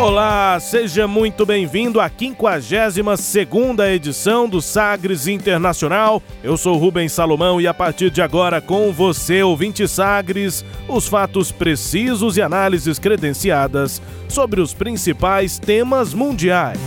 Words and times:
Olá, 0.00 0.58
seja 0.60 1.06
muito 1.06 1.44
bem-vindo 1.44 2.00
à 2.00 2.08
52ª 2.08 3.92
edição 3.92 4.48
do 4.48 4.62
Sagres 4.62 5.26
Internacional. 5.26 6.22
Eu 6.42 6.56
sou 6.56 6.76
Rubens 6.76 7.12
Salomão 7.12 7.60
e 7.60 7.66
a 7.66 7.74
partir 7.74 8.10
de 8.10 8.22
agora 8.22 8.60
com 8.60 8.92
você, 8.92 9.42
ouvinte 9.42 9.86
Sagres, 9.86 10.64
os 10.88 11.06
fatos 11.06 11.52
precisos 11.52 12.36
e 12.36 12.42
análises 12.42 12.98
credenciadas 12.98 14.00
sobre 14.28 14.60
os 14.60 14.72
principais 14.72 15.58
temas 15.58 16.14
mundiais. 16.14 16.78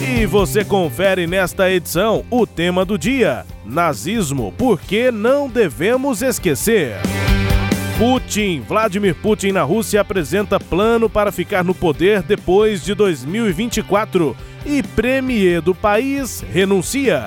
E 0.00 0.26
você 0.26 0.64
confere 0.64 1.26
nesta 1.26 1.70
edição 1.70 2.24
o 2.30 2.46
tema 2.46 2.84
do 2.84 2.98
dia: 2.98 3.44
Nazismo, 3.70 4.52
por 4.52 4.80
que 4.80 5.10
não 5.10 5.48
devemos 5.48 6.22
esquecer? 6.22 6.96
Putin, 7.96 8.62
Vladimir 8.66 9.14
Putin 9.14 9.52
na 9.52 9.62
Rússia 9.62 10.00
apresenta 10.00 10.58
plano 10.58 11.08
para 11.08 11.30
ficar 11.30 11.62
no 11.62 11.74
poder 11.74 12.22
depois 12.22 12.82
de 12.82 12.94
2024 12.94 14.36
e 14.64 14.82
premier 14.82 15.60
do 15.60 15.74
país 15.74 16.42
renuncia. 16.52 17.26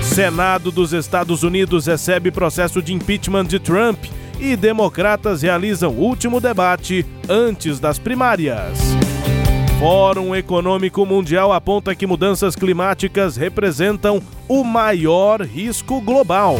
Senado 0.00 0.70
dos 0.70 0.92
Estados 0.92 1.42
Unidos 1.42 1.86
recebe 1.86 2.30
processo 2.30 2.80
de 2.80 2.94
impeachment 2.94 3.46
de 3.46 3.58
Trump 3.58 4.04
e 4.38 4.54
democratas 4.54 5.42
realizam 5.42 5.90
último 5.90 6.40
debate 6.40 7.04
antes 7.28 7.80
das 7.80 7.98
primárias. 7.98 8.78
Fórum 9.78 10.34
Econômico 10.34 11.04
Mundial 11.04 11.52
aponta 11.52 11.94
que 11.94 12.06
mudanças 12.06 12.54
climáticas 12.54 13.36
representam 13.36 14.22
o 14.48 14.64
maior 14.64 15.42
risco 15.42 16.00
global. 16.00 16.56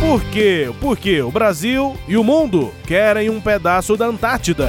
Por 0.00 0.22
quê? 0.24 0.70
Porque 0.80 1.22
o 1.22 1.30
Brasil 1.30 1.96
e 2.08 2.16
o 2.16 2.24
mundo 2.24 2.72
querem 2.86 3.30
um 3.30 3.40
pedaço 3.40 3.96
da 3.96 4.06
Antártida. 4.06 4.68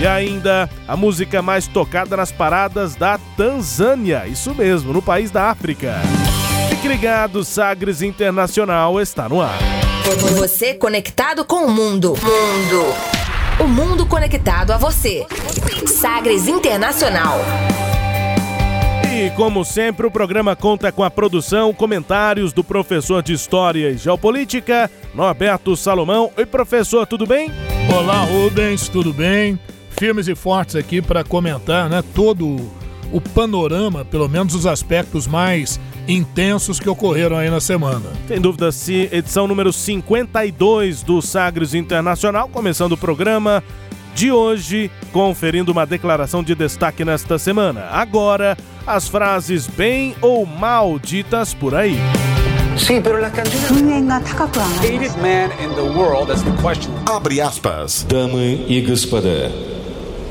E 0.00 0.06
ainda 0.06 0.70
a 0.86 0.96
música 0.96 1.42
mais 1.42 1.66
tocada 1.66 2.16
nas 2.16 2.30
paradas 2.30 2.94
da 2.94 3.18
Tanzânia, 3.36 4.26
isso 4.26 4.54
mesmo, 4.54 4.92
no 4.92 5.02
país 5.02 5.30
da 5.30 5.50
África. 5.50 5.96
Fique 6.70 6.86
ligado, 6.86 7.44
Sagres 7.44 8.00
Internacional 8.00 9.00
está 9.00 9.28
no 9.28 9.42
ar. 9.42 9.58
Você 10.38 10.74
conectado 10.74 11.44
com 11.44 11.66
o 11.66 11.70
mundo. 11.70 12.14
Mundo. 12.22 13.17
O 13.60 13.66
mundo 13.66 14.06
conectado 14.06 14.70
a 14.70 14.76
você. 14.76 15.26
Sagres 15.84 16.46
Internacional. 16.46 17.40
E 19.12 19.30
como 19.30 19.64
sempre, 19.64 20.06
o 20.06 20.10
programa 20.12 20.54
conta 20.54 20.92
com 20.92 21.02
a 21.02 21.10
produção, 21.10 21.74
comentários 21.74 22.52
do 22.52 22.62
professor 22.62 23.20
de 23.20 23.32
História 23.32 23.90
e 23.90 23.96
Geopolítica, 23.96 24.88
Norberto 25.12 25.76
Salomão. 25.76 26.30
Oi, 26.36 26.46
professor, 26.46 27.04
tudo 27.04 27.26
bem? 27.26 27.50
Olá, 27.92 28.22
Rubens, 28.22 28.88
tudo 28.88 29.12
bem? 29.12 29.58
Firmes 29.90 30.28
e 30.28 30.36
fortes 30.36 30.76
aqui 30.76 31.02
para 31.02 31.24
comentar, 31.24 31.88
né, 31.88 32.00
todo 32.14 32.70
o 33.11 33.21
panorama, 33.21 34.03
pelo 34.03 34.27
menos 34.27 34.55
os 34.55 34.65
aspectos 34.65 35.27
mais 35.27 35.79
intensos 36.07 36.79
que 36.79 36.89
ocorreram 36.89 37.37
aí 37.37 37.49
na 37.49 37.61
semana. 37.61 38.09
Sem 38.27 38.41
dúvida, 38.41 38.71
se 38.71 39.09
edição 39.11 39.47
número 39.47 39.71
52 39.71 41.03
do 41.03 41.21
Sagres 41.21 41.73
Internacional, 41.73 42.49
começando 42.49 42.93
o 42.93 42.97
programa 42.97 43.63
de 44.15 44.31
hoje, 44.31 44.91
conferindo 45.11 45.71
uma 45.71 45.85
declaração 45.85 46.43
de 46.43 46.55
destaque 46.55 47.03
nesta 47.03 47.37
semana. 47.37 47.87
Agora, 47.91 48.57
as 48.85 49.07
frases 49.07 49.67
bem 49.67 50.15
ou 50.21 50.45
mal 50.45 50.99
ditas 50.99 51.53
por 51.53 51.73
aí. 51.75 51.97
Sí, 52.77 52.99
pero 53.03 53.19
la 53.19 53.29
canción. 53.29 53.61
hated 54.81 55.15
man 55.21 55.51
in 55.63 55.75
the 55.75 55.83
world, 55.83 56.27
that's 56.27 56.41
the 56.41 56.51
question. 56.61 56.91
Abre 57.05 57.39
aspas. 57.39 58.03
Дамы 58.03 58.65
и 58.67 58.81
господа, 58.81 59.51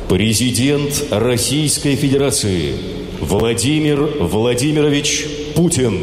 Президент 0.07 1.03
Российской 1.11 1.95
Федерации 1.95 2.73
Владимир 3.19 3.99
Владимирович 4.19 5.25
Путин. 5.55 6.01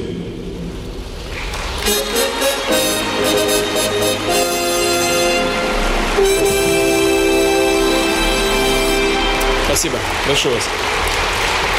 Спасибо. 9.66 9.96
Большое 10.26 10.54
вас. 10.54 10.64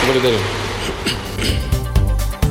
Благодарю. 0.05 0.37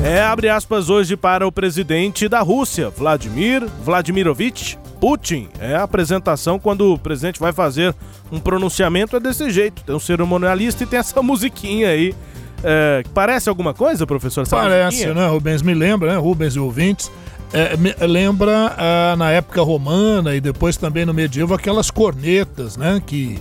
É, 0.03 0.21
abre 0.21 0.49
aspas 0.49 0.89
hoje 0.89 1.17
para 1.17 1.47
o 1.47 1.51
presidente 1.51 2.29
da 2.29 2.41
Rússia, 2.41 2.89
Vladimir 2.89 3.67
Vladimirovich 3.83 4.77
Putin. 5.05 5.49
É 5.59 5.75
a 5.75 5.83
apresentação 5.83 6.57
quando 6.57 6.91
o 6.91 6.97
presidente 6.97 7.39
vai 7.39 7.53
fazer 7.53 7.93
um 8.31 8.39
pronunciamento 8.39 9.15
é 9.15 9.19
desse 9.19 9.51
jeito. 9.51 9.83
Tem 9.83 9.93
um 9.93 9.99
cerimonialista 9.99 10.83
e 10.83 10.87
tem 10.87 10.97
essa 10.97 11.21
musiquinha 11.21 11.89
aí. 11.89 12.15
É, 12.63 13.03
parece 13.13 13.47
alguma 13.47 13.71
coisa, 13.71 14.07
professor? 14.07 14.41
Essa 14.41 14.55
Parece, 14.55 15.05
musiquinha? 15.05 15.13
né, 15.13 15.27
Rubens? 15.27 15.61
Me 15.61 15.75
lembra, 15.75 16.11
né, 16.11 16.17
Rubens 16.17 16.55
e 16.55 16.59
ouvintes? 16.59 17.11
É, 17.53 18.07
lembra 18.07 18.73
ah, 18.75 19.15
na 19.15 19.29
época 19.29 19.61
romana 19.61 20.35
e 20.35 20.41
depois 20.41 20.75
também 20.75 21.05
no 21.05 21.13
medievo 21.13 21.53
aquelas 21.53 21.91
cornetas, 21.91 22.75
né, 22.75 22.99
que, 23.05 23.39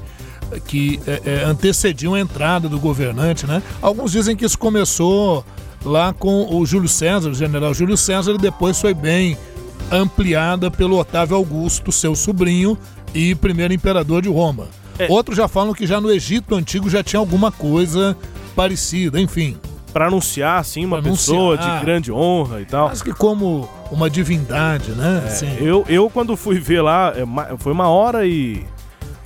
que 0.66 1.00
é, 1.06 1.22
é, 1.24 1.44
antecediam 1.44 2.12
a 2.12 2.20
entrada 2.20 2.68
do 2.68 2.78
governante, 2.78 3.46
né? 3.46 3.62
Alguns 3.80 4.12
dizem 4.12 4.36
que 4.36 4.44
isso 4.44 4.58
começou 4.58 5.42
lá 5.82 6.12
com 6.12 6.54
o 6.54 6.66
Júlio 6.66 6.90
César, 6.90 7.30
o 7.30 7.34
general 7.34 7.72
Júlio 7.72 7.96
César, 7.96 8.32
e 8.32 8.38
depois 8.38 8.78
foi 8.78 8.92
bem 8.92 9.38
ampliada 9.90 10.70
pelo 10.70 10.98
Otávio 10.98 11.36
Augusto, 11.36 11.92
seu 11.92 12.14
sobrinho 12.14 12.76
e 13.14 13.34
primeiro 13.34 13.72
imperador 13.74 14.22
de 14.22 14.28
Roma. 14.28 14.66
É. 14.98 15.06
Outros 15.10 15.36
já 15.36 15.48
falam 15.48 15.72
que 15.74 15.86
já 15.86 16.00
no 16.00 16.10
Egito 16.10 16.54
Antigo 16.54 16.88
já 16.88 17.02
tinha 17.02 17.18
alguma 17.20 17.50
coisa 17.50 18.16
parecida, 18.54 19.20
enfim. 19.20 19.56
Para 19.92 20.06
anunciar, 20.08 20.58
assim, 20.58 20.84
uma 20.84 21.00
Pra 21.00 21.10
pessoa 21.10 21.54
anunciar. 21.54 21.78
de 21.78 21.84
grande 21.84 22.12
honra 22.12 22.60
e 22.60 22.64
tal. 22.64 22.88
Quase 22.88 23.04
que 23.04 23.12
como 23.12 23.68
uma 23.92 24.10
divindade, 24.10 24.90
né? 24.92 25.22
Assim. 25.26 25.56
Eu, 25.60 25.84
eu, 25.88 26.10
quando 26.10 26.36
fui 26.36 26.58
ver 26.58 26.80
lá, 26.82 27.12
é 27.16 27.56
foi 27.58 27.72
uma 27.72 27.88
hora 27.88 28.26
e. 28.26 28.64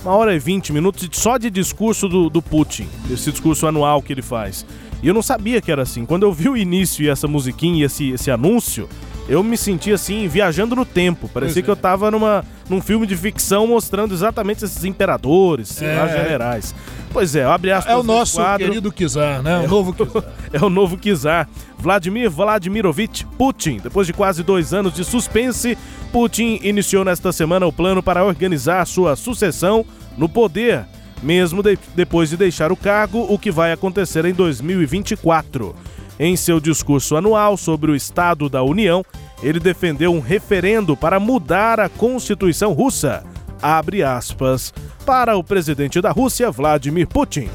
Uma 0.03 0.15
hora 0.15 0.33
e 0.33 0.39
vinte 0.39 0.71
minutos 0.71 1.07
só 1.13 1.37
de 1.37 1.49
discurso 1.49 2.07
do, 2.07 2.29
do 2.29 2.41
Putin, 2.41 2.87
esse 3.11 3.31
discurso 3.31 3.67
anual 3.67 4.01
que 4.01 4.13
ele 4.13 4.21
faz. 4.21 4.65
E 5.03 5.07
eu 5.07 5.13
não 5.13 5.21
sabia 5.21 5.61
que 5.61 5.71
era 5.71 5.81
assim. 5.81 6.05
Quando 6.05 6.23
eu 6.23 6.31
vi 6.33 6.47
o 6.49 6.55
início 6.57 7.03
e 7.03 7.09
essa 7.09 7.27
musiquinha 7.27 7.81
e 7.81 7.83
esse, 7.83 8.11
esse 8.11 8.31
anúncio, 8.31 8.87
eu 9.27 9.43
me 9.43 9.57
senti 9.57 9.91
assim, 9.91 10.27
viajando 10.27 10.75
no 10.75 10.85
tempo. 10.85 11.27
Parecia 11.29 11.55
Pois 11.55 11.65
que 11.65 11.69
é. 11.69 11.73
eu 11.73 11.75
tava 11.75 12.09
numa, 12.09 12.43
num 12.69 12.81
filme 12.81 13.05
de 13.05 13.15
ficção 13.15 13.67
mostrando 13.67 14.13
exatamente 14.13 14.63
esses 14.65 14.83
imperadores, 14.85 15.79
lá, 15.81 15.87
É. 16.09 16.23
generais. 16.23 16.73
Pois 17.11 17.35
é, 17.35 17.43
abre 17.43 17.71
aspas 17.71 17.93
É 17.93 17.97
o 17.97 18.03
nosso 18.03 18.37
quadro. 18.37 18.67
querido 18.67 18.91
Kizar, 18.91 19.41
né? 19.41 19.59
O 19.59 19.67
novo 19.67 19.93
Kizar. 19.93 20.23
É 20.53 20.63
o 20.63 20.69
novo 20.69 20.97
czar. 20.97 21.49
Vladimir 21.77 22.29
Vladimirovich 22.29 23.25
Putin. 23.37 23.79
Depois 23.81 24.05
de 24.05 24.13
quase 24.13 24.43
dois 24.43 24.73
anos 24.73 24.93
de 24.93 25.03
suspense, 25.03 25.77
Putin 26.11 26.59
iniciou 26.61 27.03
nesta 27.03 27.31
semana 27.31 27.65
o 27.65 27.73
plano 27.73 28.03
para 28.03 28.23
organizar 28.23 28.85
sua 28.85 29.15
sucessão 29.15 29.85
no 30.17 30.27
poder, 30.29 30.85
mesmo 31.23 31.63
de- 31.63 31.79
depois 31.95 32.29
de 32.29 32.37
deixar 32.37 32.71
o 32.71 32.75
cargo, 32.77 33.25
o 33.29 33.39
que 33.39 33.49
vai 33.49 33.71
acontecer 33.71 34.25
em 34.25 34.33
2024. 34.33 35.75
Em 36.19 36.35
seu 36.35 36.59
discurso 36.59 37.15
anual 37.15 37.55
sobre 37.55 37.89
o 37.91 37.95
Estado 37.95 38.49
da 38.49 38.61
União, 38.61 39.03
ele 39.41 39.59
defendeu 39.59 40.13
um 40.13 40.19
referendo 40.19 40.95
para 40.97 41.17
mudar 41.19 41.79
a 41.79 41.87
Constituição 41.87 42.73
russa. 42.73 43.23
Abre 43.61 44.01
aspas. 44.01 44.73
Para 45.05 45.35
o 45.37 45.43
presidente 45.43 46.01
da 46.01 46.11
Rússia, 46.11 46.51
Vladimir 46.51 47.07
Putin. 47.07 47.49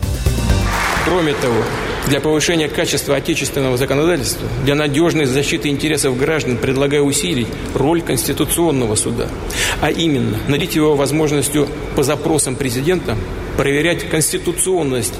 Кроме 1.04 1.34
того, 1.34 1.62
для 2.08 2.20
повышения 2.20 2.68
качества 2.68 3.16
отечественного 3.16 3.76
законодательства, 3.76 4.46
для 4.64 4.74
надежной 4.74 5.24
защиты 5.24 5.68
интересов 5.68 6.18
граждан 6.18 6.56
предлагаю 6.58 7.04
усилить 7.04 7.48
роль 7.74 8.02
Конституционного 8.02 8.94
суда, 8.94 9.28
а 9.80 9.90
именно 9.90 10.36
наделить 10.48 10.74
его 10.76 10.96
возможностью 10.96 11.68
по 11.96 12.02
запросам 12.02 12.56
президента 12.56 13.16
проверять 13.56 14.08
конституционность 14.08 15.14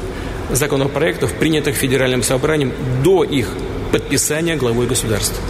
законопроектов, 0.50 1.32
принятых 1.34 1.76
Федеральным 1.76 2.22
собранием 2.22 2.72
до 3.02 3.24
их 3.24 3.48
подписания 3.92 4.56
главой 4.56 4.86
государства. 4.86 5.42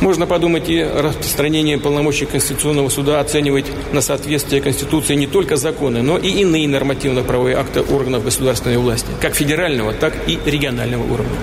Можно 0.00 0.26
подумать 0.26 0.68
и 0.68 0.82
распространение 0.82 1.78
полномочий 1.78 2.26
Конституционного 2.26 2.88
суда 2.88 3.20
оценивать 3.20 3.66
на 3.92 4.00
соответствие 4.00 4.60
Конституции 4.60 5.14
не 5.14 5.26
только 5.26 5.56
законы, 5.56 6.02
но 6.02 6.18
и 6.18 6.28
иные 6.28 6.68
нормативно-правовые 6.68 7.56
акты 7.56 7.80
органов 7.80 8.24
государственной 8.24 8.78
власти, 8.78 9.08
как 9.20 9.34
федерального, 9.34 9.92
так 9.92 10.14
и 10.28 10.38
регионального 10.44 11.02
уровня. 11.02 11.36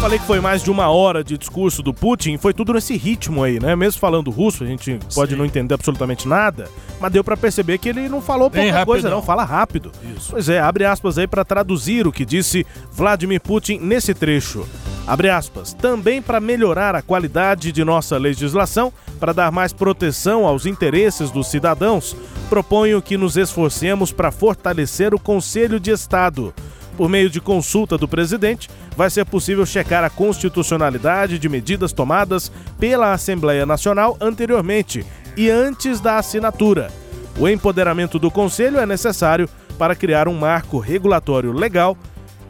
Falei 0.00 0.18
que 0.18 0.24
foi 0.24 0.40
mais 0.40 0.62
de 0.62 0.70
uma 0.70 0.88
hora 0.88 1.22
de 1.22 1.36
discurso 1.36 1.82
do 1.82 1.92
Putin, 1.92 2.38
foi 2.38 2.54
tudo 2.54 2.72
nesse 2.72 2.96
ritmo 2.96 3.44
aí, 3.44 3.60
né? 3.60 3.76
Mesmo 3.76 4.00
falando 4.00 4.30
russo, 4.30 4.64
a 4.64 4.66
gente 4.66 4.98
pode 5.14 5.32
Sim. 5.32 5.36
não 5.36 5.44
entender 5.44 5.74
absolutamente 5.74 6.26
nada, 6.26 6.70
mas 6.98 7.12
deu 7.12 7.22
para 7.22 7.36
perceber 7.36 7.76
que 7.76 7.90
ele 7.90 8.08
não 8.08 8.22
falou 8.22 8.48
Bem 8.48 8.70
pouca 8.70 8.86
coisa, 8.86 9.10
não, 9.10 9.20
fala 9.20 9.44
rápido. 9.44 9.92
Isso. 10.16 10.30
Pois 10.30 10.48
é, 10.48 10.58
abre 10.58 10.86
aspas 10.86 11.18
aí 11.18 11.26
para 11.26 11.44
traduzir 11.44 12.06
o 12.06 12.12
que 12.12 12.24
disse 12.24 12.66
Vladimir 12.90 13.42
Putin 13.42 13.78
nesse 13.78 14.14
trecho. 14.14 14.66
Abre 15.06 15.28
aspas. 15.28 15.74
Também 15.74 16.22
para 16.22 16.40
melhorar 16.40 16.94
a 16.94 17.02
qualidade 17.02 17.70
de 17.70 17.84
nossa 17.84 18.16
legislação, 18.16 18.90
para 19.18 19.34
dar 19.34 19.52
mais 19.52 19.74
proteção 19.74 20.46
aos 20.46 20.64
interesses 20.64 21.30
dos 21.30 21.48
cidadãos, 21.48 22.16
proponho 22.48 23.02
que 23.02 23.18
nos 23.18 23.36
esforcemos 23.36 24.12
para 24.12 24.30
fortalecer 24.30 25.12
o 25.12 25.20
Conselho 25.20 25.78
de 25.78 25.90
Estado 25.90 26.54
por 26.96 27.08
meio 27.08 27.30
de 27.30 27.40
consulta 27.40 27.96
do 27.96 28.08
presidente, 28.08 28.68
vai 28.96 29.10
ser 29.10 29.24
possível 29.24 29.64
checar 29.64 30.04
a 30.04 30.10
constitucionalidade 30.10 31.38
de 31.38 31.48
medidas 31.48 31.92
tomadas 31.92 32.50
pela 32.78 33.12
Assembleia 33.12 33.64
Nacional 33.64 34.16
anteriormente 34.20 35.04
e 35.36 35.48
antes 35.48 36.00
da 36.00 36.18
assinatura. 36.18 36.90
O 37.38 37.48
empoderamento 37.48 38.18
do 38.18 38.30
Conselho 38.30 38.78
é 38.78 38.86
necessário 38.86 39.48
para 39.78 39.94
criar 39.94 40.28
um 40.28 40.34
marco 40.34 40.78
regulatório 40.78 41.52
legal 41.52 41.96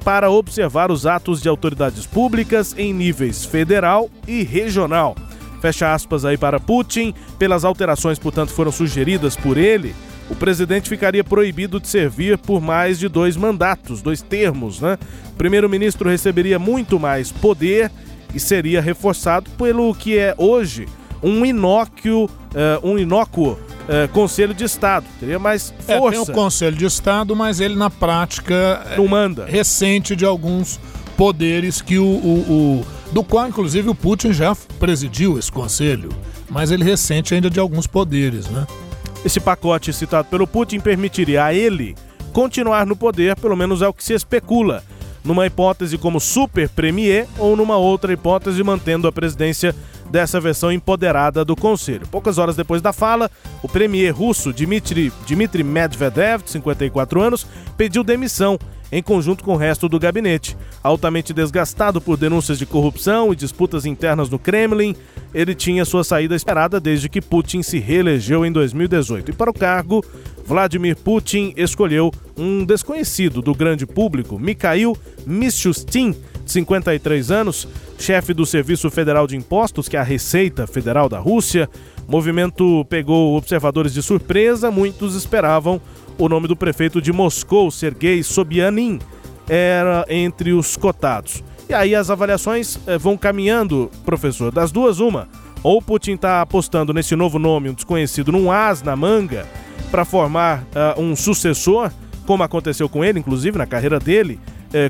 para 0.05 0.31
observar 0.31 0.91
os 0.91 1.07
atos 1.07 1.41
de 1.41 1.49
autoridades 1.49 2.07
públicas 2.07 2.75
em 2.77 2.93
níveis 2.93 3.45
federal 3.45 4.11
e 4.27 4.43
regional. 4.43 5.15
Fecha 5.61 5.93
aspas 5.93 6.25
aí 6.25 6.39
para 6.39 6.59
Putin, 6.59 7.15
pelas 7.39 7.65
alterações, 7.65 8.19
portanto, 8.19 8.51
foram 8.51 8.73
sugeridas 8.73 9.37
por 9.37 9.59
ele 9.59 9.95
o 10.31 10.35
presidente 10.35 10.89
ficaria 10.89 11.25
proibido 11.25 11.81
de 11.81 11.89
servir 11.89 12.39
por 12.39 12.61
mais 12.61 12.99
de 12.99 13.09
dois 13.09 13.37
mandatos, 13.37 14.01
dois 14.01 14.23
termos, 14.23 14.81
né? 14.81 14.97
O 15.33 15.37
primeiro-ministro 15.37 16.09
receberia 16.09 16.59
muito 16.59 16.99
mais 17.01 17.33
poder 17.33 17.91
e 18.33 18.39
seria 18.39 18.81
reforçado 18.81 19.51
pelo 19.59 19.93
que 19.95 20.17
é 20.17 20.35
hoje 20.39 20.87
um 21.23 21.45
inócuo, 21.45 22.25
uh, 22.25 22.31
um 22.89 22.97
inócuo 22.97 23.53
uh, 23.53 24.09
Conselho 24.13 24.55
de 24.55 24.65
Estado. 24.65 25.05
Teria 25.19 25.39
mais 25.39 25.75
força. 25.81 25.93
É, 25.93 26.11
tem 26.11 26.21
o 26.21 26.27
Conselho 26.27 26.77
de 26.77 26.85
Estado, 26.85 27.35
mas 27.35 27.61
ele 27.61 27.75
na 27.75 27.91
prática 27.91 28.87
não 28.97 29.09
manda. 29.09 29.47
É 29.49 29.51
recente 29.51 30.15
de 30.15 30.25
alguns 30.25 30.79
poderes 31.17 31.83
que 31.83 31.99
o, 31.99 32.05
o, 32.05 32.81
o 32.81 32.87
do 33.13 33.25
qual 33.25 33.49
inclusive 33.49 33.89
o 33.89 33.95
Putin 33.95 34.33
já 34.33 34.57
presidiu 34.79 35.39
esse 35.39 35.51
conselho, 35.51 36.11
mas 36.49 36.71
ele 36.71 36.85
recente 36.85 37.35
ainda 37.35 37.51
de 37.51 37.59
alguns 37.59 37.87
poderes, 37.87 38.49
né? 38.49 38.67
Esse 39.25 39.39
pacote 39.39 39.93
citado 39.93 40.29
pelo 40.29 40.47
Putin 40.47 40.81
permitiria 40.81 41.45
a 41.45 41.55
ele 41.55 41.95
continuar 42.33 42.87
no 42.87 42.97
poder, 42.97 43.37
pelo 43.37 43.57
menos 43.57 43.83
é 43.83 43.89
o 43.89 43.93
que 43.93 44.05
se 44.05 44.15
especula, 44.15 44.83
numa 45.23 45.47
hipótese 45.47 45.99
como 45.99 46.21
super 46.21 46.69
premier 46.69 47.27
ou 47.39 47.57
numa 47.57 47.77
outra 47.77 48.13
hipótese 48.13 48.63
mantendo 48.63 49.07
a 49.07 49.13
presidência 49.13 49.75
dessa 50.11 50.41
versão 50.41 50.73
empoderada 50.73 51.45
do 51.45 51.55
Conselho. 51.55 52.07
Poucas 52.09 52.39
horas 52.39 52.57
depois 52.57 52.83
da 52.83 52.93
fala, 52.93 53.31
o 53.63 53.69
premier 53.69 54.15
russo 54.15 54.53
Dmitry, 54.53 55.13
Dmitry 55.27 55.63
Medvedev, 55.63 56.43
de 56.43 56.51
54 56.51 57.21
anos, 57.21 57.47
pediu 57.77 58.03
demissão 58.03 58.59
em 58.93 59.03
conjunto 59.03 59.45
com 59.45 59.55
o 59.55 59.57
resto 59.57 59.89
do 59.89 59.99
gabinete. 59.99 60.57
Altamente 60.83 61.33
desgastado 61.33 62.01
por 62.01 62.17
denúncias 62.17 62.59
de 62.59 62.67
corrupção 62.67 63.33
e 63.33 63.37
disputas 63.37 63.87
internas 63.87 64.29
no 64.29 64.39
Kremlin, 64.39 64.97
ele 65.33 65.55
tinha 65.55 65.85
sua 65.85 66.03
saída 66.03 66.35
esperada 66.35 66.81
desde 66.81 67.09
que 67.09 67.21
Putin 67.21 67.63
se 67.63 67.79
reelegeu 67.79 68.45
em 68.45 68.51
2018. 68.51 69.31
E 69.31 69.35
para 69.35 69.51
o 69.51 69.55
cargo, 69.55 70.05
Vladimir 70.45 70.97
Putin 70.97 71.55
escolheu 71.57 72.11
um 72.37 72.65
desconhecido 72.65 73.41
do 73.41 73.55
grande 73.55 73.87
público, 73.87 74.39
Mikhail 74.39 74.97
Mishustin, 75.25 76.17
53 76.51 77.31
anos, 77.31 77.69
chefe 77.99 78.35
do 78.35 78.45
Serviço 78.45 78.91
Federal 78.91 79.27
de 79.27 79.37
Impostos, 79.37 79.89
que 79.89 79.97
é 79.97 80.01
a 80.01 80.05
Receita 80.05 80.67
Federal 80.67 81.09
da 81.09 81.19
Rússia. 81.19 81.69
O 82.07 82.11
movimento 82.11 82.85
pegou 82.89 83.37
observadores 83.37 83.95
de 83.95 84.03
surpresa, 84.03 84.71
muitos 84.71 85.15
esperavam 85.15 85.81
o 86.19 86.29
nome 86.29 86.49
do 86.49 86.57
prefeito 86.57 87.01
de 87.01 87.13
Moscou, 87.13 87.71
Sergei 87.71 88.23
Sobyanin, 88.23 88.99
era 89.49 90.05
entre 90.09 90.53
os 90.53 90.77
cotados. 90.77 91.43
E 91.69 91.73
aí 91.73 91.95
as 91.95 92.11
avaliações 92.11 92.79
eh, 92.87 92.99
vão 92.99 93.17
caminhando, 93.17 93.91
professor, 94.05 94.51
das 94.53 94.73
duas 94.73 94.99
uma. 94.99 95.29
Ou 95.63 95.81
Putin 95.81 96.13
está 96.13 96.41
apostando 96.41 96.93
nesse 96.93 97.15
novo 97.15 97.39
nome, 97.39 97.69
um 97.69 97.75
desconhecido, 97.75 98.33
num 98.33 98.51
as 98.51 98.83
na 98.83 98.97
manga, 98.97 99.47
para 99.91 100.05
formar 100.05 100.65
uh, 100.97 101.01
um 101.01 101.15
sucessor, 101.15 101.91
como 102.27 102.43
aconteceu 102.43 102.89
com 102.89 103.05
ele, 103.05 103.19
inclusive, 103.19 103.59
na 103.59 103.67
carreira 103.67 103.99
dele, 103.99 104.41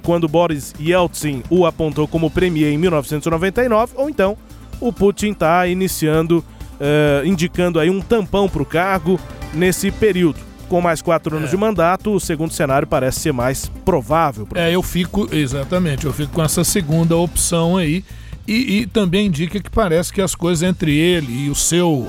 quando 0.03 0.29
Boris 0.29 0.75
Yeltsin 0.79 1.43
o 1.49 1.65
apontou 1.65 2.07
como 2.07 2.31
premier 2.31 2.73
em 2.73 2.79
1999, 2.79 3.95
ou 3.97 4.11
então 4.11 4.37
o 4.81 4.93
Putin 4.93 5.33
está 5.33 5.67
iniciando, 5.67 6.39
uh, 6.39 7.27
indicando 7.27 7.79
aí 7.79 7.91
um 7.91 8.01
tampão 8.01 8.49
para 8.49 8.63
o 8.63 8.67
cargo 8.67 9.21
nesse 9.53 9.91
período 9.91 10.51
com 10.71 10.81
mais 10.81 11.03
quatro 11.03 11.37
anos 11.37 11.49
é. 11.49 11.51
de 11.51 11.57
mandato, 11.57 12.15
o 12.15 12.21
segundo 12.21 12.53
cenário 12.53 12.87
parece 12.87 13.19
ser 13.19 13.33
mais 13.33 13.69
provável. 13.85 14.47
É, 14.55 14.73
eu 14.73 14.83
fico, 14.85 15.29
exatamente, 15.35 16.07
eu 16.07 16.13
fico 16.13 16.33
com 16.33 16.43
essa 16.43 16.63
segunda 16.63 17.17
opção 17.17 17.77
aí. 17.77 18.05
E, 18.47 18.79
e, 18.79 18.87
também 18.87 19.27
indica 19.27 19.61
que 19.61 19.69
parece 19.69 20.13
que 20.13 20.23
as 20.23 20.35
coisas 20.35 20.63
entre 20.63 20.97
ele 20.97 21.47
e 21.47 21.51
o 21.51 21.55
seu 21.57 22.09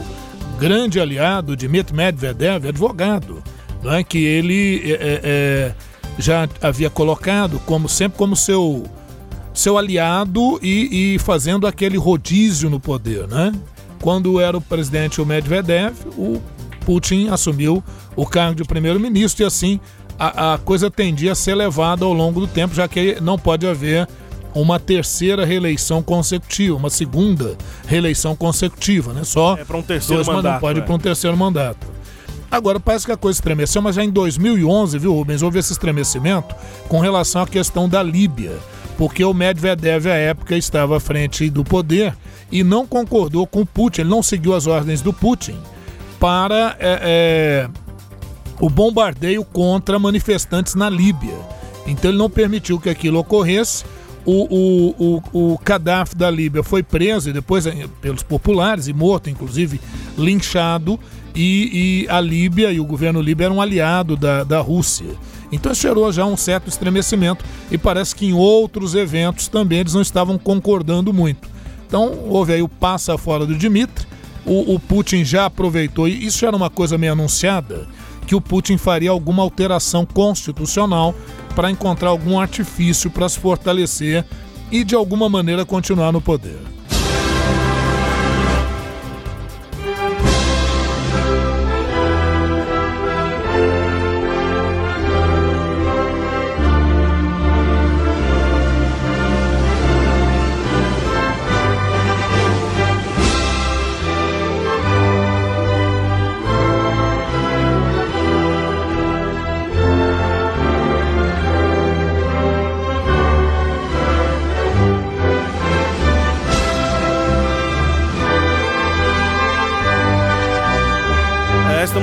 grande 0.59 0.99
aliado, 0.99 1.55
Dmitry 1.55 1.95
Medvedev, 1.95 2.67
advogado, 2.67 3.43
não 3.83 3.93
é? 3.93 4.03
que 4.03 4.19
ele 4.19 4.81
é, 4.85 4.91
é, 4.91 5.21
é, 5.23 5.75
já 6.17 6.47
havia 6.61 6.89
colocado 6.89 7.59
como 7.65 7.87
sempre 7.87 8.17
como 8.17 8.35
seu, 8.35 8.83
seu 9.53 9.77
aliado 9.77 10.59
e, 10.61 11.15
e 11.15 11.19
fazendo 11.19 11.67
aquele 11.67 11.97
rodízio 11.97 12.69
no 12.69 12.79
poder. 12.79 13.27
Né? 13.27 13.51
Quando 13.99 14.39
era 14.39 14.57
o 14.57 14.61
presidente 14.61 15.21
o 15.21 15.25
Medvedev, 15.25 15.95
o 16.17 16.41
Putin 16.85 17.29
assumiu 17.29 17.83
o 18.15 18.25
cargo 18.25 18.55
de 18.55 18.63
primeiro-ministro 18.63 19.43
e 19.43 19.45
assim 19.45 19.79
a, 20.17 20.53
a, 20.53 20.57
coisa 20.57 20.89
tendia 20.91 21.31
a 21.31 21.35
ser 21.35 21.55
levada 21.55 22.05
ao 22.05 22.13
longo 22.13 22.39
do 22.39 22.47
tempo, 22.47 22.75
já 22.75 22.87
que 22.87 23.19
não 23.21 23.39
pode 23.39 23.65
haver 23.65 24.07
uma 24.53 24.79
terceira 24.79 25.45
reeleição 25.45 26.03
consecutiva, 26.03 26.75
uma 26.75 26.89
segunda 26.89 27.57
reeleição 27.87 28.35
consecutiva, 28.35 29.13
né? 29.13 29.23
Só 29.23 29.57
é 29.57 29.63
para 29.63 29.77
um 29.77 29.81
terceiro 29.81 30.23
dois 30.23 30.35
mandato, 30.35 30.59
pode 30.59 30.79
é. 30.79 30.81
para 30.81 30.93
um 30.93 30.99
terceiro 30.99 31.37
mandato. 31.37 31.87
Agora 32.51 32.81
parece 32.81 33.05
que 33.05 33.13
a 33.13 33.17
coisa 33.17 33.37
estremeceu, 33.37 33.81
mas 33.81 33.95
já 33.95 34.03
em 34.03 34.09
2011, 34.09 34.99
viu, 34.99 35.13
Rubens, 35.13 35.41
houve 35.41 35.57
esse 35.57 35.71
estremecimento 35.71 36.53
com 36.89 36.99
relação 36.99 37.41
à 37.41 37.47
questão 37.47 37.87
da 37.87 38.03
Líbia, 38.03 38.51
porque 38.97 39.23
o 39.23 39.33
Medvedev 39.33 40.07
à 40.07 40.15
época 40.15 40.57
estava 40.57 40.97
à 40.97 40.99
frente 40.99 41.49
do 41.49 41.63
poder 41.63 42.13
e 42.51 42.61
não 42.61 42.85
concordou 42.85 43.47
com 43.47 43.61
o 43.61 43.65
Putin, 43.65 44.01
ele 44.01 44.09
não 44.09 44.21
seguiu 44.21 44.53
as 44.53 44.67
ordens 44.67 45.01
do 45.01 45.13
Putin 45.13 45.57
para 46.19 46.75
é, 46.77 46.99
é, 47.01 47.69
o 48.59 48.69
bombardeio 48.69 49.45
contra 49.45 49.97
manifestantes 49.97 50.75
na 50.75 50.89
Líbia. 50.89 51.37
Então 51.87 52.11
ele 52.11 52.17
não 52.17 52.29
permitiu 52.29 52.79
que 52.79 52.89
aquilo 52.89 53.17
ocorresse. 53.19 53.83
O, 54.23 54.45
o, 54.55 55.21
o, 55.33 55.53
o 55.53 55.59
Gaddafi 55.65 56.15
da 56.15 56.29
Líbia 56.29 56.61
foi 56.61 56.83
preso 56.83 57.31
e 57.31 57.33
depois 57.33 57.65
é, 57.65 57.87
pelos 58.01 58.21
populares 58.21 58.87
e 58.87 58.93
morto, 58.93 59.31
inclusive 59.31 59.81
linchado. 60.15 60.99
E, 61.33 62.03
e, 62.03 62.09
a 62.09 62.19
Líbia 62.19 62.71
e 62.71 62.79
o 62.79 62.85
governo 62.85 63.21
líbio 63.21 63.45
eram 63.45 63.57
um 63.57 63.61
aliado 63.61 64.17
da, 64.17 64.43
da 64.43 64.59
Rússia. 64.59 65.15
Então 65.51 65.71
isso 65.71 65.81
gerou 65.81 66.11
já 66.11 66.25
um 66.25 66.37
certo 66.37 66.67
estremecimento 66.67 67.43
e 67.69 67.77
parece 67.77 68.15
que 68.15 68.25
em 68.25 68.33
outros 68.33 68.95
eventos 68.95 69.47
também 69.47 69.79
eles 69.79 69.93
não 69.93 70.01
estavam 70.01 70.37
concordando 70.37 71.13
muito. 71.13 71.49
Então 71.87 72.19
houve 72.27 72.53
aí 72.53 72.61
o 72.61 72.69
passa 72.69 73.17
fora 73.17 73.45
do 73.45 73.55
Dmitry, 73.55 74.07
o, 74.45 74.75
o 74.75 74.79
Putin 74.79 75.23
já 75.23 75.45
aproveitou, 75.45 76.07
e 76.07 76.25
isso 76.25 76.45
era 76.45 76.55
uma 76.55 76.69
coisa 76.69 76.97
meio 76.97 77.13
anunciada, 77.13 77.87
que 78.25 78.33
o 78.33 78.41
Putin 78.41 78.77
faria 78.77 79.11
alguma 79.11 79.43
alteração 79.43 80.05
constitucional 80.05 81.13
para 81.55 81.69
encontrar 81.69 82.09
algum 82.09 82.39
artifício 82.39 83.11
para 83.11 83.27
se 83.27 83.39
fortalecer 83.39 84.25
e 84.71 84.83
de 84.83 84.95
alguma 84.95 85.27
maneira 85.27 85.65
continuar 85.65 86.11
no 86.11 86.21
poder. 86.21 86.59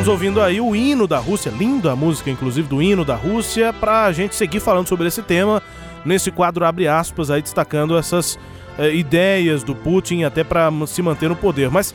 Ouvindo 0.09 0.41
aí 0.41 0.61
o 0.61 0.75
hino 0.75 1.07
da 1.07 1.19
Rússia, 1.19 1.51
linda 1.51 1.93
a 1.93 1.97
música, 1.97 2.31
inclusive, 2.31 2.69
do 2.69 2.83
hino 2.83 3.05
da 3.05 3.15
Rússia, 3.15 3.73
para 3.73 4.05
a 4.05 4.13
gente 4.13 4.35
seguir 4.35 4.61
falando 4.61 4.89
sobre 4.89 5.09
esse 5.09 5.23
tema 5.23 5.63
nesse 6.05 6.31
quadro 6.31 6.65
abre 6.65 6.89
aspas 6.89 7.31
aí 7.31 7.43
destacando 7.43 7.97
essas 7.97 8.39
é, 8.79 8.95
ideias 8.95 9.63
do 9.63 9.75
Putin 9.75 10.23
até 10.25 10.43
para 10.43 10.71
se 10.87 11.03
manter 11.03 11.29
no 11.29 11.37
poder. 11.37 11.71
Mas 11.71 11.95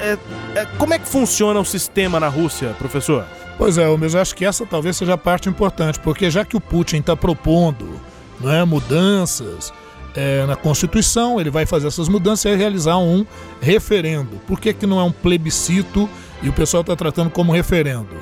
é, 0.00 0.16
é, 0.54 0.64
como 0.78 0.94
é 0.94 0.98
que 0.98 1.08
funciona 1.08 1.58
o 1.58 1.64
sistema 1.64 2.20
na 2.20 2.28
Rússia, 2.28 2.74
professor? 2.78 3.24
Pois 3.56 3.76
é, 3.76 3.86
eu 3.86 3.98
acho 4.20 4.36
que 4.36 4.44
essa 4.44 4.64
talvez 4.64 4.96
seja 4.96 5.14
a 5.14 5.18
parte 5.18 5.48
importante, 5.48 5.98
porque 5.98 6.30
já 6.30 6.44
que 6.44 6.56
o 6.56 6.60
Putin 6.60 6.98
está 6.98 7.16
propondo 7.16 8.00
não 8.40 8.52
é, 8.52 8.64
mudanças 8.64 9.72
é, 10.14 10.46
na 10.46 10.54
Constituição, 10.54 11.40
ele 11.40 11.50
vai 11.50 11.66
fazer 11.66 11.88
essas 11.88 12.08
mudanças 12.08 12.52
e 12.52 12.56
realizar 12.56 12.98
um 12.98 13.26
referendo. 13.60 14.40
Por 14.46 14.60
que, 14.60 14.72
que 14.72 14.86
não 14.86 15.00
é 15.00 15.02
um 15.02 15.10
plebiscito 15.10 16.08
e 16.42 16.48
o 16.48 16.52
pessoal 16.52 16.80
está 16.82 16.94
tratando 16.94 17.30
como 17.30 17.52
referendo? 17.52 18.16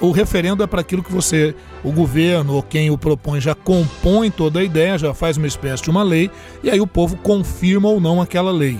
O 0.00 0.10
referendo 0.10 0.62
é 0.62 0.66
para 0.66 0.82
aquilo 0.82 1.02
que 1.02 1.12
você, 1.12 1.54
o 1.82 1.90
governo 1.90 2.54
ou 2.54 2.62
quem 2.62 2.90
o 2.90 2.98
propõe 2.98 3.40
já 3.40 3.54
compõe 3.54 4.30
toda 4.30 4.60
a 4.60 4.64
ideia, 4.64 4.98
já 4.98 5.14
faz 5.14 5.38
uma 5.38 5.46
espécie 5.46 5.82
de 5.82 5.90
uma 5.90 6.02
lei, 6.02 6.30
e 6.62 6.70
aí 6.70 6.80
o 6.80 6.86
povo 6.86 7.16
confirma 7.16 7.88
ou 7.88 7.98
não 7.98 8.20
aquela 8.20 8.52
lei. 8.52 8.78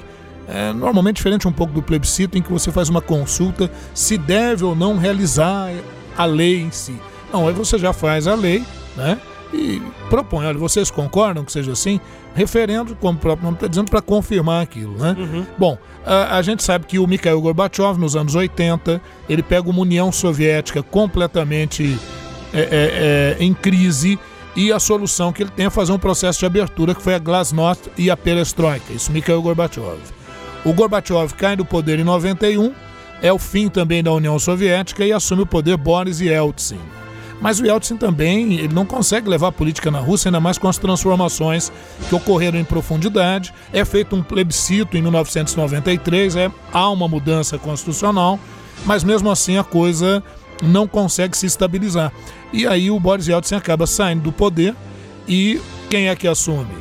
É 0.48 0.72
normalmente 0.72 1.16
diferente 1.16 1.48
um 1.48 1.52
pouco 1.52 1.72
do 1.72 1.82
plebiscito, 1.82 2.36
em 2.36 2.42
que 2.42 2.52
você 2.52 2.70
faz 2.70 2.88
uma 2.88 3.00
consulta 3.00 3.70
se 3.94 4.18
deve 4.18 4.64
ou 4.64 4.76
não 4.76 4.98
realizar 4.98 5.70
a 6.16 6.24
lei 6.24 6.60
em 6.60 6.70
si. 6.70 6.94
Não, 7.32 7.48
aí 7.48 7.54
você 7.54 7.78
já 7.78 7.92
faz 7.92 8.26
a 8.26 8.34
lei, 8.34 8.64
né? 8.96 9.18
E 9.52 9.80
propõe, 10.10 10.46
olha, 10.46 10.58
vocês 10.58 10.90
concordam 10.90 11.44
que 11.44 11.52
seja 11.52 11.72
assim? 11.72 12.00
Referendo, 12.36 12.94
como 12.96 13.16
o 13.16 13.20
próprio 13.20 13.46
nome 13.46 13.56
está 13.56 13.66
dizendo, 13.66 13.90
para 13.90 14.02
confirmar 14.02 14.62
aquilo, 14.62 14.94
né? 14.98 15.16
Uhum. 15.18 15.46
Bom, 15.56 15.78
a, 16.04 16.36
a, 16.36 16.42
gente 16.42 16.62
sabe 16.62 16.84
que 16.84 16.98
o 16.98 17.06
Mikhail 17.06 17.40
Gorbachev, 17.40 17.98
nos 17.98 18.14
anos 18.14 18.34
80, 18.34 19.00
ele 19.26 19.42
pega 19.42 19.70
uma 19.70 19.80
União 19.80 20.12
Soviética 20.12 20.82
completamente 20.82 21.98
é, 22.52 22.60
é, 22.60 22.66
é, 22.70 23.36
em 23.42 23.54
crise 23.54 24.18
e 24.54 24.70
a 24.70 24.78
solução 24.78 25.32
que 25.32 25.42
ele 25.42 25.50
tem 25.50 25.64
é 25.64 25.70
fazer 25.70 25.92
um 25.92 25.98
processo 25.98 26.40
de 26.40 26.44
abertura 26.44 26.94
que 26.94 27.00
foi 27.00 27.14
a 27.14 27.18
Glasnost 27.18 27.90
e 27.96 28.10
a 28.10 28.16
Perestroika, 28.16 28.92
isso 28.92 29.10
Mikhail 29.10 29.40
Gorbachev. 29.40 29.98
O 30.62 30.74
Gorbachev 30.74 31.32
cai 31.34 31.56
do 31.56 31.64
poder 31.64 31.98
em 31.98 32.04
91, 32.04 32.70
é 33.22 33.32
o 33.32 33.38
fim 33.38 33.70
também 33.70 34.02
da 34.02 34.12
União 34.12 34.38
Soviética 34.38 35.06
e 35.06 35.12
assume 35.12 35.42
o 35.42 35.46
poder 35.46 35.78
Boris 35.78 36.20
Yeltsin. 36.20 36.80
Mas 37.40 37.60
o 37.60 37.66
Yeltsin 37.66 37.96
também 37.96 38.54
ele 38.54 38.74
não 38.74 38.86
consegue 38.86 39.28
levar 39.28 39.48
a 39.48 39.52
política 39.52 39.90
na 39.90 40.00
Rússia, 40.00 40.28
ainda 40.28 40.40
mais 40.40 40.56
com 40.58 40.68
as 40.68 40.78
transformações 40.78 41.70
que 42.08 42.14
ocorreram 42.14 42.58
em 42.58 42.64
profundidade. 42.64 43.52
É 43.72 43.84
feito 43.84 44.16
um 44.16 44.22
plebiscito 44.22 44.96
em 44.96 45.02
1993, 45.02 46.36
é, 46.36 46.50
há 46.72 46.88
uma 46.88 47.06
mudança 47.06 47.58
constitucional, 47.58 48.38
mas 48.84 49.04
mesmo 49.04 49.30
assim 49.30 49.58
a 49.58 49.64
coisa 49.64 50.22
não 50.62 50.88
consegue 50.88 51.36
se 51.36 51.46
estabilizar. 51.46 52.10
E 52.52 52.66
aí 52.66 52.90
o 52.90 52.98
Boris 52.98 53.28
Yeltsin 53.28 53.54
acaba 53.54 53.86
saindo 53.86 54.22
do 54.22 54.32
poder 54.32 54.74
e 55.28 55.60
quem 55.90 56.08
é 56.08 56.16
que 56.16 56.26
assume? 56.26 56.74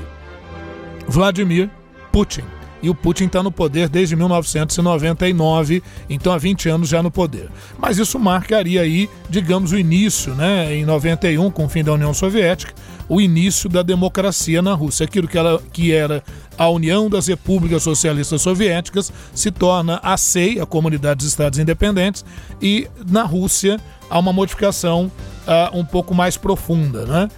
Vladimir 1.07 1.69
Putin 2.11 2.54
e 2.85 2.89
o 2.89 2.93
Putin 2.93 3.25
está 3.25 3.41
no 3.41 3.51
poder 3.51 3.89
desde 3.89 4.15
1999, 4.15 5.81
então 6.07 6.31
há 6.31 6.37
20 6.37 6.69
anos 6.69 6.87
já 6.87 7.01
no 7.01 7.09
poder. 7.09 7.49
Mas 7.79 7.97
isso 7.97 8.19
marcaria 8.19 8.81
aí, 8.81 9.09
digamos, 9.27 9.71
o 9.71 9.77
início, 9.77 10.35
né, 10.35 10.71
em 10.75 10.85
91, 10.85 11.49
com 11.49 11.65
o 11.65 11.67
fim 11.67 11.83
da 11.83 11.93
União 11.93 12.13
Soviética, 12.13 12.75
o 13.09 13.19
início 13.19 13.67
da 13.67 13.81
democracia 13.81 14.61
na 14.61 14.75
Rússia. 14.75 15.05
Aquilo 15.05 15.27
que, 15.27 15.35
ela, 15.35 15.59
que 15.73 15.91
era 15.91 16.23
a 16.55 16.69
União 16.69 17.09
das 17.09 17.25
Repúblicas 17.25 17.81
Socialistas 17.81 18.43
Soviéticas 18.43 19.11
se 19.33 19.49
torna 19.49 19.99
a 20.03 20.15
SEI, 20.15 20.59
a 20.59 20.65
Comunidade 20.67 21.17
dos 21.17 21.27
Estados 21.27 21.57
Independentes, 21.57 22.23
e 22.61 22.87
na 23.09 23.23
Rússia 23.23 23.79
há 24.11 24.19
uma 24.19 24.31
modificação 24.31 25.11
uh, 25.47 25.75
um 25.75 25.83
pouco 25.83 26.13
mais 26.13 26.37
profunda, 26.37 27.03
né? 27.03 27.29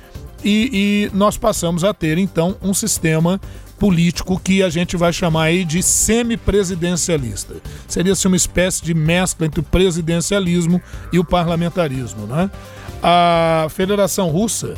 E, 0.43 1.09
e, 1.13 1.17
nós 1.17 1.37
passamos 1.37 1.85
a 1.85 1.93
ter 1.93 2.17
então 2.17 2.57
um 2.61 2.73
sistema 2.73 3.39
político 3.79 4.39
que 4.39 4.63
a 4.63 4.69
gente 4.69 4.97
vai 4.97 5.13
chamar 5.13 5.43
aí 5.43 5.63
de 5.63 5.81
semipresidencialista. 5.83 7.55
Seria 7.87 8.13
assim, 8.13 8.27
uma 8.27 8.37
espécie 8.37 8.83
de 8.83 8.93
mescla 8.93 9.45
entre 9.45 9.59
o 9.59 9.63
presidencialismo 9.63 10.81
e 11.11 11.19
o 11.19 11.23
parlamentarismo. 11.23 12.25
Né? 12.25 12.49
A 13.01 13.67
Federação 13.69 14.29
Russa, 14.29 14.73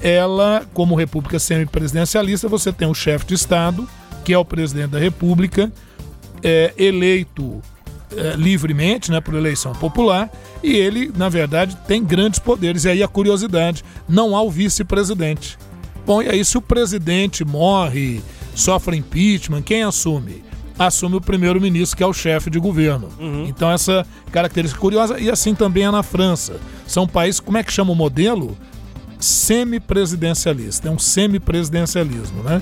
ela, 0.00 0.66
como 0.74 0.94
república 0.94 1.38
semipresidencialista, 1.38 2.48
você 2.48 2.72
tem 2.72 2.88
o 2.88 2.94
chefe 2.94 3.26
de 3.26 3.34
Estado, 3.34 3.88
que 4.24 4.32
é 4.32 4.38
o 4.38 4.44
presidente 4.44 4.90
da 4.90 4.98
República, 4.98 5.72
é, 6.42 6.74
eleito 6.76 7.62
é, 8.16 8.36
livremente, 8.36 9.10
né, 9.10 9.20
por 9.20 9.34
eleição 9.34 9.72
popular, 9.72 10.30
e 10.62 10.76
ele, 10.76 11.10
na 11.16 11.28
verdade, 11.28 11.76
tem 11.86 12.04
grandes 12.04 12.38
poderes. 12.38 12.84
E 12.84 12.90
aí 12.90 13.02
a 13.02 13.08
curiosidade: 13.08 13.84
não 14.08 14.36
há 14.36 14.42
o 14.42 14.50
vice-presidente. 14.50 15.58
Bom, 16.06 16.22
e 16.22 16.28
aí 16.28 16.44
se 16.44 16.58
o 16.58 16.62
presidente 16.62 17.44
morre, 17.44 18.20
sofre 18.54 18.96
impeachment, 18.96 19.62
quem 19.62 19.82
assume? 19.82 20.44
Assume 20.78 21.16
o 21.16 21.20
primeiro-ministro, 21.20 21.96
que 21.96 22.02
é 22.02 22.06
o 22.06 22.12
chefe 22.12 22.50
de 22.50 22.58
governo. 22.58 23.08
Uhum. 23.18 23.46
Então, 23.46 23.70
essa 23.70 24.04
característica 24.32 24.80
curiosa, 24.80 25.20
e 25.20 25.30
assim 25.30 25.54
também 25.54 25.84
é 25.84 25.90
na 25.90 26.02
França. 26.02 26.56
São 26.86 27.06
países, 27.06 27.40
como 27.40 27.56
é 27.56 27.62
que 27.62 27.72
chama 27.72 27.92
o 27.92 27.94
modelo? 27.94 28.56
Semipresidencialista. 29.20 30.88
É 30.88 30.90
um 30.90 30.98
semipresidencialismo, 30.98 32.42
né? 32.42 32.60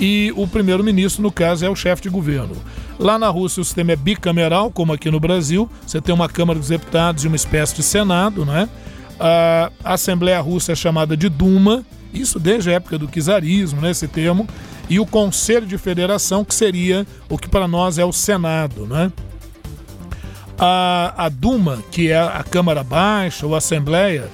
E 0.00 0.32
o 0.34 0.48
primeiro-ministro, 0.48 1.22
no 1.22 1.30
caso, 1.30 1.64
é 1.64 1.68
o 1.68 1.76
chefe 1.76 2.02
de 2.02 2.08
governo. 2.08 2.56
Lá 2.98 3.18
na 3.18 3.28
Rússia 3.28 3.60
o 3.60 3.64
sistema 3.64 3.92
é 3.92 3.96
bicameral, 3.96 4.70
como 4.70 4.92
aqui 4.92 5.10
no 5.10 5.20
Brasil. 5.20 5.68
Você 5.86 6.00
tem 6.00 6.14
uma 6.14 6.28
Câmara 6.28 6.58
dos 6.58 6.68
Deputados 6.68 7.22
e 7.24 7.26
uma 7.26 7.36
espécie 7.36 7.76
de 7.76 7.82
Senado, 7.82 8.46
né? 8.46 8.68
A 9.20 9.70
Assembleia 9.84 10.40
Russa 10.40 10.72
é 10.72 10.74
chamada 10.74 11.16
de 11.16 11.28
Duma, 11.28 11.84
isso 12.12 12.38
desde 12.38 12.70
a 12.70 12.74
época 12.74 12.98
do 12.98 13.06
czarismo, 13.06 13.80
né, 13.80 13.90
esse 13.90 14.06
termo, 14.06 14.46
e 14.88 15.00
o 15.00 15.06
Conselho 15.06 15.66
de 15.66 15.78
Federação, 15.78 16.44
que 16.44 16.54
seria 16.54 17.06
o 17.28 17.38
que 17.38 17.48
para 17.48 17.66
nós 17.66 17.98
é 17.98 18.04
o 18.04 18.12
Senado. 18.12 18.86
Né? 18.86 19.10
A, 20.58 21.14
a 21.16 21.28
Duma, 21.28 21.82
que 21.90 22.10
é 22.10 22.20
a 22.20 22.44
Câmara 22.48 22.84
Baixa 22.84 23.46
ou 23.46 23.54
a 23.54 23.58
Assembleia, 23.58 24.28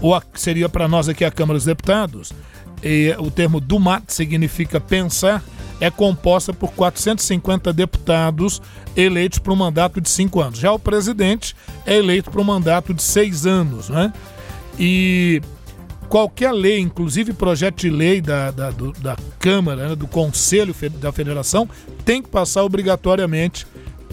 ou 0.00 0.14
a, 0.14 0.22
seria 0.34 0.68
para 0.68 0.88
nós 0.88 1.08
aqui 1.08 1.24
a 1.24 1.30
Câmara 1.30 1.58
dos 1.58 1.66
Deputados, 1.66 2.32
e 2.82 3.14
o 3.18 3.30
termo 3.30 3.60
Dumat 3.60 4.04
significa 4.08 4.80
pensar, 4.80 5.42
é 5.80 5.90
composta 5.90 6.52
por 6.52 6.72
450 6.72 7.72
deputados 7.72 8.60
eleitos 8.96 9.38
para 9.38 9.52
um 9.52 9.56
mandato 9.56 10.00
de 10.00 10.08
cinco 10.08 10.40
anos. 10.40 10.58
Já 10.58 10.72
o 10.72 10.78
presidente 10.78 11.54
é 11.86 11.96
eleito 11.96 12.30
para 12.30 12.40
um 12.40 12.44
mandato 12.44 12.92
de 12.92 13.02
seis 13.02 13.46
anos. 13.46 13.88
Né? 13.88 14.12
E 14.78 15.40
qualquer 16.08 16.52
lei, 16.52 16.80
inclusive 16.80 17.32
projeto 17.32 17.80
de 17.80 17.90
lei 17.90 18.20
da, 18.20 18.50
da, 18.50 18.70
do, 18.70 18.92
da 18.92 19.16
Câmara, 19.38 19.90
né, 19.90 19.96
do 19.96 20.06
Conselho 20.06 20.74
da 21.00 21.12
Federação, 21.12 21.68
tem 22.04 22.22
que 22.22 22.28
passar 22.28 22.64
obrigatoriamente 22.64 23.66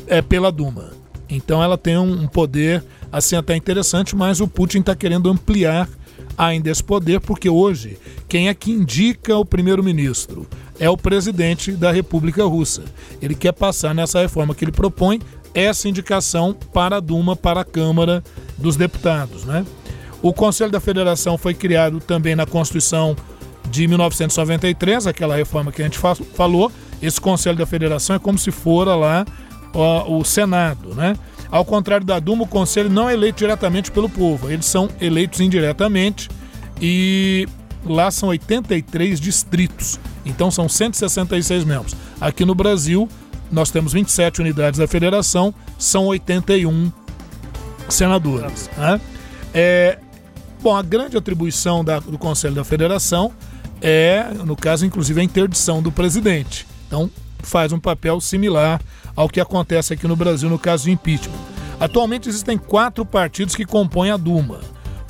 é, 0.08 0.22
pela 0.22 0.52
Duma. 0.52 0.92
Então 1.30 1.64
ela 1.64 1.78
tem 1.78 1.98
um, 1.98 2.24
um 2.24 2.28
poder 2.28 2.84
assim 3.12 3.36
até 3.36 3.56
interessante, 3.56 4.16
mas 4.16 4.40
o 4.42 4.48
Putin 4.48 4.80
está 4.80 4.96
querendo 4.96 5.30
ampliar 5.30 5.90
ainda 6.38 6.70
esse 6.70 6.84
poder, 6.84 7.22
porque 7.22 7.50
hoje 7.50 7.98
quem 8.28 8.50
é 8.50 8.54
que 8.54 8.72
indica 8.72 9.38
o 9.38 9.46
primeiro-ministro? 9.46 10.46
É 10.78 10.90
o 10.90 10.98
presidente 10.98 11.72
da 11.72 11.92
República 11.92 12.44
Russa. 12.44 12.84
Ele 13.22 13.34
quer 13.34 13.54
passar 13.54 13.96
nessa 13.96 14.20
reforma 14.20 14.54
que 14.54 14.66
ele 14.66 14.72
propõe 14.74 15.22
essa 15.54 15.88
indicação 15.88 16.54
para 16.74 16.98
a 16.98 17.00
Duma, 17.00 17.36
para 17.36 17.62
a 17.62 17.66
Câmara 17.66 18.22
dos 18.58 18.76
Deputados, 18.76 19.46
né? 19.46 19.66
O 20.22 20.34
Conselho 20.34 20.72
da 20.72 20.80
Federação 20.80 21.38
foi 21.38 21.54
criado 21.54 22.00
também 22.00 22.36
na 22.36 22.46
Constituição 22.46 23.16
de 23.70 23.88
1993, 23.88 25.08
aquela 25.08 25.36
reforma 25.36 25.72
que 25.72 25.82
a 25.82 25.86
gente 25.86 26.00
falou. 26.34 26.72
Esse 27.02 27.20
Conselho 27.20 27.58
da 27.58 27.66
Federação 27.66 28.16
é 28.16 28.20
como 28.20 28.38
se 28.38 28.52
fora 28.52 28.96
lá 28.96 29.26
ó, 29.76 30.18
o 30.18 30.24
Senado, 30.24 30.96
né? 30.96 31.16
Ao 31.52 31.64
contrário 31.64 32.06
da 32.06 32.20
Duma, 32.20 32.44
o 32.44 32.48
Conselho 32.48 32.90
não 32.90 33.10
é 33.10 33.14
eleito 33.14 33.40
diretamente 33.40 33.92
pelo 33.92 34.10
povo, 34.10 34.50
eles 34.50 34.66
são 34.66 34.90
eleitos 35.00 35.40
indiretamente 35.40 36.30
e 36.82 37.48
lá 37.86 38.10
são 38.10 38.30
83 38.30 39.20
distritos, 39.20 40.00
então 40.26 40.50
são 40.50 40.68
166 40.68 41.64
membros. 41.64 41.96
Aqui 42.20 42.44
no 42.44 42.56
Brasil, 42.56 43.08
nós 43.52 43.70
temos 43.70 43.94
27 43.94 44.42
unidades 44.42 44.80
da 44.80 44.88
federação, 44.88 45.54
são 45.78 46.06
81 46.08 46.92
senadores. 47.90 48.70
Né? 48.78 49.00
É, 49.54 50.00
Bom, 50.66 50.76
a 50.76 50.82
grande 50.82 51.16
atribuição 51.16 51.86
da, 51.86 52.00
do 52.00 52.18
Conselho 52.18 52.56
da 52.56 52.64
Federação 52.64 53.32
é, 53.80 54.26
no 54.44 54.56
caso, 54.56 54.84
inclusive, 54.84 55.22
a 55.22 55.24
interdição 55.24 55.80
do 55.80 55.92
presidente. 55.92 56.66
Então, 56.88 57.08
faz 57.38 57.72
um 57.72 57.80
papel 57.80 58.20
similar 58.20 58.82
ao 59.16 59.30
que 59.30 59.40
acontece 59.40 59.94
aqui 59.94 60.08
no 60.08 60.16
Brasil 60.16 60.50
no 60.50 60.58
caso 60.58 60.86
de 60.86 60.92
impeachment. 60.92 61.38
Atualmente 61.80 62.28
existem 62.30 62.58
quatro 62.58 63.06
partidos 63.06 63.54
que 63.54 63.64
compõem 63.64 64.10
a 64.10 64.18
Duma. 64.18 64.60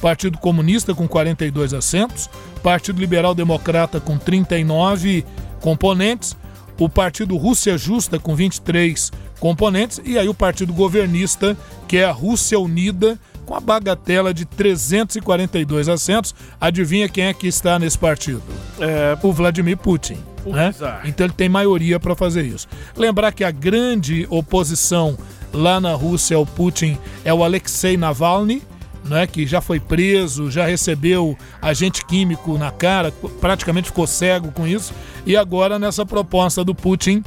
Partido 0.01 0.37
Comunista 0.39 0.93
com 0.93 1.07
42 1.07 1.73
assentos, 1.73 2.29
Partido 2.61 2.99
Liberal 2.99 3.33
Democrata 3.33 4.01
com 4.01 4.17
39 4.17 5.23
componentes, 5.61 6.35
o 6.77 6.89
Partido 6.89 7.37
Rússia 7.37 7.77
Justa, 7.77 8.19
com 8.19 8.35
23 8.35 9.09
componentes, 9.39 10.01
e 10.03 10.19
aí 10.19 10.27
o 10.27 10.33
Partido 10.33 10.73
Governista, 10.73 11.55
que 11.87 11.95
é 11.95 12.03
a 12.03 12.11
Rússia 12.11 12.59
Unida, 12.59 13.17
com 13.45 13.55
a 13.55 13.59
bagatela 13.59 14.33
de 14.33 14.45
342 14.45 15.87
assentos. 15.87 16.33
Adivinha 16.59 17.07
quem 17.07 17.25
é 17.25 17.33
que 17.33 17.47
está 17.47 17.77
nesse 17.79 17.97
partido? 17.97 18.41
É, 18.79 19.17
O 19.21 19.31
Vladimir 19.31 19.77
Putin. 19.77 20.17
Né? 20.45 20.73
Então 21.05 21.25
ele 21.25 21.33
tem 21.33 21.49
maioria 21.49 21.99
para 21.99 22.15
fazer 22.15 22.43
isso. 22.43 22.67
Lembrar 22.95 23.31
que 23.31 23.43
a 23.43 23.51
grande 23.51 24.27
oposição 24.29 25.17
lá 25.51 25.79
na 25.79 25.93
Rússia 25.93 26.37
ao 26.37 26.45
Putin 26.45 26.97
é 27.23 27.33
o 27.33 27.43
Alexei 27.43 27.97
Navalny, 27.97 28.61
né, 29.05 29.27
que 29.27 29.45
já 29.45 29.61
foi 29.61 29.79
preso, 29.79 30.49
já 30.51 30.65
recebeu 30.65 31.37
agente 31.61 32.05
químico 32.05 32.57
na 32.57 32.71
cara, 32.71 33.11
praticamente 33.39 33.89
ficou 33.89 34.07
cego 34.07 34.51
com 34.51 34.67
isso. 34.67 34.93
E 35.25 35.37
agora, 35.37 35.79
nessa 35.79 36.05
proposta 36.05 36.63
do 36.63 36.73
Putin, 36.73 37.23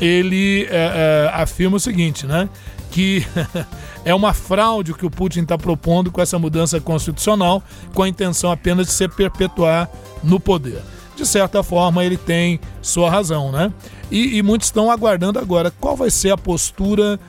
ele 0.00 0.66
é, 0.70 0.70
é, 0.70 1.30
afirma 1.32 1.76
o 1.76 1.80
seguinte, 1.80 2.26
né? 2.26 2.48
Que 2.90 3.26
é 4.04 4.14
uma 4.14 4.32
fraude 4.32 4.92
o 4.92 4.94
que 4.94 5.06
o 5.06 5.10
Putin 5.10 5.40
está 5.40 5.56
propondo 5.56 6.10
com 6.10 6.20
essa 6.20 6.38
mudança 6.38 6.80
constitucional, 6.80 7.62
com 7.94 8.02
a 8.02 8.08
intenção 8.08 8.50
apenas 8.50 8.86
de 8.86 8.92
se 8.92 9.08
perpetuar 9.08 9.88
no 10.22 10.40
poder. 10.40 10.82
De 11.16 11.26
certa 11.26 11.62
forma, 11.62 12.04
ele 12.04 12.16
tem 12.16 12.58
sua 12.80 13.10
razão, 13.10 13.52
né? 13.52 13.72
E, 14.10 14.38
e 14.38 14.42
muitos 14.42 14.68
estão 14.68 14.90
aguardando 14.90 15.38
agora 15.38 15.70
qual 15.70 15.96
vai 15.96 16.10
ser 16.10 16.30
a 16.30 16.36
postura 16.36 17.20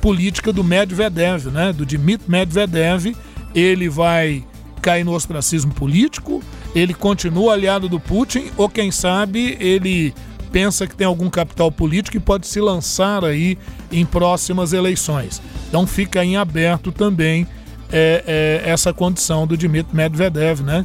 política 0.00 0.52
do 0.52 0.64
Medvedev, 0.64 1.46
né? 1.46 1.72
Do 1.72 1.84
Dmitry 1.84 2.30
Medvedev. 2.30 3.16
Ele 3.54 3.88
vai 3.88 4.44
cair 4.80 5.04
no 5.04 5.12
ostracismo 5.12 5.74
político? 5.74 6.42
Ele 6.74 6.94
continua 6.94 7.52
aliado 7.52 7.88
do 7.88 8.00
Putin? 8.00 8.50
Ou 8.56 8.68
quem 8.68 8.90
sabe 8.90 9.56
ele 9.60 10.14
pensa 10.52 10.86
que 10.86 10.96
tem 10.96 11.06
algum 11.06 11.30
capital 11.30 11.70
político 11.70 12.16
e 12.16 12.20
pode 12.20 12.46
se 12.46 12.60
lançar 12.60 13.24
aí 13.24 13.56
em 13.90 14.04
próximas 14.04 14.72
eleições? 14.72 15.40
Então 15.68 15.86
fica 15.86 16.24
em 16.24 16.36
aberto 16.36 16.92
também 16.92 17.46
é, 17.92 18.60
é, 18.64 18.70
essa 18.70 18.92
condição 18.92 19.46
do 19.46 19.56
Dmitry 19.56 19.94
Medvedev, 19.94 20.60
né? 20.62 20.84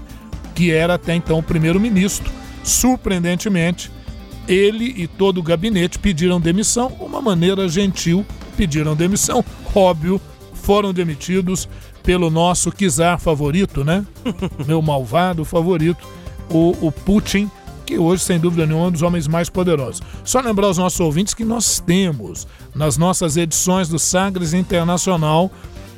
Que 0.53 0.71
era 0.71 0.95
até 0.95 1.13
então 1.15 1.39
o 1.39 1.43
primeiro-ministro. 1.43 2.31
Surpreendentemente, 2.63 3.91
ele 4.47 4.93
e 4.97 5.07
todo 5.07 5.39
o 5.39 5.43
gabinete 5.43 5.99
pediram 5.99 6.39
demissão, 6.39 6.87
uma 6.99 7.21
maneira 7.21 7.67
gentil, 7.67 8.25
pediram 8.55 8.95
demissão, 8.95 9.43
óbvio, 9.73 10.19
foram 10.53 10.93
demitidos 10.93 11.67
pelo 12.03 12.29
nosso 12.29 12.71
czar 12.71 13.19
favorito, 13.19 13.83
né? 13.83 14.05
Meu 14.65 14.81
malvado 14.81 15.43
favorito, 15.43 16.07
o, 16.49 16.75
o 16.81 16.91
Putin, 16.91 17.49
que 17.85 17.97
hoje, 17.97 18.23
sem 18.23 18.39
dúvida 18.39 18.65
nenhuma, 18.65 18.85
é 18.85 18.87
um 18.89 18.91
dos 18.91 19.01
homens 19.01 19.27
mais 19.27 19.49
poderosos. 19.49 20.01
Só 20.23 20.39
lembrar 20.41 20.67
aos 20.67 20.77
nossos 20.77 20.99
ouvintes 20.99 21.33
que 21.33 21.45
nós 21.45 21.79
temos, 21.79 22.47
nas 22.73 22.97
nossas 22.97 23.37
edições 23.37 23.87
do 23.87 23.99
Sagres 23.99 24.53
Internacional, 24.53 25.51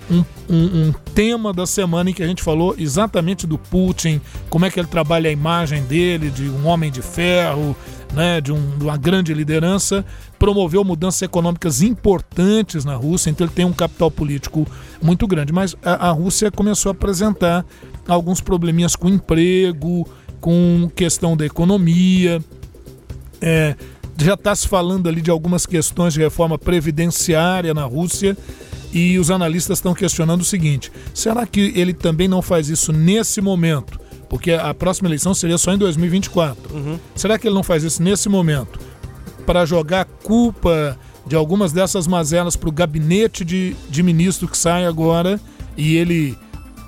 um, 0.10 0.24
um, 0.50 0.88
um, 0.88 0.94
tema 1.14 1.52
da 1.52 1.66
semana 1.66 2.10
em 2.10 2.14
que 2.14 2.24
a 2.24 2.28
gente 2.28 2.42
falou 2.42 2.76
exatamente 2.78 3.46
do 3.46 3.58
Putin, 3.58 4.22
como 4.50 4.66
é 4.66 4.72
que 4.72 4.80
ele 4.80 4.88
trabalha 4.88 5.30
a 5.30 5.34
imagem 5.34 5.84
dele, 5.84 6.30
de 6.30 6.50
um 6.50 6.66
homem 6.66 6.90
de 6.90 7.02
ferro, 7.02 7.76
né, 8.14 8.40
de, 8.40 8.52
um, 8.52 8.78
de 8.78 8.84
uma 8.86 8.98
grande 8.98 9.34
liderança, 9.34 10.06
promoveu 10.40 10.84
mudanças 10.84 11.22
econômicas 11.22 11.82
importantes 11.82 12.86
na 12.86 12.96
Rússia, 12.96 13.30
então 13.30 13.46
ele 13.46 13.54
tem 13.54 13.66
um 13.66 13.74
capital 13.74 14.10
político 14.10 14.66
muito 15.02 15.28
grande. 15.28 15.52
Mas 15.52 15.76
a, 15.84 16.08
a 16.08 16.12
Rússia 16.12 16.50
começou 16.50 16.90
a 16.90 16.94
apresentar 16.94 17.66
alguns 18.08 18.40
probleminhas 18.40 18.96
com 18.96 19.10
emprego, 19.10 20.08
com 20.40 20.90
questão 20.96 21.36
da 21.36 21.46
economia. 21.46 22.44
É, 23.42 23.76
já 24.18 24.34
está 24.34 24.56
se 24.56 24.68
falando 24.68 25.08
ali 25.08 25.22
de 25.22 25.30
algumas 25.30 25.66
questões 25.66 26.14
de 26.14 26.20
reforma 26.20 26.58
previdenciária 26.58 27.74
na 27.74 27.84
Rússia. 27.84 28.38
E 28.92 29.20
os 29.20 29.30
analistas 29.30 29.80
estão 29.80 29.94
questionando 29.94 30.42
o 30.42 30.46
seguinte: 30.46 30.92
será 31.14 31.46
que 31.46 31.74
ele 31.76 31.94
também 31.94 32.28
não 32.28 32.42
faz 32.42 32.70
isso 32.70 32.94
nesse 32.94 33.42
momento? 33.42 34.00
Porque 34.30 34.52
a 34.52 34.74
próxima 34.74 35.08
eleição 35.08 35.34
seria 35.34 35.58
só 35.58 35.74
em 35.74 35.78
2024. 35.78 36.76
Uhum. 36.76 37.00
Será 37.16 37.38
que 37.38 37.48
ele 37.48 37.56
não 37.56 37.64
faz 37.64 37.84
isso 37.84 38.02
nesse 38.02 38.28
momento 38.28 38.80
para 39.46 39.66
jogar 39.66 40.02
a 40.02 40.06
culpa 40.06 40.98
de 41.26 41.36
algumas 41.36 41.72
dessas 41.72 42.08
mazelas 42.08 42.56
para 42.56 42.70
o 42.70 42.72
gabinete 42.72 43.46
de, 43.46 43.76
de 43.90 44.04
ministro 44.04 44.48
que 44.48 44.58
sai 44.58 44.86
agora 44.86 45.40
e 45.76 45.96
ele 45.96 46.38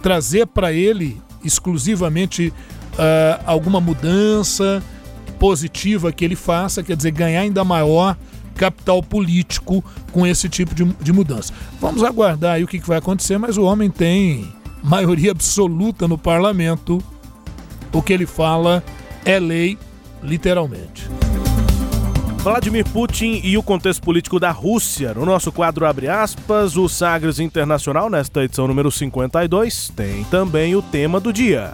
trazer 0.01 0.47
para 0.47 0.73
ele 0.73 1.21
exclusivamente 1.43 2.53
uh, 2.99 3.41
alguma 3.45 3.79
mudança 3.79 4.83
positiva 5.39 6.11
que 6.11 6.25
ele 6.25 6.35
faça, 6.35 6.83
quer 6.83 6.97
dizer, 6.97 7.11
ganhar 7.11 7.41
ainda 7.41 7.63
maior 7.63 8.17
capital 8.55 9.01
político 9.01 9.83
com 10.11 10.27
esse 10.27 10.49
tipo 10.49 10.75
de, 10.75 10.83
de 10.83 11.13
mudança. 11.13 11.53
Vamos 11.79 12.03
aguardar 12.03 12.55
aí 12.55 12.63
o 12.63 12.67
que, 12.67 12.77
que 12.77 12.87
vai 12.87 12.97
acontecer, 12.97 13.37
mas 13.37 13.55
o 13.55 13.63
homem 13.63 13.89
tem 13.89 14.53
maioria 14.83 15.31
absoluta 15.31 16.07
no 16.07 16.17
parlamento. 16.17 17.01
O 17.93 18.01
que 18.01 18.11
ele 18.11 18.25
fala 18.25 18.83
é 19.23 19.39
lei, 19.39 19.77
literalmente. 20.21 21.07
Vladimir 22.39 22.85
Putin 22.85 23.41
e 23.43 23.57
o 23.57 23.63
contexto 23.63 24.01
político 24.01 24.39
da 24.39 24.51
Rússia. 24.51 25.13
No 25.13 25.25
nosso 25.25 25.51
quadro 25.51 25.85
Abre 25.85 26.07
aspas, 26.07 26.77
o 26.77 26.87
Sagres 26.87 27.39
Internacional, 27.39 28.09
nesta 28.09 28.43
edição 28.43 28.67
número 28.67 28.91
52, 28.91 29.91
tem 29.95 30.23
também 30.25 30.75
o 30.75 30.81
tema 30.81 31.19
do 31.19 31.33
dia. 31.33 31.73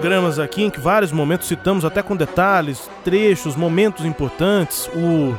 Programas 0.00 0.38
aqui 0.38 0.62
em 0.62 0.68
que 0.68 0.78
vários 0.78 1.10
momentos 1.10 1.48
citamos 1.48 1.82
até 1.82 2.02
com 2.02 2.14
detalhes, 2.14 2.90
trechos, 3.02 3.56
momentos 3.56 4.04
importantes, 4.04 4.90
o, 4.94 5.30
uh, 5.30 5.34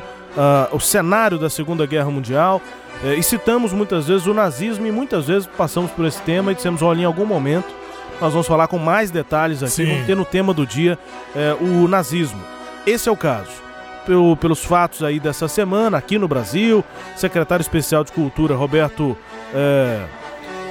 o 0.72 0.80
cenário 0.80 1.38
da 1.38 1.48
Segunda 1.48 1.86
Guerra 1.86 2.10
Mundial. 2.10 2.60
Eh, 3.04 3.14
e 3.14 3.22
citamos 3.22 3.72
muitas 3.72 4.08
vezes 4.08 4.26
o 4.26 4.34
nazismo 4.34 4.84
e 4.84 4.90
muitas 4.90 5.28
vezes 5.28 5.48
passamos 5.56 5.92
por 5.92 6.04
esse 6.04 6.20
tema 6.22 6.50
e 6.50 6.56
dissemos, 6.56 6.82
olha, 6.82 7.02
em 7.02 7.04
algum 7.04 7.24
momento 7.24 7.68
nós 8.20 8.32
vamos 8.32 8.48
falar 8.48 8.66
com 8.66 8.78
mais 8.78 9.12
detalhes 9.12 9.62
aqui, 9.62 9.70
Sim. 9.70 9.92
vamos 9.92 10.06
ter 10.06 10.16
no 10.16 10.24
tema 10.24 10.52
do 10.52 10.66
dia 10.66 10.98
eh, 11.36 11.56
o 11.60 11.86
nazismo. 11.86 12.42
Esse 12.84 13.08
é 13.08 13.12
o 13.12 13.16
caso. 13.16 13.52
Pelo, 14.04 14.36
pelos 14.36 14.64
fatos 14.64 15.04
aí 15.04 15.20
dessa 15.20 15.46
semana, 15.46 15.98
aqui 15.98 16.18
no 16.18 16.26
Brasil, 16.26 16.84
secretário 17.14 17.62
especial 17.62 18.02
de 18.02 18.10
Cultura, 18.10 18.56
Roberto... 18.56 19.16
eh, 19.54 20.04